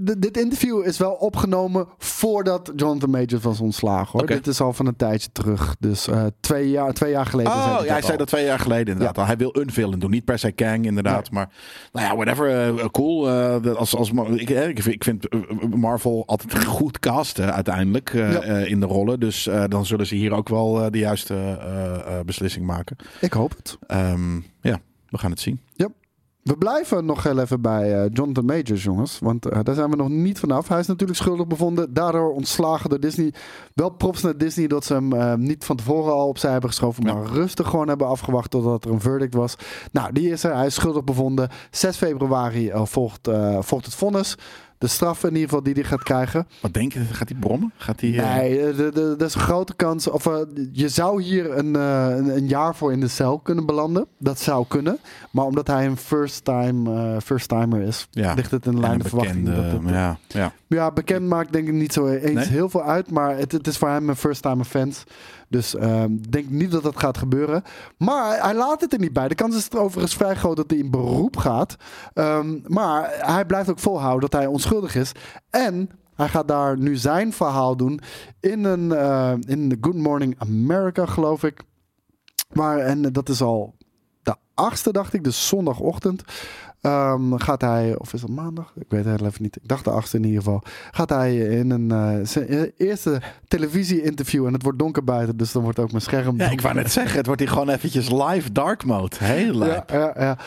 [0.05, 4.19] D- dit interview is wel opgenomen voordat Jonathan Majors was ontslagen.
[4.19, 4.27] Hoor.
[4.27, 5.75] Dit is al van een tijdje terug.
[5.79, 7.51] Dus eh, twee, jaar, twee jaar geleden.
[7.51, 8.17] Oh, hij ja, zei al.
[8.17, 9.25] dat twee jaar geleden inderdaad.
[9.25, 10.09] Hij wil een doen.
[10.11, 11.31] Niet per se Kang inderdaad.
[11.31, 11.49] Maar
[11.91, 12.77] nou ja, whatever.
[12.79, 13.29] eh, cool.
[13.29, 15.27] eh, als, als, ik, ik vind, ik vind
[15.75, 18.41] Marvel altijd goed casten uiteindelijk Ja.
[18.43, 19.19] in de rollen.
[19.19, 21.57] Dus dan zullen ze hier ook wel de juiste
[22.25, 22.95] beslissing maken.
[23.21, 23.77] Ik hoop het.
[23.88, 24.79] Ehm, ja,
[25.09, 25.59] we gaan het zien.
[26.43, 29.19] We blijven nog heel even bij eh, Jonathan Majors, jongens.
[29.19, 30.67] Want eh, daar zijn we nog niet vanaf.
[30.67, 31.93] Hij is natuurlijk schuldig bevonden.
[31.93, 33.33] Daardoor ontslagen door Disney.
[33.73, 37.05] Wel props naar Disney dat ze hem eh, niet van tevoren al opzij hebben geschoven.
[37.05, 37.13] Ja.
[37.13, 39.55] Maar rustig gewoon hebben afgewacht totdat er een verdict was.
[39.91, 40.55] Nou, die is er.
[40.55, 41.49] Hij is schuldig bevonden.
[41.71, 43.29] 6 februari volgt,
[43.59, 44.37] volgt het vonnis.
[44.84, 46.47] De straf in ieder geval die hij gaat krijgen.
[46.61, 46.99] Wat denk je?
[46.99, 47.71] Gaat hij brommen?
[47.77, 48.17] Gaat hij...
[48.19, 50.09] eh, Nee, eh, de- de- er is een grote kans.
[50.09, 50.38] Of eh,
[50.71, 54.05] je zou hier een, een, een jaar voor in de cel kunnen belanden.
[54.17, 54.97] Dat zou kunnen.
[55.31, 58.34] Maar omdat hij een first-time first-timer is, Ja.
[58.34, 59.45] ligt het in en lijn de verwachting.
[59.45, 60.53] dat het, ja, ja.
[60.67, 62.45] ja, bekend maakt denk ik niet zo eens Nee?
[62.47, 63.11] heel veel uit.
[63.11, 65.05] Maar het, het is voor hem een first-time offense.
[65.54, 67.64] Dus ehm, ik denk niet dat dat gaat gebeuren.
[67.97, 69.28] Maar hij laat het er niet bij.
[69.28, 71.76] De kans is er overigens vrij groot dat hij in beroep gaat.
[72.14, 75.12] Ehm, maar hij blijft ook volhouden dat hij onschuldig is.
[75.49, 77.99] En hij gaat daar nu zijn verhaal doen
[78.39, 81.64] in een eh, in de Good Morning America, geloof ik.
[82.54, 83.76] Maar en dat is al
[84.22, 86.24] de achtste, dacht ik, dus zondagochtend.
[86.84, 88.73] Ehm, gaat hij, of is dat maandag?
[88.75, 89.55] Ik weet het even niet.
[89.55, 90.61] Ik dacht de achtste in ieder geval.
[90.91, 94.45] Gaat hij in een eh, zijn eerste televisie-interview.
[94.45, 96.38] En het wordt donker buiten, dus dan wordt ook mijn scherm.
[96.38, 97.17] ja, ik wou net zeggen.
[97.17, 99.15] Het wordt hier gewoon eventjes live dark mode.
[99.19, 99.89] Heel lijp.
[99.89, 100.38] Ja, ja, ja.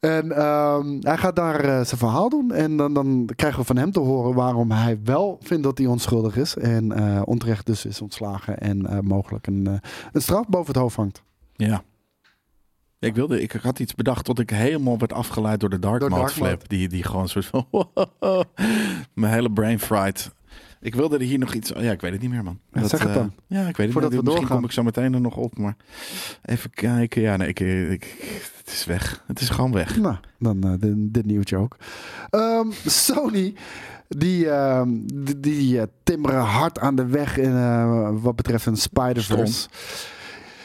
[0.00, 2.52] En ehm, hij gaat daar eh, zijn verhaal doen.
[2.52, 5.86] En dan, dan krijgen we van hem te horen waarom hij wel vindt dat hij
[5.86, 6.56] onschuldig is.
[6.56, 8.58] En eh, onterecht dus is ontslagen.
[8.58, 9.80] En mogelijk een,
[10.12, 11.22] een straf boven het hoofd hangt.
[11.52, 11.82] Ja.
[12.98, 16.10] Ik, wilde, ik had iets bedacht tot ik helemaal werd afgeleid door de dark Door
[16.10, 16.68] mode flip.
[16.68, 17.66] Die, die gewoon soort van...
[19.14, 20.34] mijn hele brain fried.
[20.80, 21.72] Ik wilde er hier nog iets...
[21.76, 22.58] Ja, ik weet het niet meer, man.
[22.72, 23.32] Ja, zeg het eh, dan.
[23.46, 24.20] ja, ik weet het Voordat niet.
[24.20, 24.56] we Misschien doorgaan.
[24.56, 25.76] kom ik zo meteen er nog op, maar...
[26.42, 27.22] Even kijken.
[27.22, 28.16] Ja, nee, ik, ik,
[28.56, 29.24] het is weg.
[29.26, 29.96] Het is gewoon weg.
[29.96, 31.76] Nou, dan eh, dit, dit nieuwtje ook.
[32.30, 33.54] Ehm, Sony,
[34.08, 39.68] die, ehm, die, die eh, timmeren hard aan de weg in, wat betreft een Spider-Verse.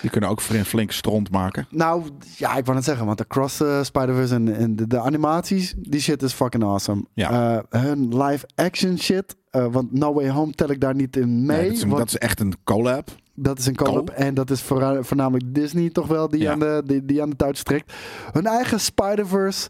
[0.01, 1.67] Die kunnen ook flink, flink stront maken.
[1.69, 2.03] Nou,
[2.37, 6.01] ja, ik wou net zeggen, want Across the Spider-Verse en, en de, de animaties, die
[6.01, 7.05] shit is fucking awesome.
[7.13, 7.63] Ja.
[7.69, 11.57] Eh, hun live-action shit, eh, want No Way Home tel ik daar niet in mee.
[11.57, 13.09] Nee, dat, is, want dat is echt een collab.
[13.35, 16.51] dat is een collab Co- en dat is voornamelijk Disney toch wel die, Ja.
[16.51, 17.93] aan, de, die, die aan de trekt.
[18.31, 19.69] Hun eigen Spider-Verse,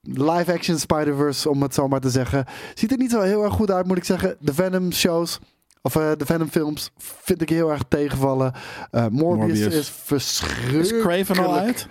[0.00, 2.44] live-action Spider-Verse, om het zo maar te zeggen,
[2.74, 4.36] ziet er niet zo heel erg goed uit, moet ik zeggen.
[4.40, 5.38] De Venom-shows...
[5.86, 8.52] Of eh, de Venom films vind ik heel erg tegenvallen.
[8.90, 9.74] Eh, Morbius, Morbius.
[9.74, 10.84] is verschrikkelijk.
[10.84, 11.86] Is Craven al uit?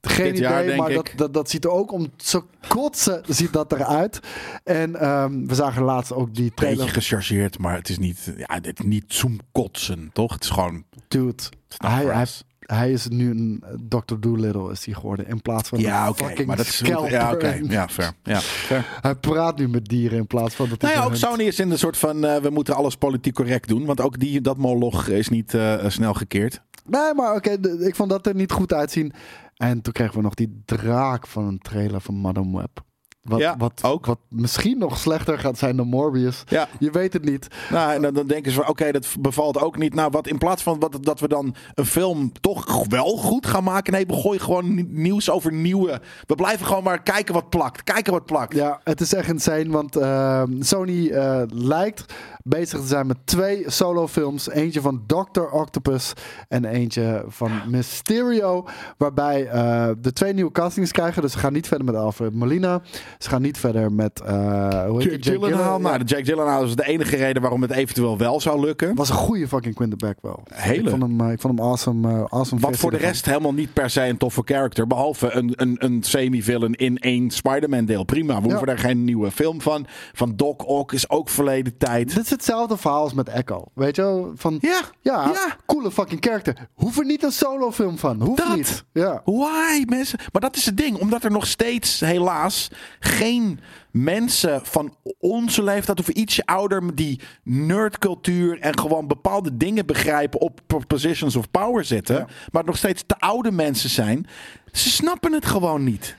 [0.00, 3.72] Geen Dit idee, maar dat, dat, dat ziet er ook om te kotsen ziet dat
[3.72, 4.20] eruit.
[4.64, 6.88] En ehm, we zagen laatst ook die Beetje trailer.
[6.88, 10.32] gechargeerd, maar het is niet, ja, is niet zoomkotsen, toch?
[10.32, 10.84] Het is gewoon...
[11.08, 12.26] Dude, het hij, hij.
[12.74, 14.14] Hij is nu een eh, Dr.
[14.20, 15.28] Dolittle is hij geworden.
[15.28, 16.24] In plaats van Ja, oké.
[16.24, 16.78] fucking maar dat is.
[16.78, 17.60] Ja, oké.
[17.68, 18.12] Ja, fair.
[18.22, 18.98] Ja, fair.
[19.00, 21.14] Hij praat nu met dieren in plaats van dat Nou ja, ook.
[21.14, 22.24] Sony is in de soort van...
[22.24, 23.84] eh, we moeten alles politiek correct doen.
[23.84, 26.62] Want ook die, dat moloch is niet eh, snel gekeerd.
[26.86, 27.50] Nee, maar oké,
[27.86, 29.12] ik vond dat er niet goed uitzien.
[29.56, 32.84] En toen kregen we nog die draak van een trailer van Madame Web.
[33.20, 34.06] Wat, Ja, wat, ook.
[34.06, 36.42] wat misschien nog slechter gaat zijn dan Morbius.
[36.48, 36.68] Ja.
[36.78, 37.46] Je weet het niet.
[37.70, 39.94] Nou, en dan, dan denken ze van, oké, dat bevalt ook niet.
[39.94, 43.64] Nou, wat in plaats van wat, dat we dan een film toch wel goed gaan
[43.64, 43.92] maken.
[43.92, 46.00] Nee, we gooien gewoon ni- nieuws over nieuwe.
[46.26, 47.82] We blijven gewoon maar kijken wat plakt.
[47.84, 48.54] Kijken wat plakt.
[48.54, 52.04] Ja, het is echt insane, want eh, Sony eh, lijkt
[52.42, 54.50] bezig te zijn met twee solofilms.
[54.50, 55.40] Eentje van Dr.
[55.40, 56.12] Octopus
[56.48, 58.66] en eentje van Mysterio.
[58.96, 61.22] Waarbij eh, de twee nieuwe castings krijgen.
[61.22, 62.80] Dus ze gaan niet verder met Alfred Molina.
[63.18, 64.20] Ze gaan niet verder met...
[64.20, 65.32] eh hoe heet die?
[65.32, 65.76] Gyllenhaal.
[65.76, 65.82] Ja.
[65.82, 68.94] Nou, de Jake Gyllenhaal is de enige reden waarom het eventueel wel zou lukken.
[68.94, 70.36] was een goede fucking Quinter Beckwell.
[70.54, 70.82] Hele.
[70.82, 72.28] Ik vond hem, eh, ik vond hem awesome.
[72.28, 73.10] awesome Wat voor de ervan.
[73.12, 74.86] rest helemaal niet per se een toffe character.
[74.86, 78.04] Behalve een, een, een semi-villain in één Spider-Man deel.
[78.04, 79.86] Prima, we hoeven daar geen nieuwe film van.
[80.12, 82.14] Van Doc Ock is ook verleden tijd.
[82.14, 83.64] Dit is hetzelfde verhaal als met Echo.
[83.74, 84.32] Weet je wel?
[84.36, 85.56] Van, Ja, ja, ja.
[85.66, 86.68] coole fucking character.
[86.74, 88.22] Hoef er niet een solofilm van.
[88.22, 88.56] Hoeft Dat.
[88.56, 88.84] niet.
[88.92, 89.22] Ja.
[89.24, 90.18] Why, mensen?
[90.32, 90.98] Maar dat is het ding.
[90.98, 92.70] Omdat er nog steeds, helaas,
[93.00, 93.60] geen
[93.90, 100.60] mensen van onze leeftijd of ietsje ouder die nerdcultuur en gewoon bepaalde dingen begrijpen op
[100.66, 102.26] po- positions of power zitten, Ja.
[102.50, 104.26] maar nog steeds te oude mensen zijn.
[104.72, 106.16] Ze snappen het gewoon niet.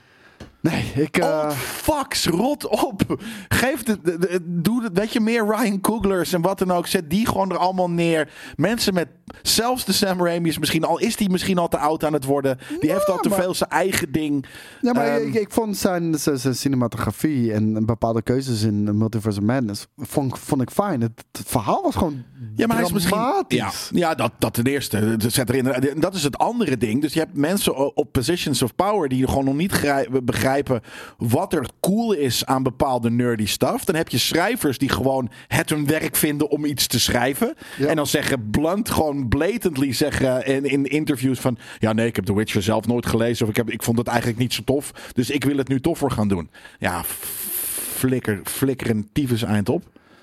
[0.62, 1.18] Nee, ik...
[1.22, 3.02] Old fucks, rot op.
[3.48, 6.86] Geef de, de, de- doe het, weet je, meer Ryan Cooglers en wat dan ook.
[6.86, 8.30] Zet die gewoon er allemaal neer.
[8.56, 9.08] Mensen met,
[9.42, 12.24] zelfs de Sam Raimi is misschien al, is die misschien al te oud aan het
[12.24, 12.58] worden.
[12.80, 14.46] Die heeft al te maar- veel zijn eigen ding.
[14.80, 19.38] Ja, maar Ehm, ik, ik vond zijn, zijn, zijn cinematografie en bepaalde keuzes in Multiverse
[19.40, 21.00] of Madness vond, vond ik fijn.
[21.00, 22.22] Het, het verhaal was gewoon
[22.54, 23.18] Ja, maar hij is misschien.
[23.48, 25.16] Ja, ja dat, dat ten eerste.
[25.16, 27.00] Dat Zet erin, dat is het andere ding.
[27.00, 30.08] Dus je hebt mensen op positions of power die gewoon nog niet grij-
[30.52, 33.84] begrijpen wat er cool is aan bepaalde nerdy stuff.
[33.84, 37.54] Dan heb je schrijvers die gewoon het hun werk vinden om iets te schrijven.
[37.78, 37.86] Ja.
[37.86, 41.58] En dan zeggen blunt, gewoon blatantly zeggen in, in interviews van...
[41.78, 43.44] Ja, nee, ik heb The Witcher zelf nooit gelezen.
[43.44, 44.92] Of ik, heb, ik vond het eigenlijk niet zo tof.
[45.12, 46.50] Dus ik wil het nu toffer gaan doen.
[46.78, 49.82] Ja, flikker, flikker een tyfus eind op.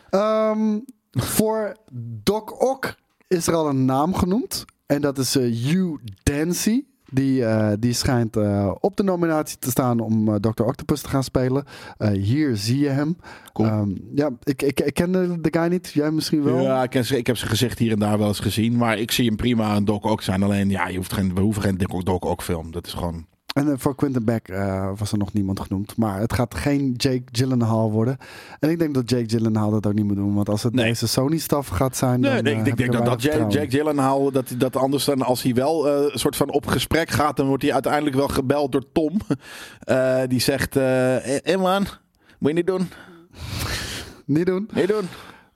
[0.10, 0.80] Ehm,
[1.12, 1.78] voor
[2.24, 2.96] Doc Ock
[3.28, 4.66] is er al een naam genoemd.
[4.86, 6.84] En dat is Hugh Dancy.
[7.12, 10.64] Die, eh, die schijnt eh, op de nominatie te staan om eh, Dr.
[10.64, 11.64] Octopus te gaan spelen.
[12.14, 13.18] Hier zie je hem.
[13.54, 13.68] Cool.
[13.68, 15.90] Ehm, ja, ik, ik, ik ken de, guy niet.
[15.94, 16.62] Jij misschien wel?
[16.62, 18.78] Ja, ik, ken ze- ik heb zijn gezicht hier en daar wel eens gezien.
[18.78, 20.44] Maar ik zie hem prima een Doc Ock zijn.
[20.44, 22.72] Alleen, ja, je hoeft geen, we hoeven geen Doc, Doc Ock film.
[22.72, 23.26] Dat is gewoon...
[23.60, 25.98] En eh, voor Quentin Beck eh, was er nog niemand genoemd.
[25.98, 28.18] Maar het gaat geen Jake Gyllenhaal worden.
[28.60, 30.34] En ik denk dat Jake Gyllenhaal dat ook niet moet doen.
[30.34, 30.86] Want als het Nee.
[30.86, 32.20] deze Sony-staf gaat zijn...
[32.20, 35.42] Nee, dan, nee, eh, ik denk dat, dat Jack Gyllenhaal, dat, dat anders dan als
[35.42, 38.72] hij wel eh, een soort van op gesprek gaat, dan wordt hij uiteindelijk wel gebeld
[38.72, 39.18] door Tom.
[39.80, 40.84] Eh, die zegt, eh
[41.24, 41.86] hey man,
[42.40, 42.90] moet je niet doen.
[44.26, 44.70] Niet doen.
[44.74, 45.08] Niet doen.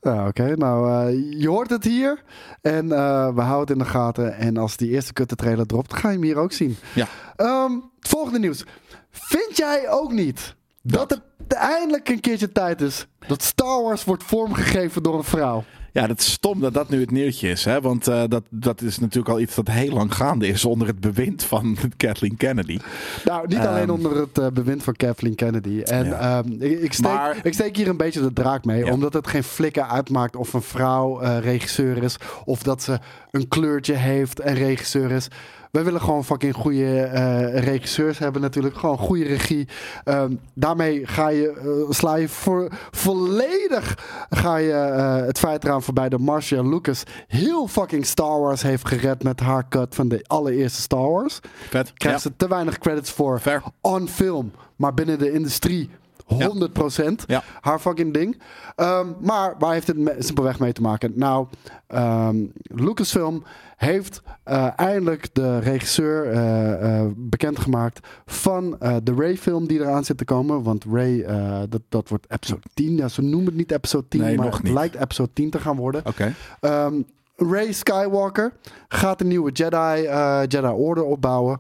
[0.04, 2.24] Ja, Oké, nou, eh, je hoort het hier.
[2.62, 4.36] En eh, we houden het in de gaten.
[4.38, 6.76] En als die eerste kutte trailer dropt, ga je hem hier ook zien.
[6.96, 7.08] Ja.
[7.36, 8.64] Ehm, het volgende nieuws.
[9.10, 11.22] Vind jij ook niet dat, Dat?
[11.38, 15.64] het eindelijk een keertje tijd is dat Star Wars wordt vormgegeven door een vrouw?
[15.94, 17.66] Ja, dat is stom dat dat nu het nieuwtje is.
[17.66, 17.82] Hè?
[17.82, 21.00] Want eh, dat, dat is natuurlijk al iets dat heel lang gaande is onder het
[21.00, 22.80] bewind van Kathleen Kennedy.
[23.26, 23.68] Nou, niet Ehm.
[23.68, 25.82] alleen onder het eh, bewind van Kathleen Kennedy.
[25.82, 26.40] En Ja.
[26.40, 28.86] ehm, ik, ik, steek, Maar- ik steek hier een beetje de draak mee.
[28.86, 28.92] Ja.
[28.92, 32.18] Omdat het geen flikker uitmaakt of een vrouw eh, regisseur is.
[32.46, 33.00] Of dat ze
[33.32, 35.28] een kleurtje heeft en regisseur is.
[35.74, 38.76] Wij willen gewoon fucking goede eh, regisseurs hebben natuurlijk.
[38.78, 39.68] Gewoon goede regie.
[40.04, 43.98] Ehm, daarmee ga je, eh, sla je voor, volledig
[44.30, 48.88] ga je, eh, het feit eraan voorbij dat Marcia Lucas heel fucking Star Wars heeft
[48.88, 51.94] gered met haar cut van de allereerste Star Wars Vet.
[51.94, 52.30] krijgt Ja.
[52.30, 53.64] ze te weinig credits voor Fair.
[53.82, 54.52] on film.
[54.76, 55.90] Maar binnen de industrie
[56.28, 57.24] 100%.
[57.28, 57.44] Ja.
[57.62, 58.42] Haar fucking ding.
[58.76, 61.12] Ehm, maar waar heeft het me- simpelweg mee te maken?
[61.16, 61.48] Nou,
[61.88, 63.44] ehm, Lucasfilm
[63.78, 70.26] heeft eh, eindelijk de regisseur eh, eh, bekendgemaakt van de Ray-film die eraan zit te
[70.26, 70.64] komen.
[70.64, 71.26] Want Ray,
[71.70, 72.96] dat, dat wordt episode 10.
[72.96, 74.74] Ja, ze noemen het niet episode 10, Nee, maar nog het niet.
[74.74, 76.02] lijkt episode 10 te gaan worden.
[76.06, 76.34] Oké.
[76.60, 76.94] Ehm,
[77.36, 78.54] Ray Skywalker
[78.88, 80.02] gaat een nieuwe Jedi,
[80.48, 81.60] Jedi Order opbouwen.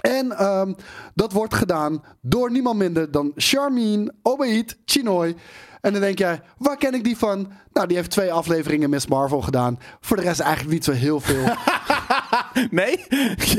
[0.00, 0.72] En ehm,
[1.14, 5.36] dat wordt gedaan door niemand minder dan Charmin Obaid Chinoy.
[5.80, 7.52] En dan denk jij, waar ken ik die van?
[7.72, 9.78] Nou, die heeft twee afleveringen Miss Marvel gedaan.
[10.00, 11.44] Voor de rest eigenlijk niet zo heel veel.
[12.70, 13.04] Nee?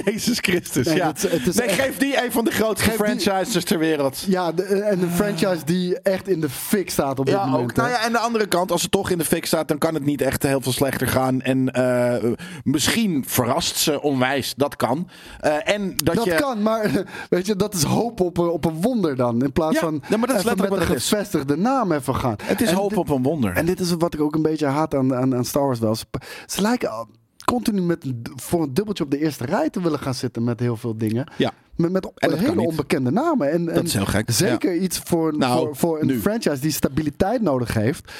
[0.06, 0.86] Jezus Christus.
[0.88, 1.08] Nee, ja.
[1.08, 3.80] het is- het is nee, echt- geef die een van de grootste die- franchises ter
[3.80, 4.24] wereld.
[4.28, 7.70] ja, de- en een franchise die echt in de fik staat op dit Ja, moment.
[7.72, 7.76] ook.
[7.76, 9.94] Nou ja, en de andere kant, als het toch in de fik staat, dan kan
[9.94, 11.42] het niet echt heel veel slechter gaan.
[11.42, 12.32] En eh,
[12.64, 14.54] misschien verrast ze onwijs.
[14.58, 15.10] Dat kan.
[15.40, 16.36] Eh, en dat, Dat je.
[16.36, 16.92] kan, maar
[17.30, 19.44] weet je, dat is hoop op een, op een wonder dan.
[19.44, 21.10] In plaats Ja, van ja, maar dat is even letterlijk met een is.
[21.10, 22.36] gevestigde naam even gaan.
[22.44, 23.54] Het is En hoop dit- op een wonder.
[23.56, 25.96] En dit is wat ik ook een beetje haat aan, aan, aan Star Wars wel.
[25.96, 26.06] Ze,
[26.46, 27.08] ze lijken
[27.46, 28.06] continu met,
[28.36, 31.32] voor een dubbeltje op de eerste rij te willen gaan zitten met heel veel dingen.
[31.38, 33.52] ja, Met, met dat hele onbekende namen.
[33.52, 36.20] En, en is heel gek, Zeker iets voor, Nou, voor, voor een nu.
[36.20, 38.12] franchise die stabiliteit nodig heeft.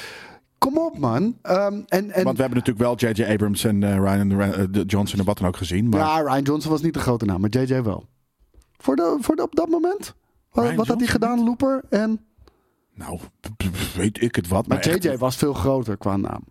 [0.58, 1.36] Kom op, man.
[1.42, 3.24] Ehm, en, en, want we hebben natuurlijk wel J.J.
[3.24, 4.28] Abrams en eh, Ryan
[4.70, 5.88] de Johnson en wat dan ook gezien.
[5.88, 8.06] Maar ja, Ryan Johnson was niet de grote naam, maar JJ wel.
[8.78, 10.14] Voor, de, voor de, op dat moment?
[10.50, 11.82] Wat, wat had hij gedaan, Looper?
[11.90, 12.20] En,
[12.94, 13.18] nou,
[13.96, 14.66] weet ik het wat.
[14.66, 16.44] maar Maar, echt- JJ was veel groter qua naam.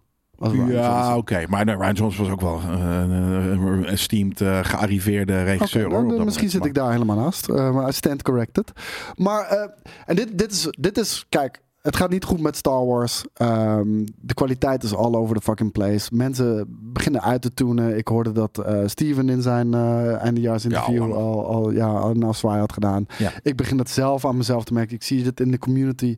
[0.67, 1.45] Ja, oké.
[1.47, 5.89] Maar nee, Ryan Johnson was ook wel eh, een esteemed, eh, gearriveerde regisseur.
[5.89, 7.49] Dan, misschien zit ik daar helemaal naast.
[7.49, 8.71] eh, maar I stand corrected.
[9.15, 9.69] Maar,
[10.05, 13.23] en dit, dit, is, dit is, kijk, het gaat niet goed met Star Wars.
[13.33, 16.15] Ehm, de kwaliteit is all over the fucking place.
[16.15, 17.97] Mensen beginnen uit te tunen.
[17.97, 22.23] Ik hoorde dat eh, Steven in zijn eh eindejaarsinterview Ja, al, al ja, al een
[22.23, 23.05] afzwaai had gedaan.
[23.17, 23.31] Ja.
[23.41, 24.95] Ik begin dat zelf aan mezelf te merken.
[24.95, 26.15] Ik zie het in de community.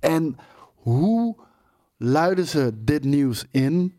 [0.00, 0.36] En
[0.74, 1.36] hoe
[1.96, 3.94] luiden ze dit nieuws in?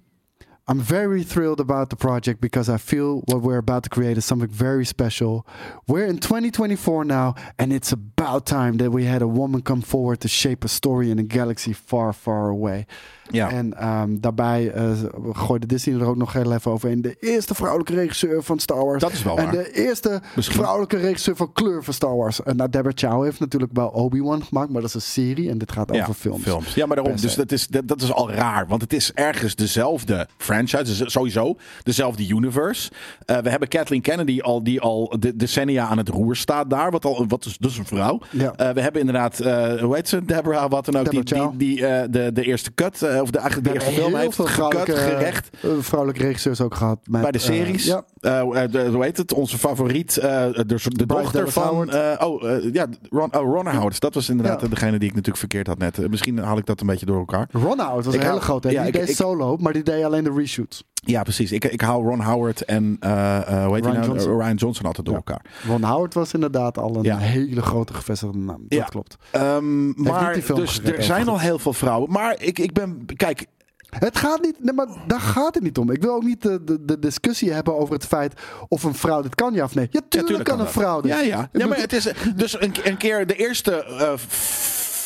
[0.70, 4.26] I'm very thrilled about the project because I feel what we're about to create is
[4.26, 5.48] something very special.
[5.88, 10.20] We're in 2024 now, and it's about time that we had a woman come forward
[10.22, 12.86] to shape a story in a galaxy far, far away.
[13.32, 13.50] Ja.
[13.52, 14.92] En ehm, daarbij eh,
[15.32, 17.02] gooide Disney er ook nog heel even over in.
[17.02, 19.02] De eerste vrouwelijke regisseur van Star Wars.
[19.02, 19.54] Dat is wel En waar.
[19.54, 20.58] de eerste Misschien.
[20.58, 22.44] vrouwelijke regisseur van kleur van Star Wars.
[22.44, 25.58] En nou, Deborah Chow heeft natuurlijk wel Obi-Wan gemaakt, maar dat is een serie en
[25.58, 26.74] dit gaat over films.
[26.76, 27.16] Ja, maar daarom.
[27.16, 28.68] Dus dat is, dat, dat is al raar.
[28.68, 30.84] Want het is ergens dezelfde franchise.
[30.84, 32.92] Dus sowieso dezelfde universe.
[33.26, 36.92] Eh, we hebben Kathleen Kennedy al, die al de, decennia aan het roer staat daar.
[36.92, 38.20] Wat, al, wat is dus een vrouw.
[38.32, 38.54] Ja.
[38.56, 39.38] Eh, we hebben inderdaad,
[39.82, 40.26] hoe heet ze?
[40.26, 41.10] Deborah, wat dan ook.
[41.12, 44.16] Die, Deborah die, die de, de eerste cut, eh, of de, eigenlijk de eerste film
[44.16, 45.50] heeft vrouwelijke, gerecht.
[45.62, 47.00] eh, vrouwelijke regisseurs ook gehad.
[47.10, 47.86] Met, Bij de eh, series.
[47.86, 48.04] ja.
[48.20, 49.34] Eh, eh, de- hoe heet het?
[49.34, 50.18] Onze favoriet.
[50.18, 51.92] eh, de de dochter van.
[51.92, 54.00] Eh, oh, eh, ja, Ron, oh, Ron Howard.
[54.00, 54.68] Dat was inderdaad Ja.
[54.68, 55.98] degene die ik natuurlijk verkeerd had net.
[55.98, 57.48] Eh, misschien haal ik dat een beetje door elkaar.
[57.52, 58.72] Ron Howard was Ik een hele grote.
[58.72, 60.84] ja, die ik- deed ik- solo, maar die deed alleen de reshoots.
[61.08, 61.52] Ja, precies.
[61.52, 64.08] Ik, ik haal Ron Howard en eh, eh, hoe heet Ryan nou?
[64.08, 64.38] Johnson.
[64.40, 65.22] Ryan Johnson altijd door Ja.
[65.26, 65.46] elkaar.
[65.68, 67.18] Ron Howard was inderdaad al een Ja.
[67.18, 68.66] hele grote gevestigde naam.
[68.68, 68.86] Dat Ja.
[68.86, 69.18] klopt.
[69.32, 70.46] Ehm, maar dus
[70.76, 72.12] gered, er zijn al heel veel vrouwen.
[72.12, 73.06] Maar ik, ik ben.
[73.16, 73.46] Kijk,
[73.88, 75.92] Het gaat niet, nee, maar daar gaat het niet om.
[75.92, 78.34] Ik wil ook niet de, de, de discussie hebben over het feit
[78.68, 79.88] of een vrouw dit kan, ja of nee.
[79.92, 81.12] Ja, tuurlijk, tuurlijk kan een vrouw dit.
[81.12, 81.50] Ja, ja.
[81.52, 84.14] Ja maar het is dus een, een keer de eerste eh,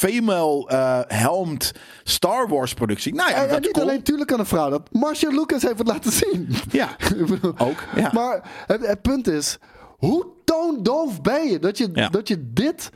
[0.09, 1.71] female eh, helmed
[2.03, 3.13] Star Wars productie.
[3.13, 4.89] Nou ja, En, en dat niet alleen tuurlijk kan een vrouw dat.
[4.91, 6.49] Marcia Lucas heeft het laten zien.
[6.71, 6.95] Ja,
[7.67, 7.83] ook.
[7.95, 8.09] Ja.
[8.13, 9.57] Maar het, het punt is,
[9.97, 12.09] hoe toondoof ben je dat je, Ja.
[12.09, 12.89] dat je dit...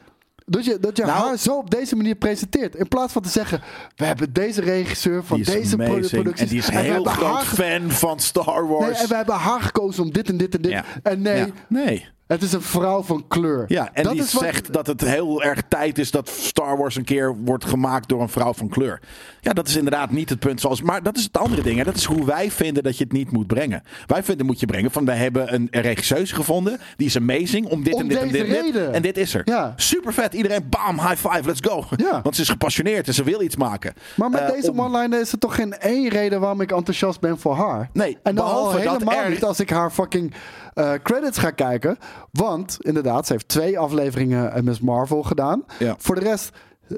[0.48, 2.76] Dat je, dat je Nou- haar zo op deze manier presenteert.
[2.76, 3.62] In plaats van te zeggen:
[3.96, 6.10] We hebben deze regisseur van deze produ- amazing.
[6.24, 6.42] producties.
[6.42, 8.86] En die is heel groot fan van Star Wars.
[8.92, 10.72] Nee, en we hebben haar gekozen om dit en dit en dit.
[10.72, 10.84] Ja.
[11.04, 11.48] En nee, Ja.
[11.70, 12.10] Nee.
[12.28, 13.66] Het is een vrouw van kleur.
[13.68, 16.78] Ja, en dat die is wat- zegt dat het heel erg tijd is dat Star
[16.78, 19.00] Wars een keer wordt gemaakt door een vrouw van kleur.
[19.42, 20.82] Ja, dat is inderdaad niet het punt zoals.
[20.82, 21.78] Maar dat is het andere ding.
[21.78, 21.84] Hè.
[21.84, 23.84] Dat is hoe wij vinden dat je het niet moet brengen.
[24.06, 26.80] Wij vinden moet je brengen van wij hebben een regisseuse gevonden.
[26.98, 28.74] Die is amazing om dit Om en dit en deze dit, en dit.
[28.76, 28.94] reden.
[28.94, 29.42] En dit is er.
[29.46, 29.74] Ja.
[29.76, 30.34] Super vet.
[30.34, 31.84] Iedereen bam, high five, let's go.
[31.96, 32.22] Ja.
[32.22, 33.94] Want ze is gepassioneerd en ze wil iets maken.
[34.16, 37.20] Maar met Eh, deze om- one-liner is er toch geen één reden waarom ik enthousiast
[37.20, 37.90] ben voor haar.
[37.94, 40.34] Nee, en behalve al dat helemaal er- niet als ik haar fucking
[40.76, 41.98] eh, credits ga kijken.
[42.32, 45.64] Want inderdaad, ze heeft twee afleveringen eh, Miss Marvel gedaan.
[45.80, 45.96] Ja.
[45.98, 46.50] Voor de rest,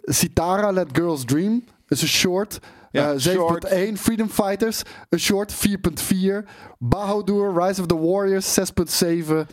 [0.03, 2.59] Sitara, Let Girls Dream is een short.
[2.91, 3.67] Ja, Eh, short.
[3.69, 6.45] 7.1 Freedom Fighters, een short 4.4.
[6.79, 9.47] Bahadur, Rise of the Warriors 6.7.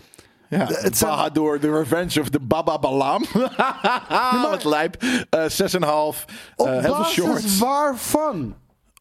[0.49, 3.25] Ja, het Bahadur, The Revenge of the Baba Balam.
[4.51, 5.03] Wat lijp.
[5.31, 6.25] Eh 6,5.
[6.57, 7.59] Op Eh, heel veel basis shorts.
[7.59, 8.55] waarvan?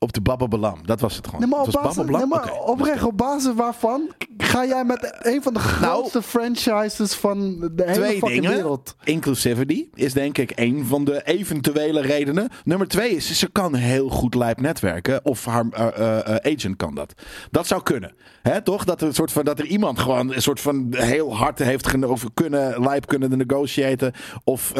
[0.04, 0.80] Op de Baba Balam.
[0.86, 1.42] Dat was het gewoon.
[1.42, 5.16] Nee, maar, op Het was basis, nee, maar oprecht, op basis waarvan ga jij met
[5.20, 8.56] een van de grootste franchises van de hele Nou, Twee fucking dingen.
[8.56, 8.96] wereld?
[9.04, 12.50] Inclusivity is denk ik een van de eventuele redenen.
[12.64, 15.26] Nummer twee is, ze kan heel goed lijp netwerken.
[15.26, 17.14] Of haar eh, eh, eh, agent kan dat.
[17.52, 18.14] Dat zou kunnen.
[18.42, 18.84] Hè, toch?
[18.84, 22.06] Dat er, een soort van, dat er iemand gewoon een soort van heel hard heeft
[22.06, 24.14] of kunnen lijp kunnen negotiëren.
[24.44, 24.74] Of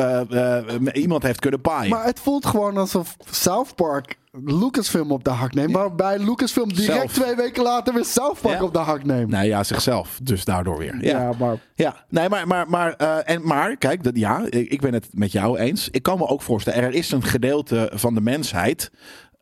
[0.94, 1.90] iemand heeft kunnen paaien.
[1.90, 5.72] Maar het voelt gewoon alsof South Park Lucasfilm op de hak neemt.
[5.72, 7.12] Waarbij Lucasfilm direct Zelf.
[7.12, 8.64] twee weken later weer South Park Ja.
[8.64, 9.30] op de hak neemt.
[9.30, 10.20] Nou ja, zichzelf.
[10.24, 10.98] Dus daardoor weer.
[11.02, 14.70] Ja, Ja, maar Ja, nee, maar, maar, maar, eh, en, maar kijk, dat, ja, ik
[14.70, 15.90] ik ben het met jou eens.
[15.92, 18.92] Ik kan me ook voorstellen, er is een gedeelte van de mensheid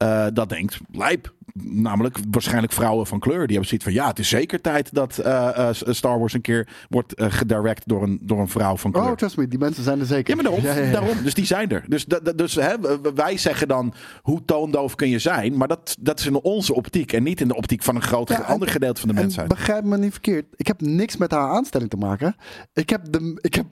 [0.01, 1.33] eh, dat denkt, lijp.
[1.63, 3.47] Namelijk waarschijnlijk vrouwen van kleur.
[3.47, 6.41] Die hebben zoiets van, ja, het is zeker tijd dat eh, eh, Star Wars een
[6.41, 9.05] keer wordt gedirect door een, door een vrouw van kleur.
[9.09, 10.29] oh, trust me, die mensen zijn er zeker.
[10.29, 10.91] Ja, maar daarom, Ja, ja, ja.
[10.91, 11.23] daarom.
[11.23, 11.83] Dus die zijn er.
[11.87, 12.75] Dus, dus hè,
[13.15, 15.57] wij zeggen dan, hoe toondoof kun je zijn?
[15.57, 17.13] Maar dat, dat is in onze optiek.
[17.13, 19.47] En niet in de optiek van een groot en- ander gedeelte van de En mensheid.
[19.47, 20.45] begrijp me niet verkeerd.
[20.55, 22.35] Ik heb niks met haar aanstelling te maken.
[22.73, 23.65] Ik heb, de, ik heb,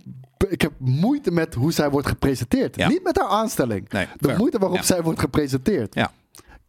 [0.49, 2.75] ik heb moeite met hoe zij wordt gepresenteerd.
[2.75, 2.87] Ja.
[2.87, 3.89] Niet met haar aanstelling.
[3.89, 4.37] Nee, de fair.
[4.37, 4.83] moeite waarop Ja.
[4.83, 5.95] zij wordt gepresenteerd.
[5.95, 6.11] Ja.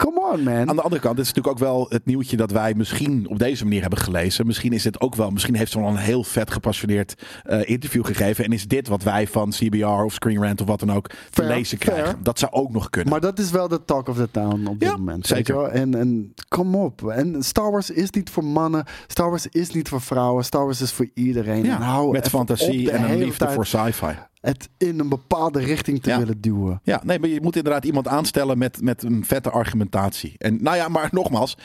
[0.00, 0.68] Come on, man.
[0.68, 3.38] Aan de andere kant, dit is natuurlijk ook wel het nieuwtje dat wij misschien op
[3.38, 4.46] deze manier hebben gelezen.
[4.46, 8.04] Misschien is dit ook wel, misschien heeft ze wel een heel vet gepassioneerd eh, interview
[8.06, 8.44] gegeven.
[8.44, 11.16] En is dit wat wij van CBR of Screen Rant of wat dan ook te
[11.30, 11.92] Fair, lezen fair.
[11.94, 12.22] krijgen.
[12.22, 13.10] Dat zou ook nog kunnen.
[13.12, 15.26] Maar dat is wel de talk of the town op dit Ja, moment.
[15.26, 15.62] zeker.
[15.62, 17.08] En, en kom op.
[17.08, 18.84] En Star Wars is niet voor mannen.
[19.06, 20.44] Star Wars is niet voor vrouwen.
[20.44, 21.64] Star Wars is voor iedereen.
[21.64, 24.12] ja, en hou met fantasie en een liefde tijd voor sci-fi.
[24.40, 26.18] Het in een bepaalde richting te Ja.
[26.18, 26.80] willen duwen.
[26.82, 30.34] Ja, nee, maar je moet inderdaad iemand aanstellen met, met een vette argumentatie.
[30.38, 31.56] En nou ja, maar nogmaals,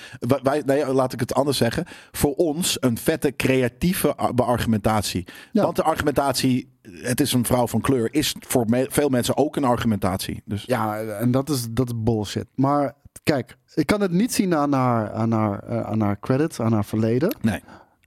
[0.44, 1.86] wij- nee, laat ik het anders zeggen.
[2.12, 5.28] Voor ons een vette creatieve ar- beargumentatie.
[5.52, 5.64] Ja.
[5.64, 9.56] Want de argumentatie, het is een vrouw van kleur, is voor me- veel mensen ook
[9.56, 10.42] een argumentatie.
[10.46, 12.48] Dus Ja, en dat is, dat is bullshit.
[12.56, 16.60] Maar kijk, ik kan het niet zien aan haar, aan haar, eh, aan haar credits,
[16.60, 17.36] aan haar verleden.
[17.42, 17.62] nee.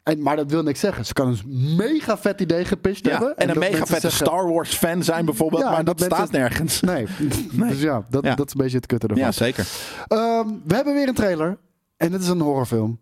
[0.09, 1.07] En, maar dat wil niks zeggen.
[1.07, 3.37] Ze kan een mega vet idee gepitcht Ja, hebben.
[3.37, 6.31] en een mega vette zeggen- Star Wars fan zijn bijvoorbeeld, Ja, maar dat, dat staat
[6.31, 6.81] nergens.
[6.81, 7.07] Nee.
[7.53, 7.69] Nee.
[7.71, 8.35] dus ja dat, Ja.
[8.35, 9.25] dat is een beetje het kutte ervan.
[9.25, 9.67] Ja, zeker.
[10.07, 11.59] Ehm, we hebben weer een trailer.
[11.97, 13.01] En het is een horrorfilm.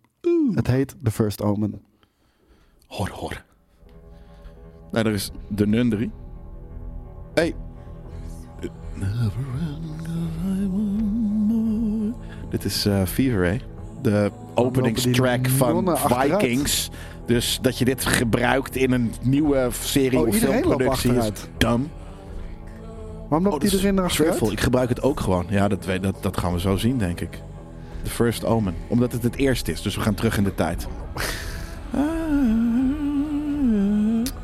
[0.53, 1.81] Het heet The First Omen.
[2.87, 3.43] Hor, hor.
[4.91, 6.11] Nou, er is de Nun 3.
[7.33, 7.55] Hey.
[12.49, 13.61] Dit is eh Fever Ray.
[14.11, 15.97] De openingstrack van.
[15.97, 16.89] Vikings.
[17.25, 21.89] Dus dat je dit gebruikt in een nieuwe serie Oh, of filmproductie is dum.
[23.29, 24.25] Waarom loopt Oh, iedereen er Truffle.
[24.29, 24.51] achteruit?
[24.51, 25.45] Ik gebruik het ook gewoon.
[25.49, 27.41] Ja, dat, dat, dat gaan we zo zien, denk ik.
[28.03, 28.75] The First Omen.
[28.87, 30.87] Omdat het het eerste is, dus we gaan terug in de tijd.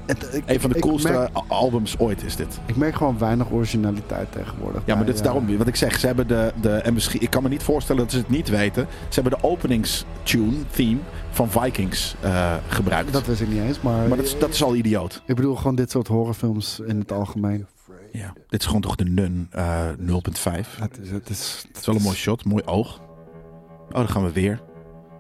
[0.06, 2.60] Het- ik- Een van de coolste merk- albums ooit is dit.
[2.66, 4.82] Ik merk gewoon weinig originaliteit tegenwoordig.
[4.86, 6.00] Ja, maar bij, dit is eh, daarom wat ik zeg.
[6.00, 8.50] Ze hebben de, de en misschien, ik kan me niet voorstellen dat ze het niet
[8.50, 8.88] weten.
[9.10, 11.00] Ze hebben de openingstune, theme
[11.32, 13.14] van Vikings eh, gebruikt.
[13.14, 15.22] Dat wist ik niet eens, maar, maar dat is, dat is al idioot.
[15.26, 17.66] ik bedoel gewoon dit soort horrorfilms in het algemeen.
[18.12, 18.34] Ja.
[18.48, 20.80] Dit is gewoon toch de Nun eh 0.5.
[20.80, 23.00] Het is, het is, Het is wel een mooi shot, mooi oog.
[23.90, 24.62] Oh, dan gaan we weer.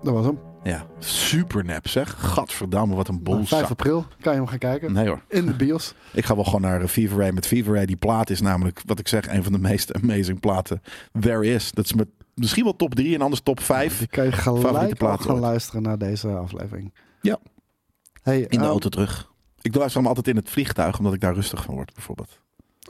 [0.03, 0.39] Dat was hem.
[0.63, 2.15] Ja, super nep zeg.
[2.17, 3.69] Gadverdamme, wat een Nou, 5 boelzak.
[3.69, 4.93] april kan je hem gaan kijken.
[4.93, 5.21] Nee hoor.
[5.27, 5.93] In de bios.
[6.13, 7.85] Ik ga wel gewoon naar eh, Fever Ray met Fever Ray.
[7.85, 10.81] Die plaat is namelijk, wat ik zeg, een van de meest amazing platen
[11.19, 11.71] there is.
[11.71, 13.97] Dat is met, misschien wel top 3 en anders top 5.
[13.97, 15.39] Die kan je gelijk gaan ooit.
[15.39, 16.93] luisteren naar deze aflevering.
[17.21, 17.39] Ja.
[18.21, 19.31] Hey, In de ehm, auto terug.
[19.61, 22.39] Ik luister hem altijd in het vliegtuig, omdat ik daar rustig van word, bijvoorbeeld.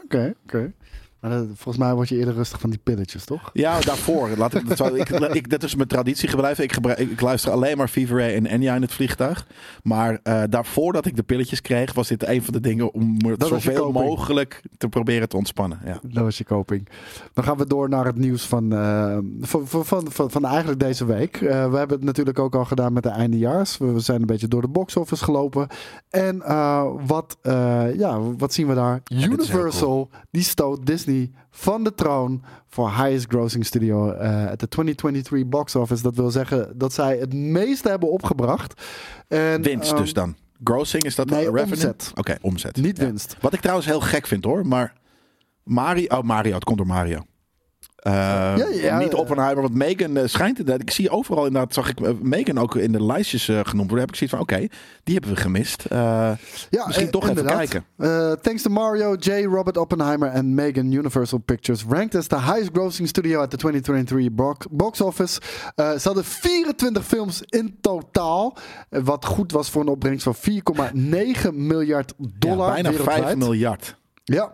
[0.04, 0.74] Oké, oké.
[1.24, 3.50] Maar dat- volgens mij word je eerder rustig van die pilletjes, toch?
[3.54, 4.30] Ja, daarvoor.
[4.38, 5.10] Laat ik, dat, zou, ik,
[5.40, 6.64] ik, dat is mijn traditie gebleven.
[6.64, 9.48] Ik, gebruik, ik, luister alleen maar Fever Ray en Enya in het vliegtuig.
[9.84, 13.18] Maar eh, daarvoor dat ik de pilletjes kreeg, was dit een van de dingen om
[13.18, 14.06] me Dat zoveel coping.
[14.06, 15.80] mogelijk te proberen te ontspannen.
[15.86, 16.00] Ja.
[16.04, 16.88] Dat was je koping.
[17.34, 20.80] Dan gaan we door naar het nieuws van, eh, van, van, van, van, van eigenlijk
[20.80, 21.36] deze week.
[21.36, 23.78] Eh, we hebben het natuurlijk ook al gedaan met de eindejaars.
[23.78, 25.68] We zijn een beetje door de box office gelopen.
[26.10, 29.02] En eh, wat, eh, ja, wat zien we daar?
[29.12, 31.12] Universal, die stoot Disney
[31.52, 36.04] van de troon voor highest grossing studio eh at de 2023 box office.
[36.04, 38.82] Dat wil zeggen dat zij het meeste hebben opgebracht.
[39.28, 40.36] En, Winst ehm, dus dan.
[40.64, 41.64] Grossing, is dat nee, revenue?
[41.64, 42.12] omzet.
[42.16, 42.76] Oké, omzet.
[42.78, 43.06] Niet Ja.
[43.06, 43.38] winst.
[43.42, 44.94] Wat ik trouwens heel gek vind hoor, maar
[45.64, 47.20] Mario, oh Mario, het komt door Mario.
[48.04, 49.14] Ja, ja, niet.
[49.14, 50.82] Oppenheimer, want Megan eh, schijnt inderdaad.
[50.82, 54.00] Ik zie overal inderdaad, zag ik eh, Megan ook in de lijstjes genoemd worden.
[54.00, 54.68] Heb ik zoiets van, oké,
[55.04, 55.86] die hebben we gemist.
[55.90, 56.38] Ja,
[56.86, 57.58] Misschien toch even inderdaad.
[57.58, 57.86] kijken.
[57.98, 59.44] Uh, thanks to Mario, J.
[59.44, 64.68] Robert Oppenheimer en Megan, Universal Pictures ranked as the highest grossing studio at the 2023
[64.72, 65.42] box, office.
[65.76, 68.58] Uh, ze hadden 24 films in totaal,
[68.90, 73.24] wat goed was voor een opbrengst van 4,9 miljard dollar ja, bijna wereldwijd.
[73.24, 73.96] 5 miljard.
[74.24, 74.54] Ja.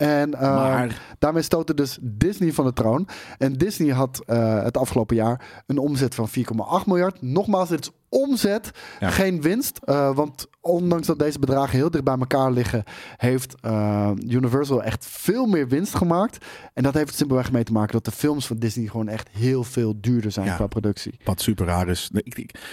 [0.00, 3.08] En uh, Maar- daarmee stootte dus Disney van de troon.
[3.38, 7.22] En Disney had uh, het afgelopen jaar een omzet van 4,8 miljard.
[7.22, 8.70] Nogmaals, dit is omzet,
[9.00, 9.08] Ja.
[9.10, 9.80] geen winst.
[9.84, 12.84] Uh, want ondanks dat deze bedragen heel dicht bij elkaar liggen,
[13.16, 16.44] heeft uh, Universal echt veel meer winst gemaakt.
[16.74, 19.64] En dat heeft simpelweg mee te maken dat de films van Disney gewoon echt heel
[19.64, 20.54] veel duurder zijn Ja.
[20.54, 21.14] qua productie.
[21.24, 22.10] Wat super raar is.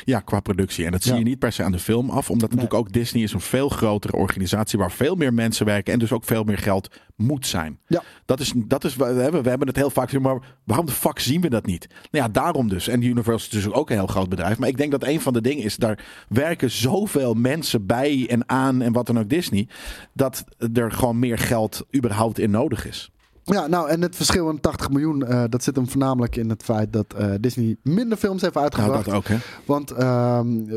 [0.03, 0.85] Ja, qua productie.
[0.85, 1.17] En dat zie Ja.
[1.17, 2.29] je niet per se aan de film af.
[2.29, 4.79] Omdat natuurlijk ook Disney is een veel grotere organisatie.
[4.79, 5.93] Waar veel meer mensen werken.
[5.93, 7.79] En dus ook veel meer geld moet zijn.
[7.87, 8.03] Ja.
[8.25, 10.19] Dat is, dat is, we, hebben, we hebben het heel vaak.
[10.19, 11.87] Maar waarom de fuck zien we dat niet?
[12.11, 12.87] Nou ja, daarom dus.
[12.87, 14.57] En Universal is dus ook een heel groot bedrijf.
[14.57, 15.75] Maar ik denk dat een van de dingen is.
[15.75, 18.81] Daar werken zoveel mensen bij en aan.
[18.81, 19.67] En wat dan ook Disney.
[20.13, 20.43] Dat
[20.73, 23.11] er gewoon meer geld überhaupt in nodig is.
[23.53, 26.63] Ja, nou en het verschil in 80 miljoen, uh, dat zit hem voornamelijk in het
[26.63, 29.05] feit dat uh, Disney minder films heeft uitgebracht.
[29.05, 29.37] Nou, dat ook hè.
[29.65, 30.69] Want um,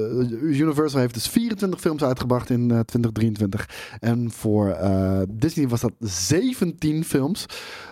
[0.42, 3.68] Universal heeft dus 24 films uitgebracht in uh, 2023.
[4.00, 4.76] En voor
[5.28, 7.46] Disney was dat 17 films.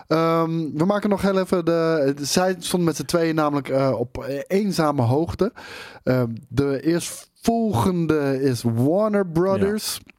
[0.07, 2.13] Um, we maken nog heel even de.
[2.21, 5.53] Zij stonden met z'n tweeën namelijk op eenzame hoogte.
[6.03, 6.81] Ehm, de
[7.39, 9.99] eerstvolgende is Warner Brothers.
[10.03, 10.13] Ja.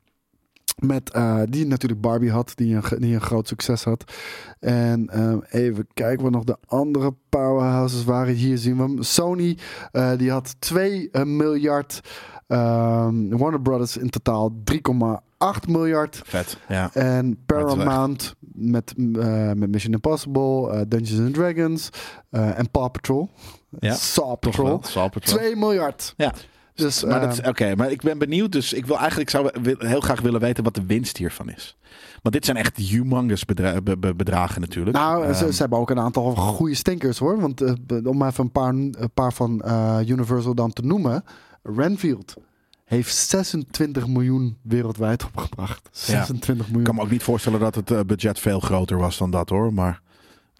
[0.87, 4.13] Met, uh, die natuurlijk Barbie had, die een, die een groot succes had.
[4.61, 8.35] En uh, even kijken wat nog de andere powerhouses waren.
[8.35, 9.03] Hier zien we hem.
[9.03, 9.59] Sony,
[9.93, 12.01] uh, die had 2 miljard.
[12.47, 16.21] Warner Brothers in totaal 3,8 miljard.
[16.25, 16.91] Vet, ja.
[16.95, 18.95] En Paramount met,
[19.55, 21.89] met Mission Impossible, Dungeons and Dragons
[22.31, 23.31] en Paw Patrol.
[23.79, 24.81] Ja, Saw Patrol.
[24.83, 25.39] Saw Patrol.
[25.39, 26.15] 2 miljard.
[26.17, 26.33] Ja.
[26.75, 28.53] Dus, maar uh, Oké, maar ik ben benieuwd.
[28.53, 31.77] Dus ik wil eigenlijk zou heel graag willen weten wat de winst hiervan is.
[32.23, 34.97] Want dit zijn echt humongous bedra be be bedragen natuurlijk.
[34.97, 37.41] Nou, um, ze, ze, hebben ook een aantal goede stinkers hoor.
[37.41, 37.73] Want uh,
[38.05, 41.25] om even een paar, een paar van uh, Universal dan te noemen.
[41.63, 42.35] Renfield
[42.85, 45.89] heeft 26 miljoen wereldwijd opgebracht.
[45.93, 46.63] 26 ja.
[46.63, 46.79] miljoen.
[46.79, 49.49] Ik kan me ook niet voorstellen dat het uh, budget veel groter was dan dat
[49.49, 49.73] hoor.
[49.73, 50.01] Maar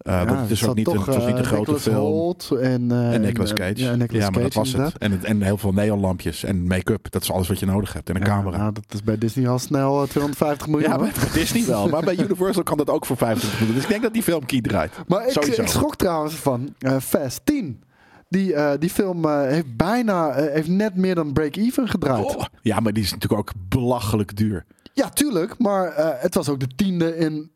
[0.03, 1.95] uh, ja, het is ook niet, toch, een, het was niet een grote Nicholas film.
[1.95, 3.73] Holt en, uh, en Nicolas Cage.
[3.75, 4.97] Ja, Nicolas ja maar Cage dat was het.
[4.97, 5.23] En, het.
[5.23, 7.11] en heel veel neonlampjes en make-up.
[7.11, 8.09] Dat is alles wat je nodig hebt.
[8.09, 8.57] En een ja, camera.
[8.57, 10.89] Nou, dat is bij Disney al snel 250 miljoen.
[10.89, 11.89] Ja, bij Disney wel.
[11.89, 13.75] maar bij Universal kan dat ook voor 25 miljoen.
[13.75, 14.91] Dus ik denk dat die film key draait.
[15.07, 17.83] Maar ik, ik schrok trouwens van uh, Fast 10.
[18.29, 22.35] Die, eh, die film eh, heeft bijna, eh, heeft net meer dan break-even gedraaid.
[22.35, 24.65] Oh, ja, maar die is natuurlijk ook belachelijk duur.
[24.93, 25.57] Ja, tuurlijk.
[25.57, 27.51] Maar eh, het was ook de tiende in,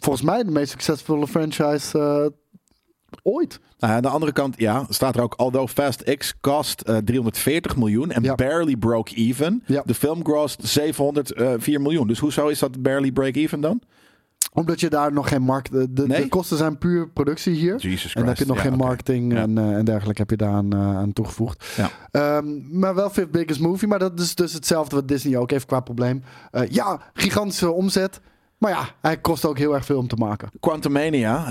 [0.00, 2.26] volgens mij, de meest succesvolle franchise eh,
[3.22, 3.60] ooit.
[3.78, 5.34] Nou, aan de andere kant, ja, staat er ook...
[5.34, 8.34] Although Fast X cost eh, 340 miljoen en Ja.
[8.34, 9.62] barely broke even.
[9.66, 9.82] Ja.
[9.84, 12.06] De film grossed 704 miljoen.
[12.06, 13.82] Dus hoezo is dat barely break even dan?
[14.52, 15.72] Omdat je daar nog geen markt...
[15.72, 16.22] De, de, Nee?
[16.22, 17.76] de kosten zijn puur productie hier.
[17.76, 20.36] Jesus En dan heb je nog Ja, geen marketing en, eh, en dergelijke heb je
[20.36, 21.64] daar aan, eh, aan toegevoegd.
[21.76, 21.90] Ja.
[22.10, 23.88] Ehm, maar wel fifth biggest movie.
[23.88, 26.22] Maar dat is dus hetzelfde wat Disney ook heeft qua probleem.
[26.50, 28.20] Eh, ja, gigantische omzet.
[28.60, 30.48] Maar ja, hij kost ook heel erg veel om te maken.
[30.60, 31.46] Quantumania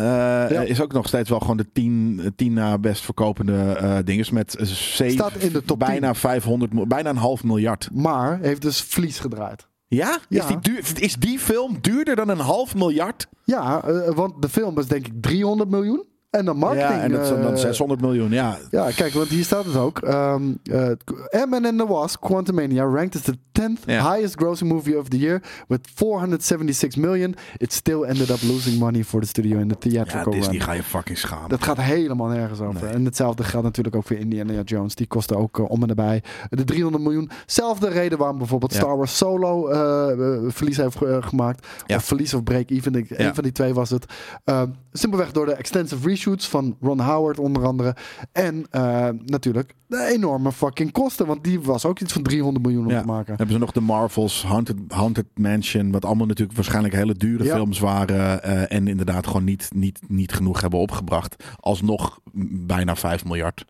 [0.49, 0.61] Ja.
[0.61, 4.29] is ook nog steeds wel gewoon de 10 tien na best verkopende eh dinges.
[4.29, 7.89] Met Staat in de top bijna 500, mil- bijna een half miljard.
[7.93, 9.67] Maar heeft dus verlies gedraaid.
[9.87, 10.19] Ja?
[10.29, 10.41] Ja.
[10.41, 13.27] Is, die duur, is die film duurder dan een half miljard?
[13.43, 16.03] Ja, eh, want de film is denk ik 300 miljoen.
[16.29, 16.89] En dan marketing...
[16.89, 18.31] ja, en dat dan eh, 600 miljoen.
[18.31, 20.01] Ja, Ja, kijk, want hier staat het ook.
[20.07, 20.87] Um, uh,
[21.29, 24.13] Ant-Man and the Wasp, Quantumania, ranked as the 10th Ja.
[24.13, 27.35] highest grossing movie of the year with 476 million.
[27.57, 30.61] It still ended up losing money for the studio in the ja theatrical Disney run.
[30.65, 31.49] ga je fucking schamen.
[31.49, 32.83] Dat gaat helemaal nergens over.
[32.83, 32.93] Nee.
[32.93, 34.95] En hetzelfde geldt natuurlijk ook voor Indiana Jones.
[34.95, 37.29] Die kostte ook eh, om en nabij de 300 miljoen.
[37.45, 38.79] Zelfde reden waarom bijvoorbeeld Ja.
[38.79, 41.67] Star Wars Solo eh, eh, verlies heeft ge- eh, gemaakt.
[41.85, 41.95] Ja.
[41.95, 42.95] Of verlies of break-even.
[42.95, 43.25] Ik- Ja.
[43.27, 44.05] Een van die twee was het.
[44.43, 44.61] Eh,
[44.91, 47.95] simpelweg door de extensive reshoots van Ron Howard onder andere.
[48.31, 51.25] En eh, natuurlijk de enorme fucking kosten.
[51.27, 53.01] Want die was ook iets van 300 miljoen om Ja.
[53.01, 53.35] te maken.
[53.35, 57.53] Hebben ze nog de Marvels, Haunted, Haunted Mansion, wat allemaal natuurlijk waarschijnlijk hele dure Ja.
[57.55, 58.43] films waren.
[58.43, 61.43] eh, en inderdaad gewoon niet, niet, niet genoeg hebben opgebracht.
[61.59, 62.19] Alsnog
[62.65, 63.65] bijna 5 miljard.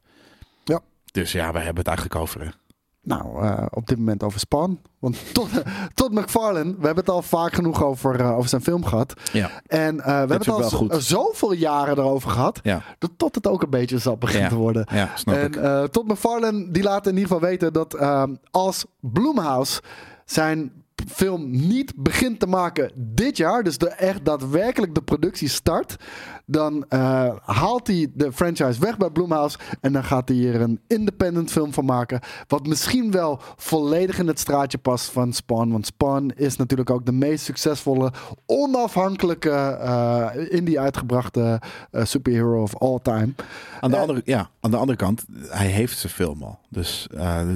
[0.64, 0.80] Ja.
[1.12, 2.42] Dus ja, we hebben het eigenlijk over.
[2.42, 2.48] hè.
[3.10, 4.80] Nou, eh, op dit moment over Spawn.
[5.00, 5.50] Want tot,
[5.94, 9.14] tot McFarlane, we hebben het al vaak genoeg over, eh, over zijn film gehad.
[9.32, 9.50] Ja.
[9.68, 12.60] En eh, we hebben het al zoveel jaren erover gehad.
[12.64, 14.50] Ja, dat tot het ook een beetje zat begint Ja.
[14.50, 14.88] te worden.
[14.92, 15.92] ja snap en ik.
[15.92, 19.82] Todd McFarlane die laat in ieder geval weten dat ehm, als Blumhouse
[20.26, 20.72] zijn
[21.08, 25.96] film niet begint te maken dit jaar, dus de, echt daadwerkelijk de productie start,
[26.52, 30.80] dan eh, haalt hij de franchise weg bij Blumhouse en dan gaat hij hier een
[30.88, 35.86] independent film van maken, wat misschien wel volledig in het straatje past van Spawn, want
[35.86, 38.12] Spawn is natuurlijk ook de meest succesvolle
[38.46, 41.62] onafhankelijke eh indie uitgebrachte
[41.92, 43.30] eh, superhero of all time.
[43.80, 46.60] Aan de, andere, ja, aan de andere kant, hij heeft zijn film al.
[46.70, 47.08] Dus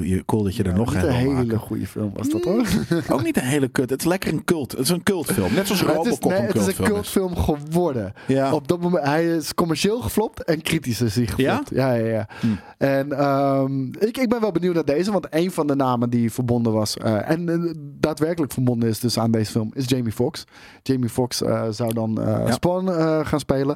[0.01, 1.59] je, cool dat je er nog een een hele maken.
[1.59, 2.67] goede film was dat hoor.
[3.09, 3.89] Ook niet een hele kut.
[3.89, 4.71] Het is lekker een cult.
[4.71, 5.53] Het is een cultfilm.
[5.53, 7.33] Net zoals het is, Robocop nee, een het is een cultfilm is.
[7.33, 8.13] cultfilm geworden.
[8.27, 8.53] Ja.
[8.53, 11.69] Op dat moment, hij is commercieel geflopt en kritisch is hij geflopt.
[11.69, 12.27] Ja, ja, ja.
[12.39, 12.47] Hm.
[12.77, 16.31] En ehm, ik, ik ben wel benieuwd naar deze, want een van de namen die
[16.31, 20.43] verbonden was eh, en eh, daadwerkelijk verbonden is dus aan deze film is Jamie Foxx.
[20.81, 22.51] Jamie Foxx eh, zou dan Ja.
[22.51, 22.89] Spawn
[23.25, 23.75] gaan spelen.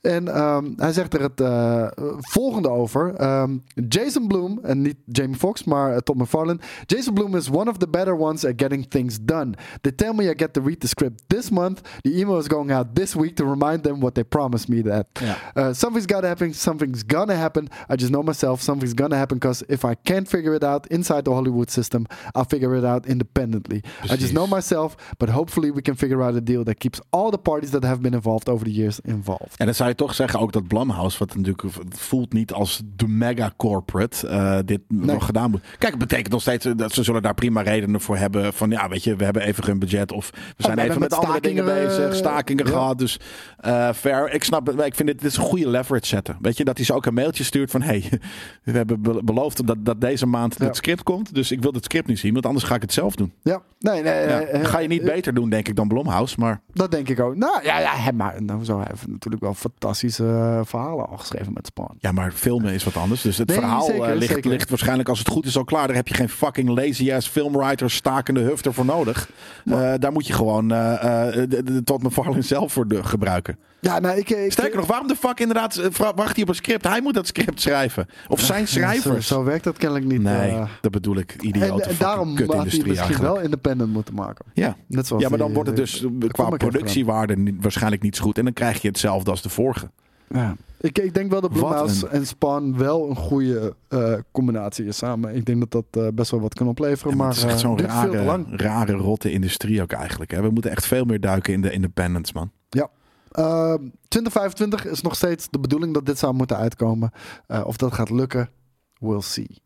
[0.00, 1.42] En ehm, hij zegt er het
[2.18, 3.14] volgende over.
[3.14, 3.56] Ehm,
[3.88, 6.58] Jason Bloom, en niet Jamie Foxx, maar Tom McFarlane.
[6.86, 9.54] Jason Bloom is one of the better ones at getting things done.
[9.80, 11.80] They tell me I get to read the script this month.
[12.00, 14.37] The email is going out this week to remind them what they promised
[14.68, 15.06] me that.
[15.56, 16.54] Uh, something's gotta happen.
[16.54, 17.68] Something's gonna happen.
[17.88, 18.60] I just know myself.
[18.60, 22.44] Something's gonna happen because if I can't figure it out inside the Hollywood system, I'll
[22.48, 23.82] figure it out independently.
[24.10, 27.30] I just know myself, but hopefully we can figure out a deal that keeps all
[27.30, 29.56] the parties that have been involved over the years involved.
[29.56, 33.08] En dan zou je toch zeggen ook dat Blumhouse, wat natuurlijk voelt niet als de
[33.08, 35.60] mega corporate, eh, dit nog gedaan moet.
[35.78, 38.52] Kijk, het betekent nog steeds eh, dat ze zullen daar prima redenen voor hebben.
[38.52, 41.10] Van ja, weet je, we hebben even geen budget of we zijn we even met,
[41.10, 42.70] met andere dingen stakingen, bezig, eh, stakingen ja.
[42.70, 42.98] gehad.
[42.98, 43.20] Dus
[43.56, 44.27] eh fair.
[44.30, 44.80] Ik snap het.
[44.80, 46.36] Ik vind dit, dit is een goede leverage zetten.
[46.40, 48.08] Weet je, dat hij ze ook een mailtje stuurt van hey,
[48.64, 50.64] we hebben be- beloofd dat, dat deze maand Ja.
[50.64, 51.34] het script komt.
[51.34, 53.32] Dus ik wil het script niet zien, want anders ga ik het zelf doen.
[53.42, 54.12] Ja, nee, nee.
[54.28, 54.40] Ja.
[54.40, 56.34] eh, ga je niet eh, beter doen, denk ik, dan Blumhouse.
[56.38, 57.36] Maar Dat denk ik ook.
[57.36, 61.52] Nou ja, ja maar nou, zo hij heeft natuurlijk wel fantastische eh, verhalen al geschreven
[61.52, 61.96] met Spawn.
[61.98, 63.22] Ja, maar filmen is wat anders.
[63.22, 64.50] Dus het Nee, verhaal zeker, ligt, zeker.
[64.50, 65.86] ligt waarschijnlijk als het goed is al klaar.
[65.86, 69.30] Daar heb je geen fucking lazy ass filmwriter stakende hufter voor nodig.
[69.98, 70.68] Daar moet je gewoon
[71.84, 73.58] tot McFarlane zelf voor de, gebruiken.
[73.80, 76.54] Ja, nou, ik, ik Sterker nog, waarom de fuck inderdaad eh, wacht hij op een
[76.54, 76.86] script?
[76.88, 78.06] Hij moet dat script schrijven.
[78.28, 79.26] Of zijn schrijvers.
[79.26, 80.22] Zo, zo werkt dat kennelijk niet.
[80.22, 80.68] nee, eh.
[80.80, 81.32] dat bedoel ik.
[81.38, 83.22] en, Idiote en daarom had hij misschien eigenlijk.
[83.22, 84.44] wel independent moeten maken.
[84.52, 84.76] Ja.
[84.86, 88.16] Net zoals ja, maar dan die, wordt het eh, dus qua productiewaarde niet- waarschijnlijk niet
[88.16, 88.38] zo goed.
[88.38, 89.90] En dan krijg je hetzelfde als de vorige.
[90.28, 90.56] Ja.
[90.80, 94.96] Ik, ik denk wel dat Blumhouse een- en Spawn wel een goede eh, combinatie is
[94.96, 95.34] samen.
[95.34, 97.10] Ik denk dat dat eh, best wel wat kan opleveren.
[97.10, 100.30] Ja, maar het is echt eh, zo'n rare, rare, rotte industrie ook eigenlijk.
[100.30, 100.42] Hè?
[100.42, 102.50] We moeten echt veel meer duiken in de independents, man.
[103.30, 103.72] Ja.
[103.72, 103.78] Eh,
[104.08, 107.10] 2025 is nog steeds de bedoeling dat dit zou moeten uitkomen.
[107.46, 108.50] Eh, of dat gaat lukken,
[108.98, 109.62] we'll see.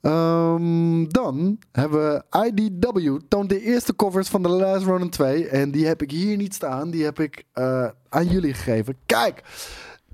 [0.00, 5.48] Ehm, dan hebben we IDW toont de eerste covers van The Last Ronin 2.
[5.48, 6.90] En die heb ik hier niet staan.
[6.90, 8.96] Die heb ik eh, aan jullie gegeven.
[9.06, 9.42] Kijk,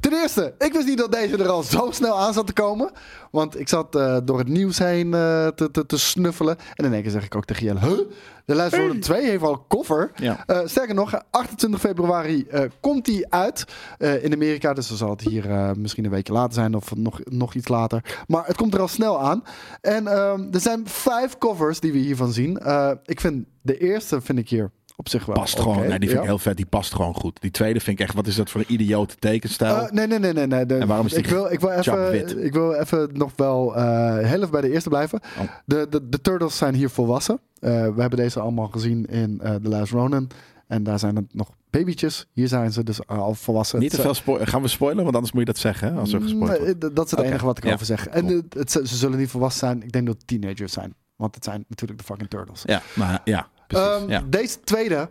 [0.04, 2.90] Ten eerste, ik wist niet dat deze er al zo snel aan zat te komen.
[3.30, 6.56] Want ik zat eh, door het nieuws heen eh, te, te, te snuffelen.
[6.74, 7.80] En in één keer zeg ik ook tegen Jelle...
[7.80, 7.98] Huh?
[8.44, 10.10] De Last Ronin 2 heeft al een cover.
[10.14, 10.46] Ja.
[10.46, 12.46] Eh, sterker nog, 28 februari
[12.80, 13.64] komt die uit
[13.98, 14.72] in Amerika.
[14.72, 18.16] Dus dan zal het hier misschien een weekje later zijn of nog, nog iets later.
[18.26, 19.42] Maar het komt er al snel aan.
[19.80, 22.60] En ehm, er zijn vijf covers die we hiervan zien.
[23.04, 25.76] Ik vind de eerste vind ik hier op zich wel Past gewoon.
[25.88, 26.18] Nee, die vind Ja.
[26.20, 26.56] ik heel vet.
[26.56, 27.40] Die past gewoon goed.
[27.40, 28.14] Die tweede vind ik echt.
[28.14, 29.76] Wat is dat voor een idiote tekenstijl?
[29.76, 30.46] Eh, nee, nee, nee, nee.
[30.46, 30.66] nee.
[30.66, 33.76] De- En waarom is die ik wil, ik wil even, ik wil even nog wel
[33.76, 35.20] eh, heel even bij de eerste blijven.
[35.38, 35.44] Oh.
[35.64, 37.40] De, de, de Turtles zijn hier volwassen.
[37.60, 40.28] Eh, we hebben deze allemaal gezien in The Last Ronin.
[40.66, 42.26] En daar zijn het nog babytjes.
[42.32, 43.78] Hier zijn ze dus al volwassen.
[43.78, 45.02] Niet te veel spo- Gaan we spoilen?
[45.04, 45.92] Want anders moet je dat zeggen.
[45.92, 46.00] Hè?
[46.00, 46.96] Als er gespoild wordt.
[46.96, 48.08] dat is het enige wat ik ja, over zeg.
[48.08, 48.36] En cool.
[48.48, 49.82] het, het- ze zullen niet volwassen zijn.
[49.82, 50.94] Ik denk dat het teenagers zijn.
[51.16, 52.62] Want het zijn natuurlijk de fucking Turtles.
[52.64, 53.48] Ja, maar ja.
[53.66, 53.86] Precies.
[53.86, 54.22] Ehm, ja.
[54.28, 55.08] Deze tweede.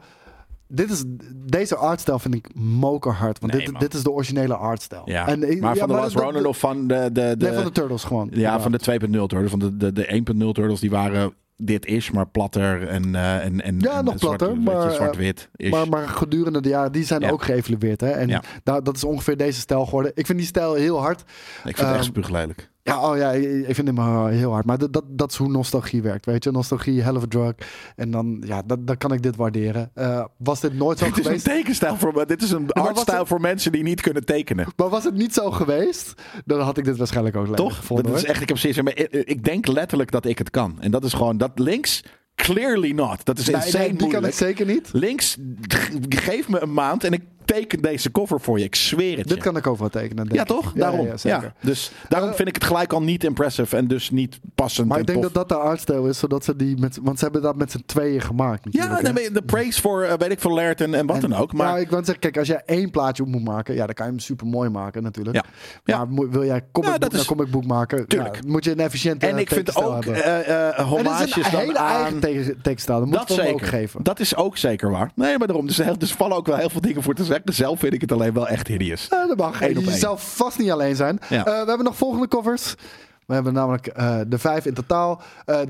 [0.67, 1.03] Dit is,
[1.45, 3.39] deze artstijl vind ik mokerhard.
[3.39, 3.81] Want Nee, dit, man.
[3.81, 5.01] dit is de originele artstijl.
[5.05, 5.27] ja.
[5.27, 7.09] En, ik- maar ja, van de Last Ronin of van de...
[7.11, 8.29] de, de, Nee, van de Turtles gewoon.
[8.31, 9.49] ja, van de 2.0 Turtles.
[9.49, 11.33] Van de, de, de 1.0 Turtles, die waren...
[11.57, 14.93] Dit is maar platter en, eh en, en Ja, en nog zwart- platter, maar, eh,
[14.95, 15.49] zwart-wit.
[15.69, 17.29] Maar, maar gedurende de jaren, die zijn Ja.
[17.29, 18.01] ook geëvalueerd.
[18.01, 18.09] Hè?
[18.09, 18.41] En Ja.
[18.63, 20.11] daar, dat is ongeveer deze stijl geworden.
[20.15, 21.19] Ik vind die stijl heel hard.
[21.21, 21.25] ik
[21.63, 22.71] vind het echt ehm, spuuglelijk.
[22.85, 24.65] Ja, oh ja, ik vind hem uh, heel hard.
[24.65, 26.51] Maar dat, dat, dat is hoe nostalgie werkt, weet je.
[26.51, 27.53] Nostalgie, hell of a drug.
[27.95, 29.91] En dan, ja, dat, dan kan ik dit waarderen.
[29.93, 31.45] Eh, was dit nooit zo Dit is een geweest?
[31.45, 32.27] tekenstijl voor...
[32.27, 34.67] Dit is een artstijl het- voor mensen die niet kunnen tekenen.
[34.75, 36.13] Maar was het niet zo geweest,
[36.45, 37.75] dan had ik dit waarschijnlijk ook lekker Toch?
[37.75, 38.05] gevonden.
[38.05, 40.77] dat is echt, ik heb zoiets, maar ik, ik denk letterlijk dat ik het kan.
[40.81, 42.03] En dat is gewoon, dat links,
[42.35, 43.25] clearly not.
[43.25, 44.33] Dat is Nee, insane nee, die kan ik moeilijk.
[44.35, 44.89] zeker niet.
[44.93, 45.37] Links,
[46.09, 48.65] geef me een maand en ik teken deze cover voor je.
[48.65, 49.43] Ik zweer het Dit je.
[49.43, 50.23] kan ik overal tekenen.
[50.25, 50.71] denk ja, toch?
[50.73, 51.05] Ja, daarom.
[51.05, 51.53] Ja, Ja, ja.
[51.61, 54.99] Dus daarom Eh, vind ik het gelijk al niet impressive en dus niet passend Maar
[54.99, 55.31] ik denk tof.
[55.31, 57.83] dat dat de artstijl is, zodat ze die met, want ze hebben dat met z'n
[57.85, 58.67] tweeën gemaakt.
[58.71, 61.39] ja, nee, de praise voor, eh, weet ik veel, Laird en, en wat En- dan
[61.39, 61.53] ook.
[61.53, 63.95] Maar ja, ik wil zeggen, kijk, als jij één plaatje op moet maken, ja, dan
[63.95, 65.35] kan je hem super mooi maken natuurlijk.
[65.35, 65.43] Ja.
[65.83, 66.05] Ja.
[66.05, 68.35] Maar wil jij comic Ja, is- naar comic book maken, Tuurlijk.
[68.35, 70.37] ja, moet je een efficiënte en ik vind ook eh
[70.97, 71.03] een
[71.51, 72.21] dan hele aan...
[72.23, 73.53] eigen tekenstijl, dat moet Dat zeker.
[73.53, 74.03] ook geven.
[74.03, 75.11] Dat is ook zeker waar.
[75.15, 75.67] Nee, maar daarom.
[75.67, 77.31] Dus er dus vallen ook wel heel veel dingen voor te zeggen.
[77.45, 79.07] Zelf vind ik het alleen wel echt hideous.
[79.09, 79.61] Ja, dat mag.
[79.61, 79.99] Eén op Je één.
[79.99, 81.19] zal vast niet alleen zijn.
[81.29, 81.37] Ja.
[81.37, 82.75] Eh, we hebben nog volgende covers.
[83.25, 85.21] We hebben namelijk eh, de vijf in totaal.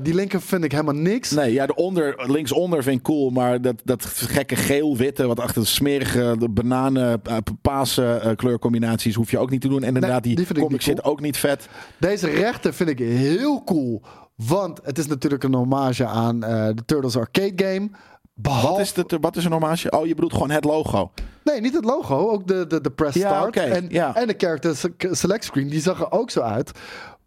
[0.02, 1.30] Die linker vind ik helemaal niks.
[1.30, 5.62] Nee, ja, de onder, linksonder vind ik cool, maar dat, dat gekke geel-witte, wat achter
[5.62, 9.82] de smerige de bananen, uh, paase kleurcombinaties hoef je ook niet te doen.
[9.82, 10.80] En inderdaad, die die, comic cool.
[10.80, 11.68] zit ook niet vet.
[11.98, 14.02] Deze rechter vind ik heel cool.
[14.34, 17.90] Want het is natuurlijk een hommage aan de Turtles arcade game.
[18.34, 18.68] Behalve...
[18.68, 19.90] Wat is, het, wat is een hommage?
[19.90, 21.10] Oh, je bedoelt gewoon het logo.
[21.44, 22.28] Nee, niet het logo.
[22.30, 23.56] Ook de, de, de press Ja, start.
[23.56, 24.16] en, ja.
[24.16, 25.68] en de character se- select screen.
[25.68, 26.70] Die zag er ook zo uit.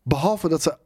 [0.04, 0.78] Behalve dat ze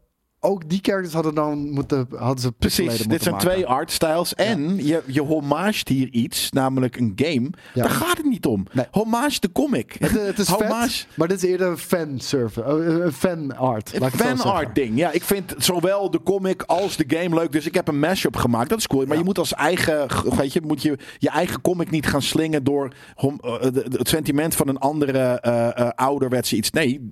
[0.43, 2.07] ook die characters hadden dan moeten...
[2.15, 3.49] Hadden ze Precies, dit moeten zijn maken.
[3.49, 4.35] twee artstyles.
[4.35, 7.49] En je, je hier iets, namelijk een game.
[7.73, 7.81] Ja.
[7.81, 8.65] Daar gaat het niet om.
[8.71, 8.85] Nee.
[8.91, 9.95] Homage de comic.
[9.99, 12.19] Het, het is homage, vet, maar dit is eerder een fan
[12.55, 13.93] een fan art.
[14.15, 14.97] fan art ding.
[14.97, 17.51] Ja, ik vind zowel de comic als de game leuk.
[17.51, 18.69] Dus ik heb een mashup gemaakt.
[18.69, 19.05] Dat is cool.
[19.05, 20.07] Maar je moet als eigen,
[20.37, 24.55] weet je, moet je je eigen comic niet gaan slingen door hom- eh, het sentiment
[24.55, 26.71] van een andere eh, eh, ouderwetse iets.
[26.71, 27.07] Nee,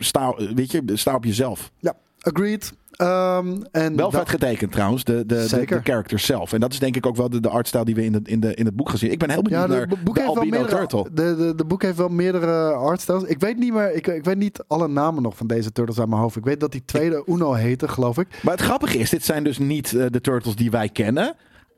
[0.00, 1.70] sta, weet je, sta op jezelf.
[1.78, 1.94] Ja,
[2.24, 2.72] agreed.
[2.94, 5.76] Ehm, en Wel vet getekend trouwens, de, de, de, Zeker.
[5.82, 6.52] de characters zelf.
[6.52, 8.40] En dat is denk ik ook wel de, de artstyle die we in, de, in,
[8.40, 9.10] de, in het boek gezien.
[9.10, 11.10] Ik ben heel benieuwd Ja, de, naar bo- boek de heeft wel Albino meerdere, Turtle.
[11.12, 13.22] de, de, de boek heeft wel meerdere artstyles.
[13.22, 16.08] Ik weet niet meer, ik, ik weet niet alle namen nog van deze turtles uit
[16.08, 16.36] mijn hoofd.
[16.36, 18.26] Ik weet dat die tweede Uno heette, geloof ik.
[18.42, 21.34] Maar het grappige is, dit zijn dus niet eh, de turtles die wij kennen.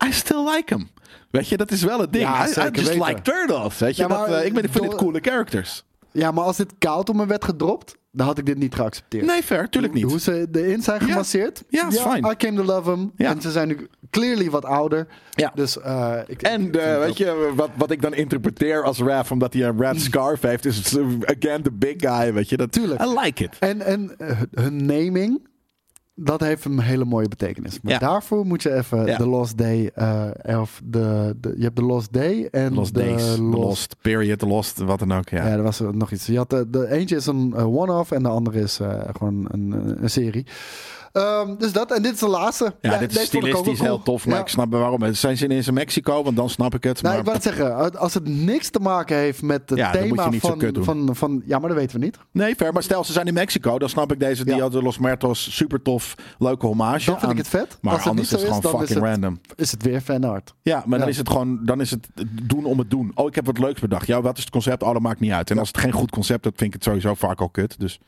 [0.08, 0.88] I still like them.
[1.30, 2.24] Weet je, dat is wel het ding.
[2.24, 3.04] Ja, I- just weten.
[3.06, 3.78] like turtles.
[3.78, 5.84] Weet je, Ja, maar dat, eh, ik, ben, vind dit coole characters.
[6.12, 9.26] Ja, maar als dit koud op me werd gedropt, dan had ik dit niet geaccepteerd.
[9.26, 10.04] Nee, fair, tuurlijk niet.
[10.04, 11.06] Hoe ze erin zijn Ja.
[11.06, 11.64] gemasseerd.
[11.68, 12.24] Ja, is fijn.
[12.24, 13.12] I came to love them.
[13.16, 13.30] Ja.
[13.30, 15.06] En ze zijn nu clearly wat ouder.
[15.30, 15.52] Ja.
[15.54, 19.30] Dus, eh, ik, En ik- eh, weet je, wat, wat ik dan interpreteer als Raph,
[19.32, 22.56] omdat hij een rat scarf heeft, is again the big guy, weet je.
[22.56, 23.02] Dat, Tuurlijk.
[23.02, 23.56] I like it.
[23.58, 25.48] En, en eh, hun naming,
[26.18, 27.80] dat heeft een hele mooie betekenis.
[27.82, 27.98] Maar Ja.
[27.98, 29.16] daarvoor moet je even Ja.
[29.16, 33.00] de Lost Day, eh, of de, de, je hebt de Lost Day en Lost de
[33.00, 33.58] days, the Lost...
[33.64, 35.28] lost period, the lost, wat dan ook.
[35.28, 35.46] Ja.
[35.46, 36.26] Ja, er was nog iets.
[36.26, 39.46] Je had de, de eentje is een eh, one-off en de andere is eh, gewoon
[39.50, 39.72] een,
[40.02, 40.46] een serie.
[41.16, 42.74] Ehm, dus dat, en dit is de laatste.
[42.80, 44.02] Ja, dit is stilistisch heel cool.
[44.02, 44.40] tof, maar Ja.
[44.40, 45.14] ik snap waarom.
[45.14, 46.22] Zijn ze ineens in Mexico?
[46.22, 47.02] Want dan snap ik het.
[47.02, 49.90] Nou, maar ik wou het zeggen, als het niks te maken heeft met het Ja,
[49.90, 51.42] thema van, van, van...
[51.46, 52.18] Ja, maar dat weten we niet.
[52.30, 52.72] Nee, fair.
[52.72, 53.78] Maar stel, ze zijn in Mexico.
[53.78, 54.54] Dan snap ik deze Ja.
[54.54, 56.14] Dia de los Muertos super tof.
[56.38, 57.10] Leuke hommage.
[57.10, 57.78] Dan vind ik het vet.
[57.80, 59.40] Maar Als het anders is het gewoon is, dan is fucking het- random.
[59.56, 60.54] Is het weer fanart.
[60.62, 61.12] Ja, maar dan Ja.
[61.12, 62.08] is het gewoon dan is het
[62.42, 63.10] doen om het doen.
[63.14, 64.06] Oh, ik heb wat leuks bedacht.
[64.06, 64.82] Ja, wat is het concept?
[64.82, 65.50] Oh, dat maakt niet uit.
[65.50, 67.80] En als het geen goed concept is, vind ik het sowieso vaak al kut.
[67.80, 68.00] Dus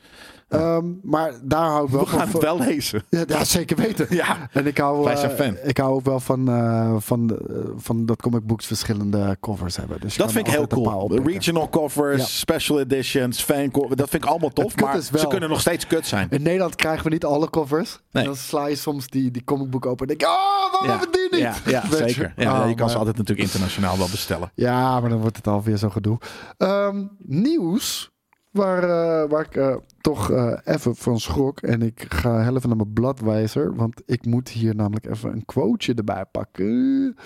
[0.49, 2.41] Ehm, maar daar hou ik wel We gaan van.
[2.41, 3.03] het wel lezen.
[3.11, 4.07] Ja, ja, zeker weten.
[4.17, 4.49] Ja.
[4.53, 5.57] En ik hou, Wij zijn eh, fan.
[5.65, 10.01] ik hou ook wel van, eh, van, de- van dat comic books verschillende covers hebben.
[10.01, 11.17] Dus je Dat vind ik heel cool.
[11.25, 12.25] Regional covers, Ja.
[12.27, 14.73] special editions, fan co- Dat vind ik allemaal tof.
[14.73, 16.27] Het Maar wel- ze kunnen nog steeds kut zijn.
[16.31, 17.99] In Nederland krijgen we niet alle covers.
[18.13, 18.23] Nee.
[18.23, 21.09] En dan sla je soms die, die comicboek open en denk je, oh, waarom hebben
[21.11, 21.61] we die niet?
[21.65, 21.97] ja je?
[21.97, 22.33] zeker.
[22.37, 24.51] Ja, Oh, je kan ze altijd natuurlijk internationaal wel bestellen.
[24.55, 26.19] Ja, maar dan wordt het alweer zo gedoe.
[26.57, 28.11] Ehm, nieuws
[28.51, 31.61] waar, eh, waar ik eh, toch eh, even van schrok.
[31.61, 33.75] En ik ga heel even naar mijn bladwijzer.
[33.75, 37.17] Want ik moet hier namelijk even een quoteje erbij pakken.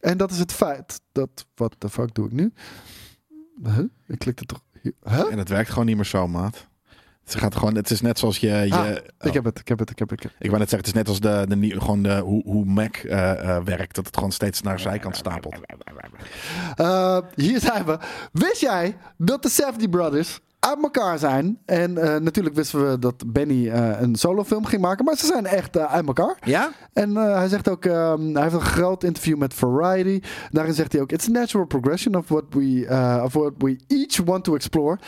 [0.00, 1.46] En dat is het feit dat...
[1.54, 2.52] Wat de fuck doe ik nu?
[3.64, 3.84] Huh?
[4.06, 4.60] Ik klikte toch...
[5.02, 5.32] Huh?
[5.32, 6.68] En het werkt gewoon niet meer zo, maat.
[7.24, 8.48] Het, gaat gewoon, het is net zoals je...
[8.48, 8.96] je Ah, oh.
[9.20, 10.18] Ik heb het, ik heb het, ik heb het.
[10.18, 10.42] ik heb het.
[10.42, 12.96] Ik wou net zeggen, het is net als de, de, gewoon de, hoe, hoe Mac
[13.64, 13.94] werkt.
[13.94, 15.54] Dat het gewoon steeds naar zijkant stapelt.
[17.34, 17.98] Hier zijn we.
[18.32, 21.58] Wist jij dat de Safdie Brothers uit elkaar zijn?
[21.64, 25.04] En eh, natuurlijk wisten we dat Benny eh, een solofilm ging maken.
[25.04, 26.36] Maar ze zijn echt eh, uit elkaar.
[26.44, 26.70] Ja?
[26.92, 30.26] En hij zegt ook, ehm, hij heeft een groot interview met Variety.
[30.50, 32.86] Daarin zegt hij ook, it's a natural progression of what we,
[33.24, 34.98] of what we each want to explore.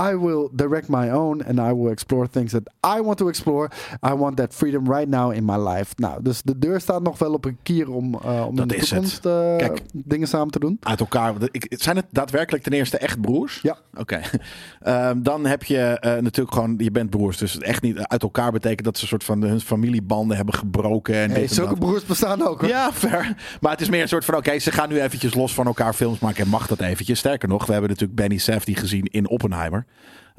[0.00, 3.70] I will direct my own and I will explore things that I want to explore.
[4.06, 5.92] I want that freedom right now in my life.
[5.96, 8.86] Nou, dus de deur staat nog wel op een kier om, om Dat in de
[8.86, 9.80] toekomst Kijk.
[9.92, 10.76] dingen samen te doen.
[10.80, 11.34] Uit elkaar.
[11.50, 13.58] Ik, zijn het daadwerkelijk ten eerste echt broers?
[13.62, 13.76] Ja.
[13.94, 14.20] Oké.
[14.94, 17.38] Ehm, dan heb je eh, natuurlijk gewoon, je bent broers.
[17.38, 20.54] Dus het echt niet uit elkaar betekent dat ze een soort van hun familiebanden hebben
[20.54, 21.14] gebroken.
[21.14, 22.70] En Hey, en zulke broers bestaan ook hoor.
[22.70, 23.36] Ja, fair.
[23.60, 25.94] Maar het is meer een soort van, oké, ze gaan nu eventjes los van elkaar
[25.94, 26.44] films maken.
[26.44, 27.18] En mag dat eventjes?
[27.18, 29.86] Sterker nog, we hebben natuurlijk Benny Safdie gezien in Oppenheimer.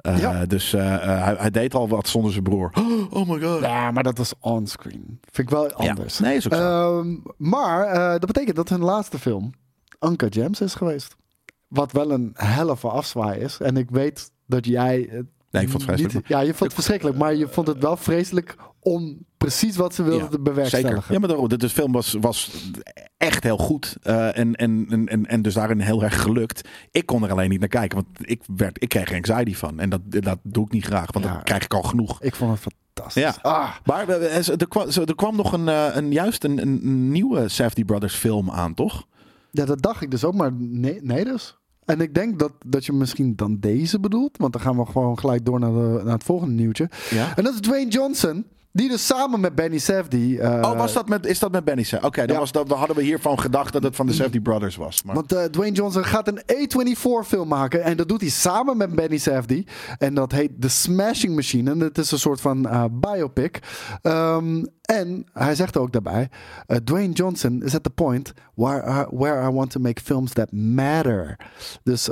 [0.01, 0.45] Uh, Ja.
[0.45, 2.71] Dus uh, uh, hij, hij, deed al wat zonder zijn broer.
[3.09, 3.61] Oh my god.
[3.61, 5.19] Ja, maar dat was onscreen.
[5.31, 6.17] Vind ik wel anders.
[6.17, 6.25] Ja.
[6.25, 6.99] Nee, is ook zo.
[6.99, 9.53] Um, maar dat betekent dat hun laatste film
[9.99, 11.15] Anka James is geweest.
[11.67, 13.59] Wat wel een helft afzwaai is.
[13.59, 15.09] En ik weet dat jij...
[15.51, 16.27] Nee, ik vond het vreselijk.
[16.27, 17.17] Ja, je vond het verschrikkelijk.
[17.17, 20.95] Maar je vond het wel vreselijk om precies wat ze wilden ja, bewerkstelligen.
[20.95, 21.13] Zeker.
[21.13, 22.71] Ja, maar daarom, de, film was, was
[23.17, 23.97] echt heel goed.
[24.03, 26.69] Uh, en, en, en, en dus daarin heel erg gelukt.
[26.91, 27.97] Ik kon er alleen niet naar kijken.
[27.97, 29.79] Want ik, werd, ik kreeg er anxiety van.
[29.79, 31.11] En dat, dat doe ik niet graag.
[31.11, 32.21] Want dan krijg ik al genoeg.
[32.21, 33.23] Ik vond het fantastisch.
[33.23, 33.35] Ja.
[33.41, 33.69] Ah.
[33.85, 38.15] Maar er kwam, er kwam nog een, eh, een juist een, een nieuwe Safdie Brothers
[38.15, 39.07] film aan, toch?
[39.51, 40.33] Ja, dat dacht ik dus ook.
[40.33, 41.57] Maar nee, nee dus.
[41.85, 44.37] En ik denk dat, dat je misschien dan deze bedoelt.
[44.37, 46.89] Want dan gaan we gewoon gelijk door naar, de, naar het volgende nieuwtje.
[47.09, 47.37] Ja?
[47.37, 48.45] En dat is Dwayne Johnson.
[48.75, 50.37] Die dus samen met Benny Safdie...
[50.37, 52.07] Uh, oh, was dat met, is dat met Benny Safdie?
[52.07, 52.45] Oké, okay, ja.
[52.51, 55.03] dan, dan hadden we hiervan gedacht dat het van de Safdie Brothers was.
[55.03, 55.15] Maar...
[55.15, 57.83] Want uh, Dwayne Johnson gaat een A24 film maken.
[57.83, 59.67] En dat doet hij samen met Benny Safdie.
[59.97, 61.71] En dat heet The Smashing Machine.
[61.71, 63.59] En het is een soort van uh, biopic.
[64.01, 66.29] Um, en hij zegt ook daarbij:
[66.83, 70.51] Dwayne Johnson is at the point where, uh, where I want to make films that
[70.51, 71.39] matter.
[71.83, 72.05] Dus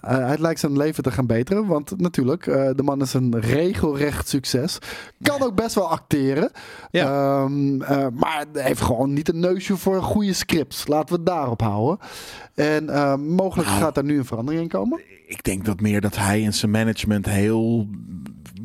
[0.00, 1.66] hij lijkt zijn leven te gaan beteren.
[1.66, 4.78] Want natuurlijk, de man is een regelrecht succes.
[5.22, 6.50] Kan ook best wel acteren.
[6.90, 7.40] Ja.
[7.42, 10.86] Um, uh, maar heeft gewoon niet een neusje voor goede scripts.
[10.86, 11.98] Laten we het daarop houden.
[12.54, 15.00] En uh, mogelijk nou, gaat er nu een verandering in komen.
[15.26, 17.88] Ik denk dat meer dat hij en zijn management heel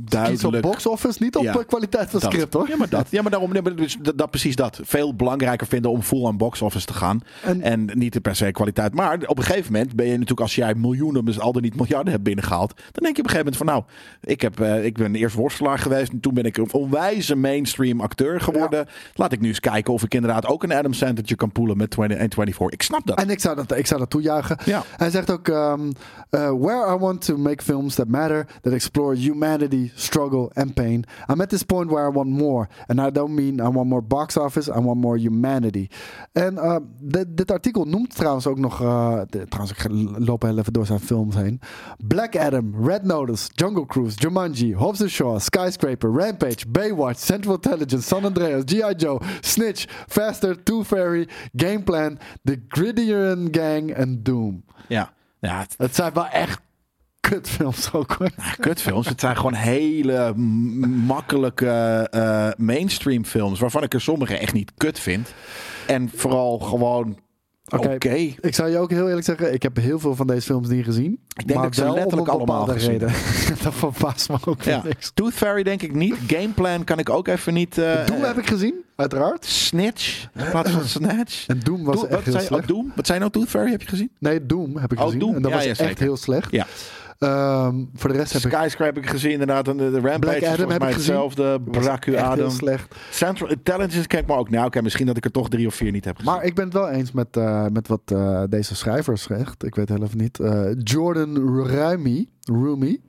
[0.09, 0.41] duidelijk...
[0.41, 2.31] Kies op box office, niet op ja, kwaliteit van dat.
[2.31, 2.67] script hoor.
[2.69, 3.07] Ja, maar dat.
[3.09, 4.79] Ja, maar daarom dus dat, dat, precies dat.
[4.83, 7.21] Veel belangrijker vinden om full aan box office te gaan.
[7.43, 8.93] En, en, niet per se kwaliteit.
[8.93, 11.75] Maar op een gegeven moment ben je natuurlijk, als jij miljoenen, dus al dan niet
[11.75, 12.73] miljarden hebt binnengehaald.
[12.75, 13.83] Dan denk je op een gegeven moment van nou,
[14.21, 16.11] ik, heb, uh, ik ben eerst worstelaar geweest.
[16.11, 18.79] En toen ben ik een onwijze mainstream acteur geworden.
[18.79, 18.91] Ja.
[19.13, 21.89] Laat ik nu eens kijken of ik inderdaad ook een Adam Sandler kan poelen met
[21.89, 22.69] 20, 24.
[22.69, 23.17] Ik snap dat.
[23.17, 24.57] En ik zou dat, ik zou dat toejuichen.
[24.65, 24.83] Ja.
[24.97, 25.91] Hij zegt ook, um,
[26.31, 31.05] uh, where I want to make films that matter, that explore humanity, struggle and pain.
[31.29, 32.67] I'm at this point where I want more.
[32.87, 35.87] And I don't mean I want more box office, I want more humanity.
[36.31, 39.91] En uh, dit, dit, artikel noemt trouwens ook nog, uh, de, trouwens ik
[40.27, 41.59] loop heel even door zijn films heen.
[42.07, 48.25] Black Adam, Red Notice, Jungle Cruise, Jumanji, Hobbs Shaw, Skyscraper, Rampage, Baywatch, Central Intelligence, San
[48.25, 48.93] Andreas, G.I.
[48.97, 54.63] Joe, Snitch, Faster, Too Fairy, Game Plan, The Gridiron Gang en Doom.
[54.87, 55.13] Ja.
[55.39, 56.61] Ja, het, het zijn wel echt
[57.29, 58.29] kutfilms ook hoor.
[58.35, 59.07] Nou, kutfilms.
[59.07, 60.33] Het zijn gewoon hele
[61.05, 63.59] makkelijke uh, mainstream films.
[63.59, 65.33] Waarvan ik er sommige echt niet kut vind.
[65.87, 67.17] En vooral gewoon
[67.65, 67.75] oké.
[67.75, 67.95] Okay.
[67.95, 68.37] Okay.
[68.41, 70.85] Ik zou je ook heel eerlijk zeggen, ik heb heel veel van deze films niet
[70.85, 71.11] gezien.
[71.11, 73.07] Ik denk maar dat ik ze letterlijk allemaal gezien reden.
[73.63, 74.81] dat verbaast me ook ja.
[74.83, 75.11] niks.
[75.13, 76.15] Tooth Fairy denk ik niet.
[76.27, 77.77] Gameplan kan ik ook even niet...
[77.77, 79.45] Uh, Doom heb ik gezien, uiteraard.
[79.45, 81.47] Snitch in plaats van Snatch.
[81.47, 82.61] En Doom was Doom, echt heel zei, slecht.
[82.61, 82.91] Oh, Doom?
[82.95, 84.11] Wat zijn nou Tooth Fairy heb je gezien?
[84.19, 85.19] Nee, Doom heb ik oh, gezien.
[85.19, 85.35] Doom.
[85.35, 86.51] En dat ja, was ja, echt heel slecht.
[86.51, 86.67] Ja.
[87.19, 89.67] Ehm, voor de rest heb ik Skyscraper heb ik gezien inderdaad.
[89.67, 91.59] En de, de Rampage Black Adam heb mij ik hetzelfde.
[91.71, 92.49] echt heel Adam.
[92.49, 92.95] slecht.
[93.11, 94.49] Central Intelligence kijk maar ook.
[94.49, 96.31] Nou, oké, misschien dat ik er toch drie of vier niet heb gezien.
[96.31, 99.63] Maar ik ben het wel eens met, eh, met wat eh, deze schrijver zegt.
[99.63, 100.39] Ik weet heel even niet.
[100.39, 102.29] Eh, Jordan Rumi.
[102.39, 103.01] Rumi.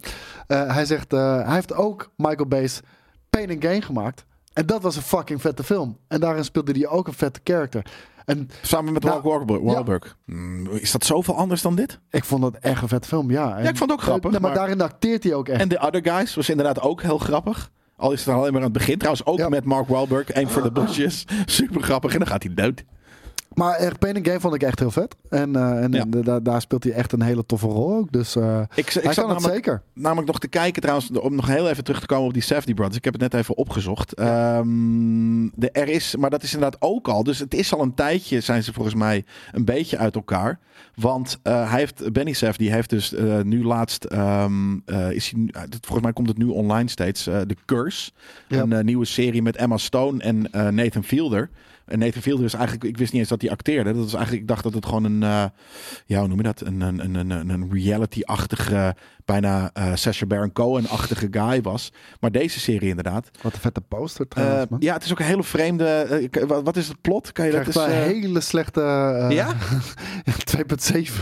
[0.47, 2.81] Hij zegt, hij heeft ook Michael Bay's
[3.31, 4.24] Pain and Gain gemaakt.
[4.52, 5.98] En dat was een fucking vette film.
[6.09, 7.86] En daarin speelde hij ook een vette character.
[8.25, 10.17] En Samen met Nou, Mark Wahlberg.
[10.27, 12.01] Hmm, is dat zoveel anders dan dit?
[12.11, 13.57] ik vond dat echt een vette film, ja.
[13.57, 15.49] En, Ja, ik vond het ook grappig, eh, nee, maar, maar- daarin acteert hij ook
[15.49, 15.61] echt.
[15.61, 17.71] En The Other Guys was inderdaad ook heel grappig.
[17.97, 18.99] Al is het alleen maar aan het begin.
[18.99, 19.49] Trouwens ook Ja.
[19.49, 20.31] met Mark Wahlberg.
[20.31, 21.25] Één voor de busjes.
[21.45, 22.13] Super grappig.
[22.13, 22.85] En dan gaat hij dood.
[23.55, 25.16] Maar and Gain vond ik echt heel vet.
[25.28, 26.40] En, eh, en Ja.
[26.40, 28.12] daar speelt hij echt een hele toffe rol ook.
[28.12, 29.82] Dus eh, Ik, ik kan het zeker.
[29.94, 31.10] namelijk nog te kijken trouwens.
[31.10, 32.97] Om nog heel even terug te komen op die Safety Brothers.
[32.97, 34.12] Ik heb het net even opgezocht.
[34.14, 37.22] Ehm, de, er is, maar dat is inderdaad ook al.
[37.24, 40.59] Dus het is al een tijdje zijn ze volgens mij een beetje uit elkaar.
[40.94, 45.66] Want eh, hij heeft, Benny Saf, die heeft dus nu laatst, ehm, eh, is hij,
[45.81, 48.10] volgens mij komt het nu online steeds, eh The Curse.
[48.48, 48.62] Ja.
[48.68, 51.51] Een nieuwe serie met Emma Stone en Nathan Fielder.
[51.86, 53.93] En Nathan Fielder is eigenlijk, ik wist niet eens dat hij acteerde.
[53.93, 55.44] Dat was eigenlijk, ik dacht dat het gewoon een, eh,
[56.06, 56.61] ja, hoe noem je dat?
[56.61, 61.93] Een, een, een, een, reality-achtige, bijna eh Sacha Baron Cohen-achtige guy was.
[62.20, 63.31] Maar deze serie inderdaad.
[63.43, 64.78] Wat een vette poster Eh, trouwens, man.
[64.82, 65.85] ja, het is ook een hele vreemde.
[66.31, 67.32] eh, wat, wat is het plot?
[67.32, 68.81] Kan je dat Krijgt wel een eh, hele slechte...
[68.81, 69.55] eh, Ja?
[70.56, 71.12] 2.7.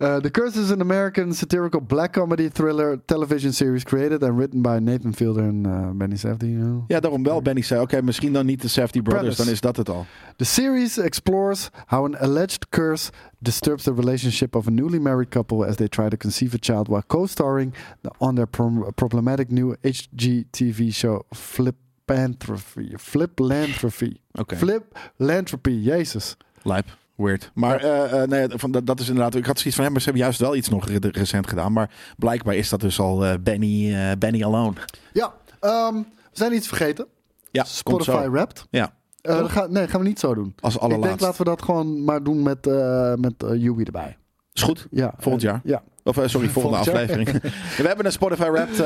[0.00, 4.62] Uh, The Curse is an American satirical black comedy thriller television series created and written
[4.62, 6.50] by Nathan Fielder en uh, Benny Safdie.
[6.50, 6.84] you know.
[6.88, 7.42] Ja, daarom wel.
[7.42, 9.42] Benny zei, oké, misschien dan niet de Safety Brothers, Premise.
[9.44, 10.06] dan is dat het al.
[10.36, 15.66] The series explores how an alleged curse disturbs the relationship of a newly married couple
[15.66, 17.74] as they try to conceive a child while co-starring
[18.18, 22.94] on their prom- problematic new HGTV show Flipantropy.
[22.96, 24.16] Fliplanthropy.
[24.32, 26.36] Oké, Fliplanthropy, jezus.
[26.62, 26.86] lijp.
[27.16, 27.50] Weird.
[27.54, 29.34] Maar eh, eh, nee, van, dat, dat is inderdaad.
[29.34, 31.72] Ik had zoiets van hem, maar ze hebben juist wel iets nog re- recent gedaan.
[31.72, 34.72] Maar blijkbaar is dat dus al eh, Benny, eh, Benny Alone.
[35.12, 37.06] Ja, ehm, we zijn iets vergeten.
[37.50, 38.28] Ja, Spotify.
[38.28, 38.66] Wrapped.
[38.70, 38.92] Ja,
[39.22, 40.54] Eh, dat ga, nee, gaan we niet zo doen.
[40.60, 41.24] als Ik denk allerlaatste.
[41.24, 44.16] laten we dat gewoon maar doen met, eh met Yui erbij.
[44.52, 44.86] Is goed.
[44.90, 45.60] Ja, Volgend jaar.
[45.64, 45.82] Ja.
[46.06, 47.30] Of eh, sorry, volgende aflevering.
[47.80, 48.76] we hebben een Spotify Wrapped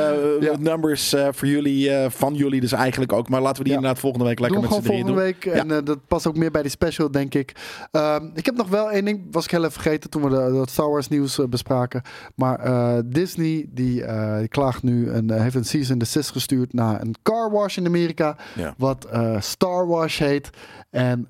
[0.40, 0.56] Ja.
[0.58, 3.28] numbers eh, voor jullie, van jullie dus eigenlijk ook.
[3.28, 3.78] Maar laten we die Ja.
[3.78, 5.32] inderdaad volgende week lekker met z'n drieën volgende doen.
[5.32, 5.44] week.
[5.78, 7.52] En dat past ook meer bij die special, denk ik.
[7.90, 10.52] Ehm, ik heb nog wel één ding, was ik heel even vergeten toen we de,
[10.52, 12.02] dat Star Wars nieuws bespraken.
[12.34, 12.60] Maar
[13.06, 14.04] Disney, die,
[14.38, 18.36] die klaagt nu en heeft een season desist gestuurd naar een car wash in Amerika.
[18.76, 19.08] Wat
[19.38, 20.50] Star Wash heet.
[20.90, 21.26] En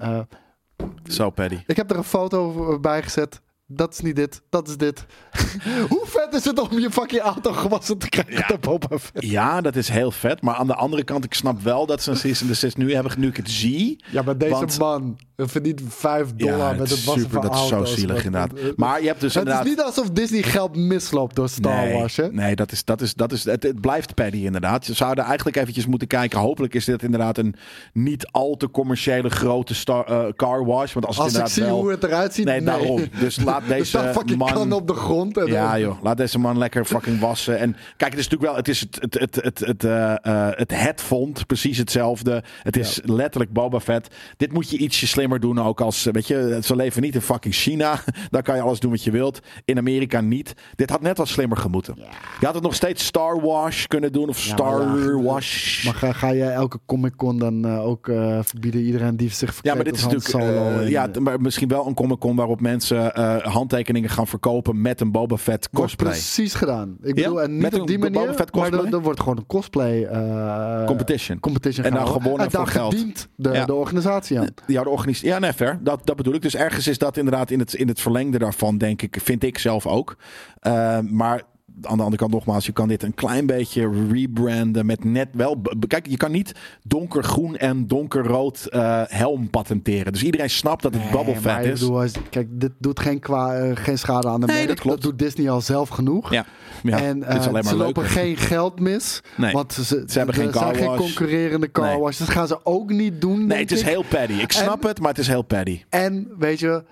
[1.05, 1.59] Zo, Paddy.
[1.67, 3.41] ik heb er een foto bij gezet.
[3.71, 5.05] Dat is niet dit, dat is dit.
[5.89, 8.47] Hoe vet is het om je fucking auto gewassen te krijgen Ja.
[8.47, 9.25] door Boba Fett?
[9.25, 10.43] Ja, dat is heel vet.
[10.43, 13.13] Maar aan de andere kant, ik snap wel dat ze een season desist nu hebben.
[13.19, 14.05] Nu ik het zie.
[14.11, 17.43] Ja, maar deze Want- man verdient 5 dollar Ja, met het het is wassen super.
[17.43, 18.77] van Dat is zo zielig inderdaad.
[18.77, 19.77] Maar je hebt dus het is inderdaad...
[19.77, 22.33] niet alsof Disney geld misloopt door Star nee, Wars, hè?
[22.33, 24.85] Nee, dat is, dat is, dat is, het, het blijft Paddy inderdaad.
[24.85, 26.39] Ze zouden eigenlijk eventjes moeten kijken.
[26.39, 27.55] Hopelijk is dit inderdaad een
[27.93, 30.93] niet al te commerciële grote star, eh, car wash.
[30.93, 31.81] Want als het ik zie wel...
[31.81, 33.01] hoe het eruit ziet, Nee, daarom.
[33.21, 34.53] Dus laat er deze staat fucking man...
[34.53, 35.37] kan op de grond.
[35.37, 36.03] En Ja, joh.
[36.03, 37.59] Laat deze man lekker fucking wassen.
[37.59, 38.57] En kijk, het is natuurlijk wel.
[38.57, 41.47] Het is het, het, het, het, het, eh, eh, het.
[41.47, 42.43] Precies hetzelfde.
[42.63, 44.15] Het is letterlijk Boba Fett.
[44.37, 45.61] Dit moet je ietsje slimmer doen.
[45.61, 46.09] Ook als.
[46.13, 48.01] Weet je, ze leven niet in fucking China.
[48.31, 49.41] Daar kan je alles doen wat je wilt.
[49.65, 50.55] In Amerika niet.
[50.75, 51.95] Dit had net wat slimmer gemoeten.
[52.41, 54.29] Je had het nog steeds Star Wash kunnen doen.
[54.29, 55.85] Of Ja, Star maar ja, Wash.
[55.85, 59.49] Maar ga, ga jij elke Comic Con dan eh, ook eh, verbieden iedereen die zich
[59.49, 60.81] Ja, verkleedt maar dit is natuurlijk.
[60.81, 64.81] Eh, ja, eh, maar misschien wel een Comic Con waarop mensen eh, handtekeningen gaan verkopen
[64.81, 66.11] met een Boba Fett wordt cosplay.
[66.13, 66.97] precies gedaan.
[67.03, 68.93] Ik bedoel, en niet Met op een die Boba manier, Fett maar cosplay?
[68.93, 71.41] er wordt gewoon een cosplay eh, Competition.
[71.41, 72.23] competition En dan gehouden.
[72.23, 72.95] gewonnen en voor geld.
[72.95, 73.65] verdient de, Ja.
[73.65, 74.49] de organisatie aan.
[74.67, 75.29] Ja, de organisatie.
[75.29, 75.79] Ja, nee, fair.
[75.83, 76.43] Dat, dat bedoel ik.
[76.43, 79.59] Dus ergens is dat inderdaad in het, in het verlengde daarvan, denk ik, vind ik
[79.59, 80.17] zelf ook.
[80.63, 81.43] Uh, maar
[81.83, 85.63] aan de andere kant nogmaals, je kan dit een klein beetje rebranden met net wel.
[85.87, 86.53] Kijk, je kan niet
[86.83, 90.13] donkergroen en donkerrood uh, helm patenteren.
[90.13, 91.81] Dus iedereen snapt dat het nee, Bubble Fett is.
[91.81, 94.69] Bedoel, kijk, dit doet geen, kwa, uh, geen schade aan de nee, merk.
[94.69, 95.03] Dat, klopt.
[95.03, 96.33] dat doet Disney al zelf genoeg.
[96.33, 96.45] Ja.
[96.83, 97.77] Ja, en uh, maar ze leuker.
[97.77, 99.21] lopen geen geld mis.
[99.37, 99.53] Nee.
[99.53, 102.19] Want ze, ze hebben geen, zijn geen concurrerende car wash.
[102.19, 103.47] Dat gaan ze ook niet doen.
[103.47, 104.33] Nee, het is heel paddy.
[104.33, 105.83] Ik snap en, het, maar het is heel paddy.
[105.89, 106.85] En weet je,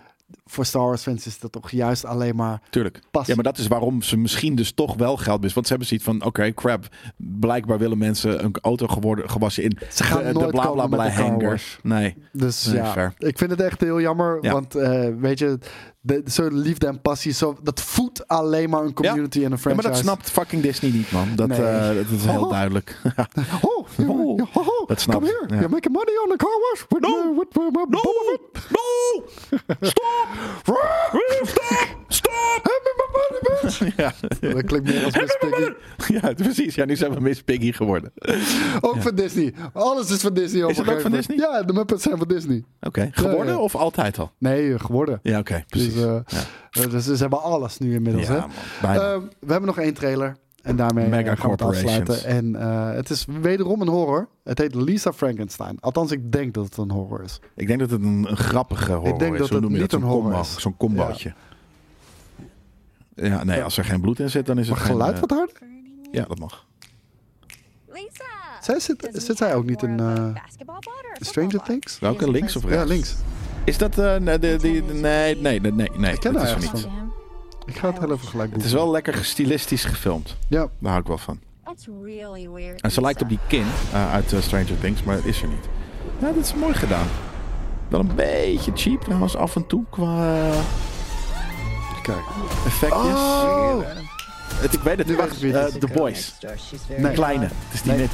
[0.46, 2.60] voor Star Wars fans is dat toch juist alleen maar.
[2.70, 3.00] Tuurlijk.
[3.24, 5.52] Ja, maar dat is waarom ze misschien dus toch wel geld mis.
[5.52, 6.88] Want ze hebben zoiets van: oké, okay, crap.
[7.16, 10.86] Blijkbaar willen mensen een auto geworden, gewassen in ze gaan de, nooit de bla bla
[10.86, 11.78] bla hanger.
[11.82, 12.16] Nee.
[12.32, 13.14] Dus nee, ja, fair.
[13.18, 14.38] ik vind het echt heel jammer.
[14.40, 14.52] Ja.
[14.52, 15.58] Want uh, weet je,
[16.00, 19.44] de, zo liefde en passie, zo, dat voedt alleen maar een community ja.
[19.44, 19.86] en een franchise.
[19.86, 21.28] Ja, maar dat snapt fucking Disney niet, man.
[21.34, 21.60] Dat, nee.
[21.60, 22.50] uh, dat is heel oh.
[22.50, 23.00] duidelijk.
[23.62, 24.40] oh, oh.
[24.54, 26.84] Oh, dat snap Come here, you're making money on the car wash.
[26.88, 29.24] With, no, uh, with no, no,
[29.80, 30.28] stop,
[30.62, 32.74] stop, stop.
[33.96, 34.12] Ja.
[34.40, 35.72] Dat klinkt meer als Miss Piggy.
[36.20, 36.74] ja, precies.
[36.74, 38.12] Ja, nu zijn we Miss Piggy geworden.
[38.80, 39.54] Ook van Disney.
[39.72, 40.62] Alles is van Disney.
[40.62, 41.32] op Is het ook van moment.
[41.36, 42.64] Ja, de Muppets zijn van Disney.
[42.80, 43.58] Oké, geworden ja.
[43.58, 44.32] of altijd al?
[44.38, 45.20] Nee, geworden.
[45.22, 45.94] Ja, oké, precies.
[45.94, 46.04] Dus,
[46.70, 48.28] eh, dus ze hebben alles nu inmiddels.
[48.28, 48.38] hè?
[48.82, 48.94] man.
[48.94, 50.36] Eh, we hebben nog één trailer.
[50.66, 52.08] En daarmee Mega eh, gaan we het corporations.
[52.10, 52.24] afsluiten.
[52.24, 54.28] En eh, het is wederom een horror.
[54.44, 55.76] Het heet Lisa Frankenstein.
[55.80, 57.40] Althans, ik denk dat het een horror is.
[57.54, 59.38] ik denk dat het een, een grappige horror denk is.
[59.38, 60.00] dat Hoe het noem je niet dat?
[60.00, 60.40] een horror combo.
[60.40, 60.60] is.
[60.60, 61.34] Zo'n combootje.
[63.14, 64.94] Ja, nee, als er geen bloed in zit, dan is het Maar geen...
[64.94, 65.52] geluid eh, wat hard?
[66.12, 66.66] Ja, dat mag.
[67.88, 68.24] Lisa!
[68.60, 70.26] Zij zit, zit zij ook niet in eh,
[71.12, 71.98] Stranger Things?
[71.98, 72.78] Welke, links of rechts?
[72.78, 73.14] Ja, links.
[73.64, 73.98] Is dat...
[73.98, 76.12] eh, nee, de, die, nee, nee, nee, nee.
[76.12, 76.68] Ik ken dat haar niet.
[76.68, 77.05] van.
[77.66, 80.36] Ik ga het heel even gelijk Het is wel lekker stilistisch gefilmd.
[80.48, 81.40] Ja, Daar hou ik wel van.
[81.64, 82.80] That's really weird.
[82.80, 85.48] En ze lijkt op die kin eh, uit eh, Stranger Things, maar dat is er
[85.48, 85.68] niet.
[86.18, 87.06] Ja, dat is mooi gedaan.
[87.88, 90.58] Wel een beetje cheap trouwens af en toe qua eh,
[92.02, 92.24] kijk.
[92.66, 93.12] effectjes.
[93.14, 93.78] Oh!
[94.54, 95.40] Het, ik weet het, Nu wacht.
[95.40, 96.34] The Boys.
[96.88, 97.00] Nee.
[97.02, 97.44] De kleine.
[97.44, 98.00] Het is die, Nee.
[98.00, 98.10] net,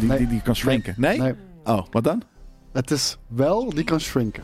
[0.00, 0.94] die, die, die kan shrinken.
[0.96, 1.18] Nee?
[1.18, 2.22] Nee, Oh, wat dan?
[2.72, 4.42] het is wel, die kan shrinken.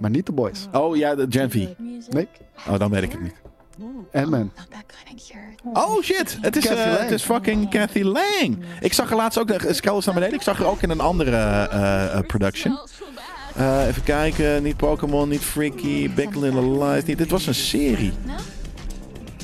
[0.00, 0.66] Maar niet de boys.
[0.72, 1.54] Oh ja, de Gen V.
[2.10, 2.28] Nee,
[2.68, 3.34] Oh, dan weet ik het niet.
[4.12, 4.50] Ant-Man.
[5.04, 5.86] Kind of cure.
[5.86, 8.58] Oh shit, het is, eh, het is fucking Cathy Lang.
[8.80, 10.90] Ik zag haar laatst ook, eh, scroll eens naar beneden, ik zag haar ook in
[10.90, 12.78] een andere eh, eh, production.
[13.56, 17.18] Eh, even kijken, niet Pokémon, niet Freaky, Big Little Lies, niet.
[17.18, 18.12] Dit was een serie.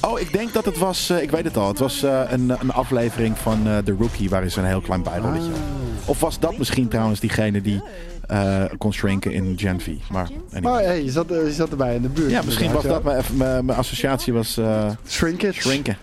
[0.01, 2.51] Oh, ik denk dat het was, eh, ik weet het al, het was eh, een,
[2.61, 5.59] een aflevering van eh The Rookie, waarin ze een heel klein bijrolletje had.
[6.05, 7.82] Of was dat misschien trouwens diegene die
[8.27, 9.86] eh, kon shrinken in Gen V?
[10.11, 10.61] Maar anyway.
[10.73, 12.31] Maar hey, je zat, eh, je zat erbij in de buurt.
[12.31, 14.97] ja, misschien was dat mijn, even- mijn, mijn associatie was eh, ja.
[15.09, 15.61] Shrinkage.
[15.61, 15.97] shrinken.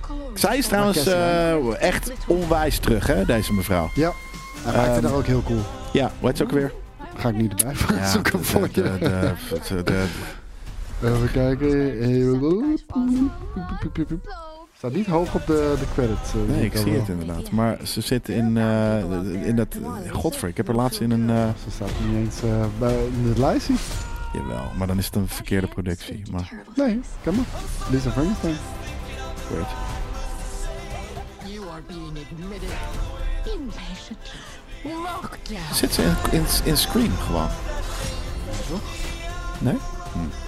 [0.00, 0.40] Clothes.
[0.40, 3.90] Zij is trouwens eh, echt onwijs terug, hè, deze mevrouw.
[3.94, 4.12] Ja.
[4.64, 5.60] Hij maakte Ehm, daar ook heel cool.
[5.92, 6.72] Ja, hoe heet ze ook weer?
[7.16, 7.74] Ga ik niet erbij
[8.12, 8.82] zoeken de, voor de, je.
[8.82, 10.04] de, de, de- de-
[11.02, 11.76] Even kijken.
[14.84, 16.34] Staat niet hoog op de, de credits.
[16.34, 17.00] eh, nee, ik zie wel.
[17.00, 17.50] het inderdaad.
[17.50, 19.76] Maar ze zit in, eh, in dat...
[20.12, 21.30] Godver, ik heb er laatst in een...
[21.30, 23.74] eh, Ze staat niet eens eh, bij in het lijstje.
[24.32, 26.22] jawel, maar dan is het een verkeerde productie.
[26.32, 27.44] Maar Nee, kan maar.
[27.90, 28.54] Lisa Frankenstein.
[29.46, 29.66] goed.
[31.52, 32.70] You are being admitted.
[33.44, 34.18] Inpatient.
[34.82, 35.74] Lockdown.
[35.74, 37.48] Zit ze in, in, in Scream gewoon?
[39.58, 39.74] Nee?
[39.74, 40.43] I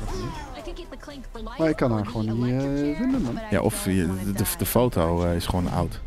[1.58, 3.38] Maar ik kan haar gewoon niet eh, vinden, man.
[3.50, 6.00] Ja, of je, de, de, foto eh, is gewoon oud.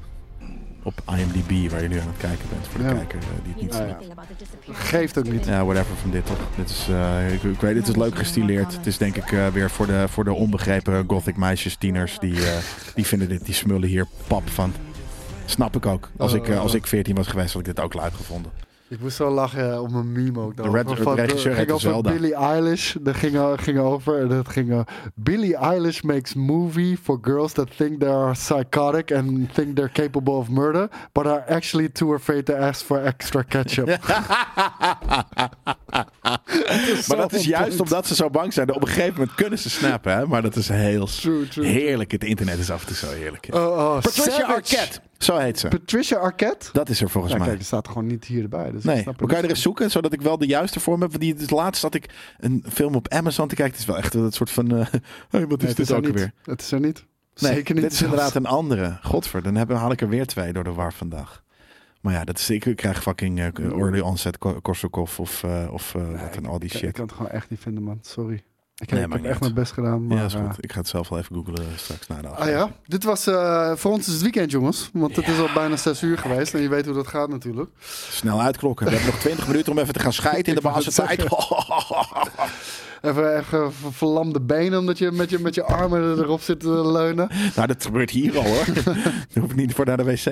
[0.83, 2.67] Op IMDb, waar je nu aan het kijken bent.
[2.67, 2.93] Voor de Ja.
[2.93, 3.97] kijker eh, die het niet Ah, ja.
[4.73, 5.45] Geeft ook niet.
[5.45, 6.37] Ja, whatever van dit toch.
[6.55, 6.87] Dit is,
[7.33, 8.73] ik, ik weet, het is leuk gestileerd.
[8.73, 12.19] Het is denk ik weer voor de, voor de onbegrepen gothic meisjes, tieners.
[12.19, 12.35] Die,
[12.95, 14.73] die vinden dit, die smullen hier pap van.
[15.45, 16.09] Snap ik ook.
[16.17, 18.51] Als ik, als ik 14 was geweest, had ik dit ook leuk gevonden.
[18.89, 20.55] Ik moest zo lachen om een meme ook.
[20.57, 22.11] De red- Van- regisseur ging over Zelda.
[22.11, 22.95] Billie Eilish.
[23.01, 24.19] Dat ging, eh, ging over.
[24.21, 24.71] en Dat ging.
[24.71, 24.79] eh,
[25.15, 30.33] Billie Eilish makes movie for girls that think they are psychotic and think they're capable
[30.33, 33.97] of murder, but are actually too afraid to ask for extra ketchup.
[37.07, 38.73] Maar dat is juist omdat ze zo bang zijn.
[38.73, 40.13] Op een gegeven moment kunnen ze snappen.
[40.17, 40.25] Hè?
[40.27, 41.65] Maar dat is heel True, true.
[41.65, 42.11] heerlijk.
[42.11, 43.47] Het internet is af en toe zo heerlijk.
[43.51, 44.53] Oh, oh, Patricia Savage.
[44.53, 44.99] Arquette.
[45.19, 45.67] Zo heet ze.
[45.67, 46.69] Patricia Arquette?
[46.73, 47.47] Dat is er volgens Ja, mij.
[47.47, 48.71] kijk, er staat er gewoon niet hier erbij.
[48.71, 49.51] Dus ik Nee, snap maar kan je er niet.
[49.51, 51.09] eens zoeken, zodat ik wel de juiste vorm heb?
[51.09, 53.73] Want Die, dus laatst zat ik een film op Amazon te kijken.
[53.73, 54.75] Het is wel echt een soort van...
[54.77, 54.85] eh
[55.29, 56.13] hey, wat is Nee, het dit er ook niet.
[56.13, 56.31] weer?
[56.43, 57.05] Het is er niet.
[57.35, 57.83] Nee, Zeker niet.
[57.83, 58.13] dit is zelfs.
[58.13, 58.97] inderdaad een andere.
[59.03, 61.43] Godver, dan heb, haal ik er weer twee door de war vandaag.
[62.01, 65.95] Maar ja, dat is, ik krijg fucking eh, early onset Ko- Korsakoff of, eh, of
[65.95, 66.91] eh, wat en al die Ik, ik shit.
[66.91, 67.99] kan het gewoon echt niet vinden, man.
[68.01, 68.43] Sorry.
[68.79, 70.07] Ik, Nee, heb- ik heb niet echt mijn best gedaan.
[70.07, 70.63] Maar, ja, is eh, goed.
[70.63, 73.71] Ik ga het zelf wel even googlen straks na de Ah ja, dit was eh,
[73.75, 74.89] voor ons is het weekend, jongens.
[74.93, 76.53] Want het is al bijna zes uur geweest.
[76.53, 77.69] En je weet hoe dat gaat natuurlijk.
[78.09, 78.85] Snel uitklokken.
[78.85, 80.67] We hebben nog 20 minuten om even te gaan scheiden in de
[81.09, 81.45] Ik wou
[83.01, 87.29] Even ver- verlamde benen omdat je met je, met je armen erop zit te leunen.
[87.55, 88.65] nou, dat gebeurt hier al hoor.
[88.83, 88.95] Dan
[89.41, 90.23] hoef ik niet voor naar de wc.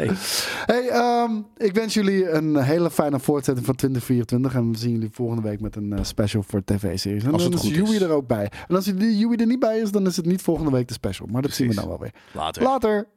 [0.66, 4.54] Hey, ehm, ik wens jullie een hele fijne voortzetting van 2024.
[4.62, 7.24] En we zien jullie volgende week met een eh, special voor tv-series.
[7.24, 8.02] En Als het dan is goed Joey is.
[8.02, 8.52] er ook bij.
[8.68, 10.94] En als die Joey er niet bij is, dan is het niet volgende week de
[10.94, 11.28] special.
[11.32, 12.14] Maar dat zien we dan wel weer.
[12.34, 12.64] Later.
[12.64, 13.08] Later.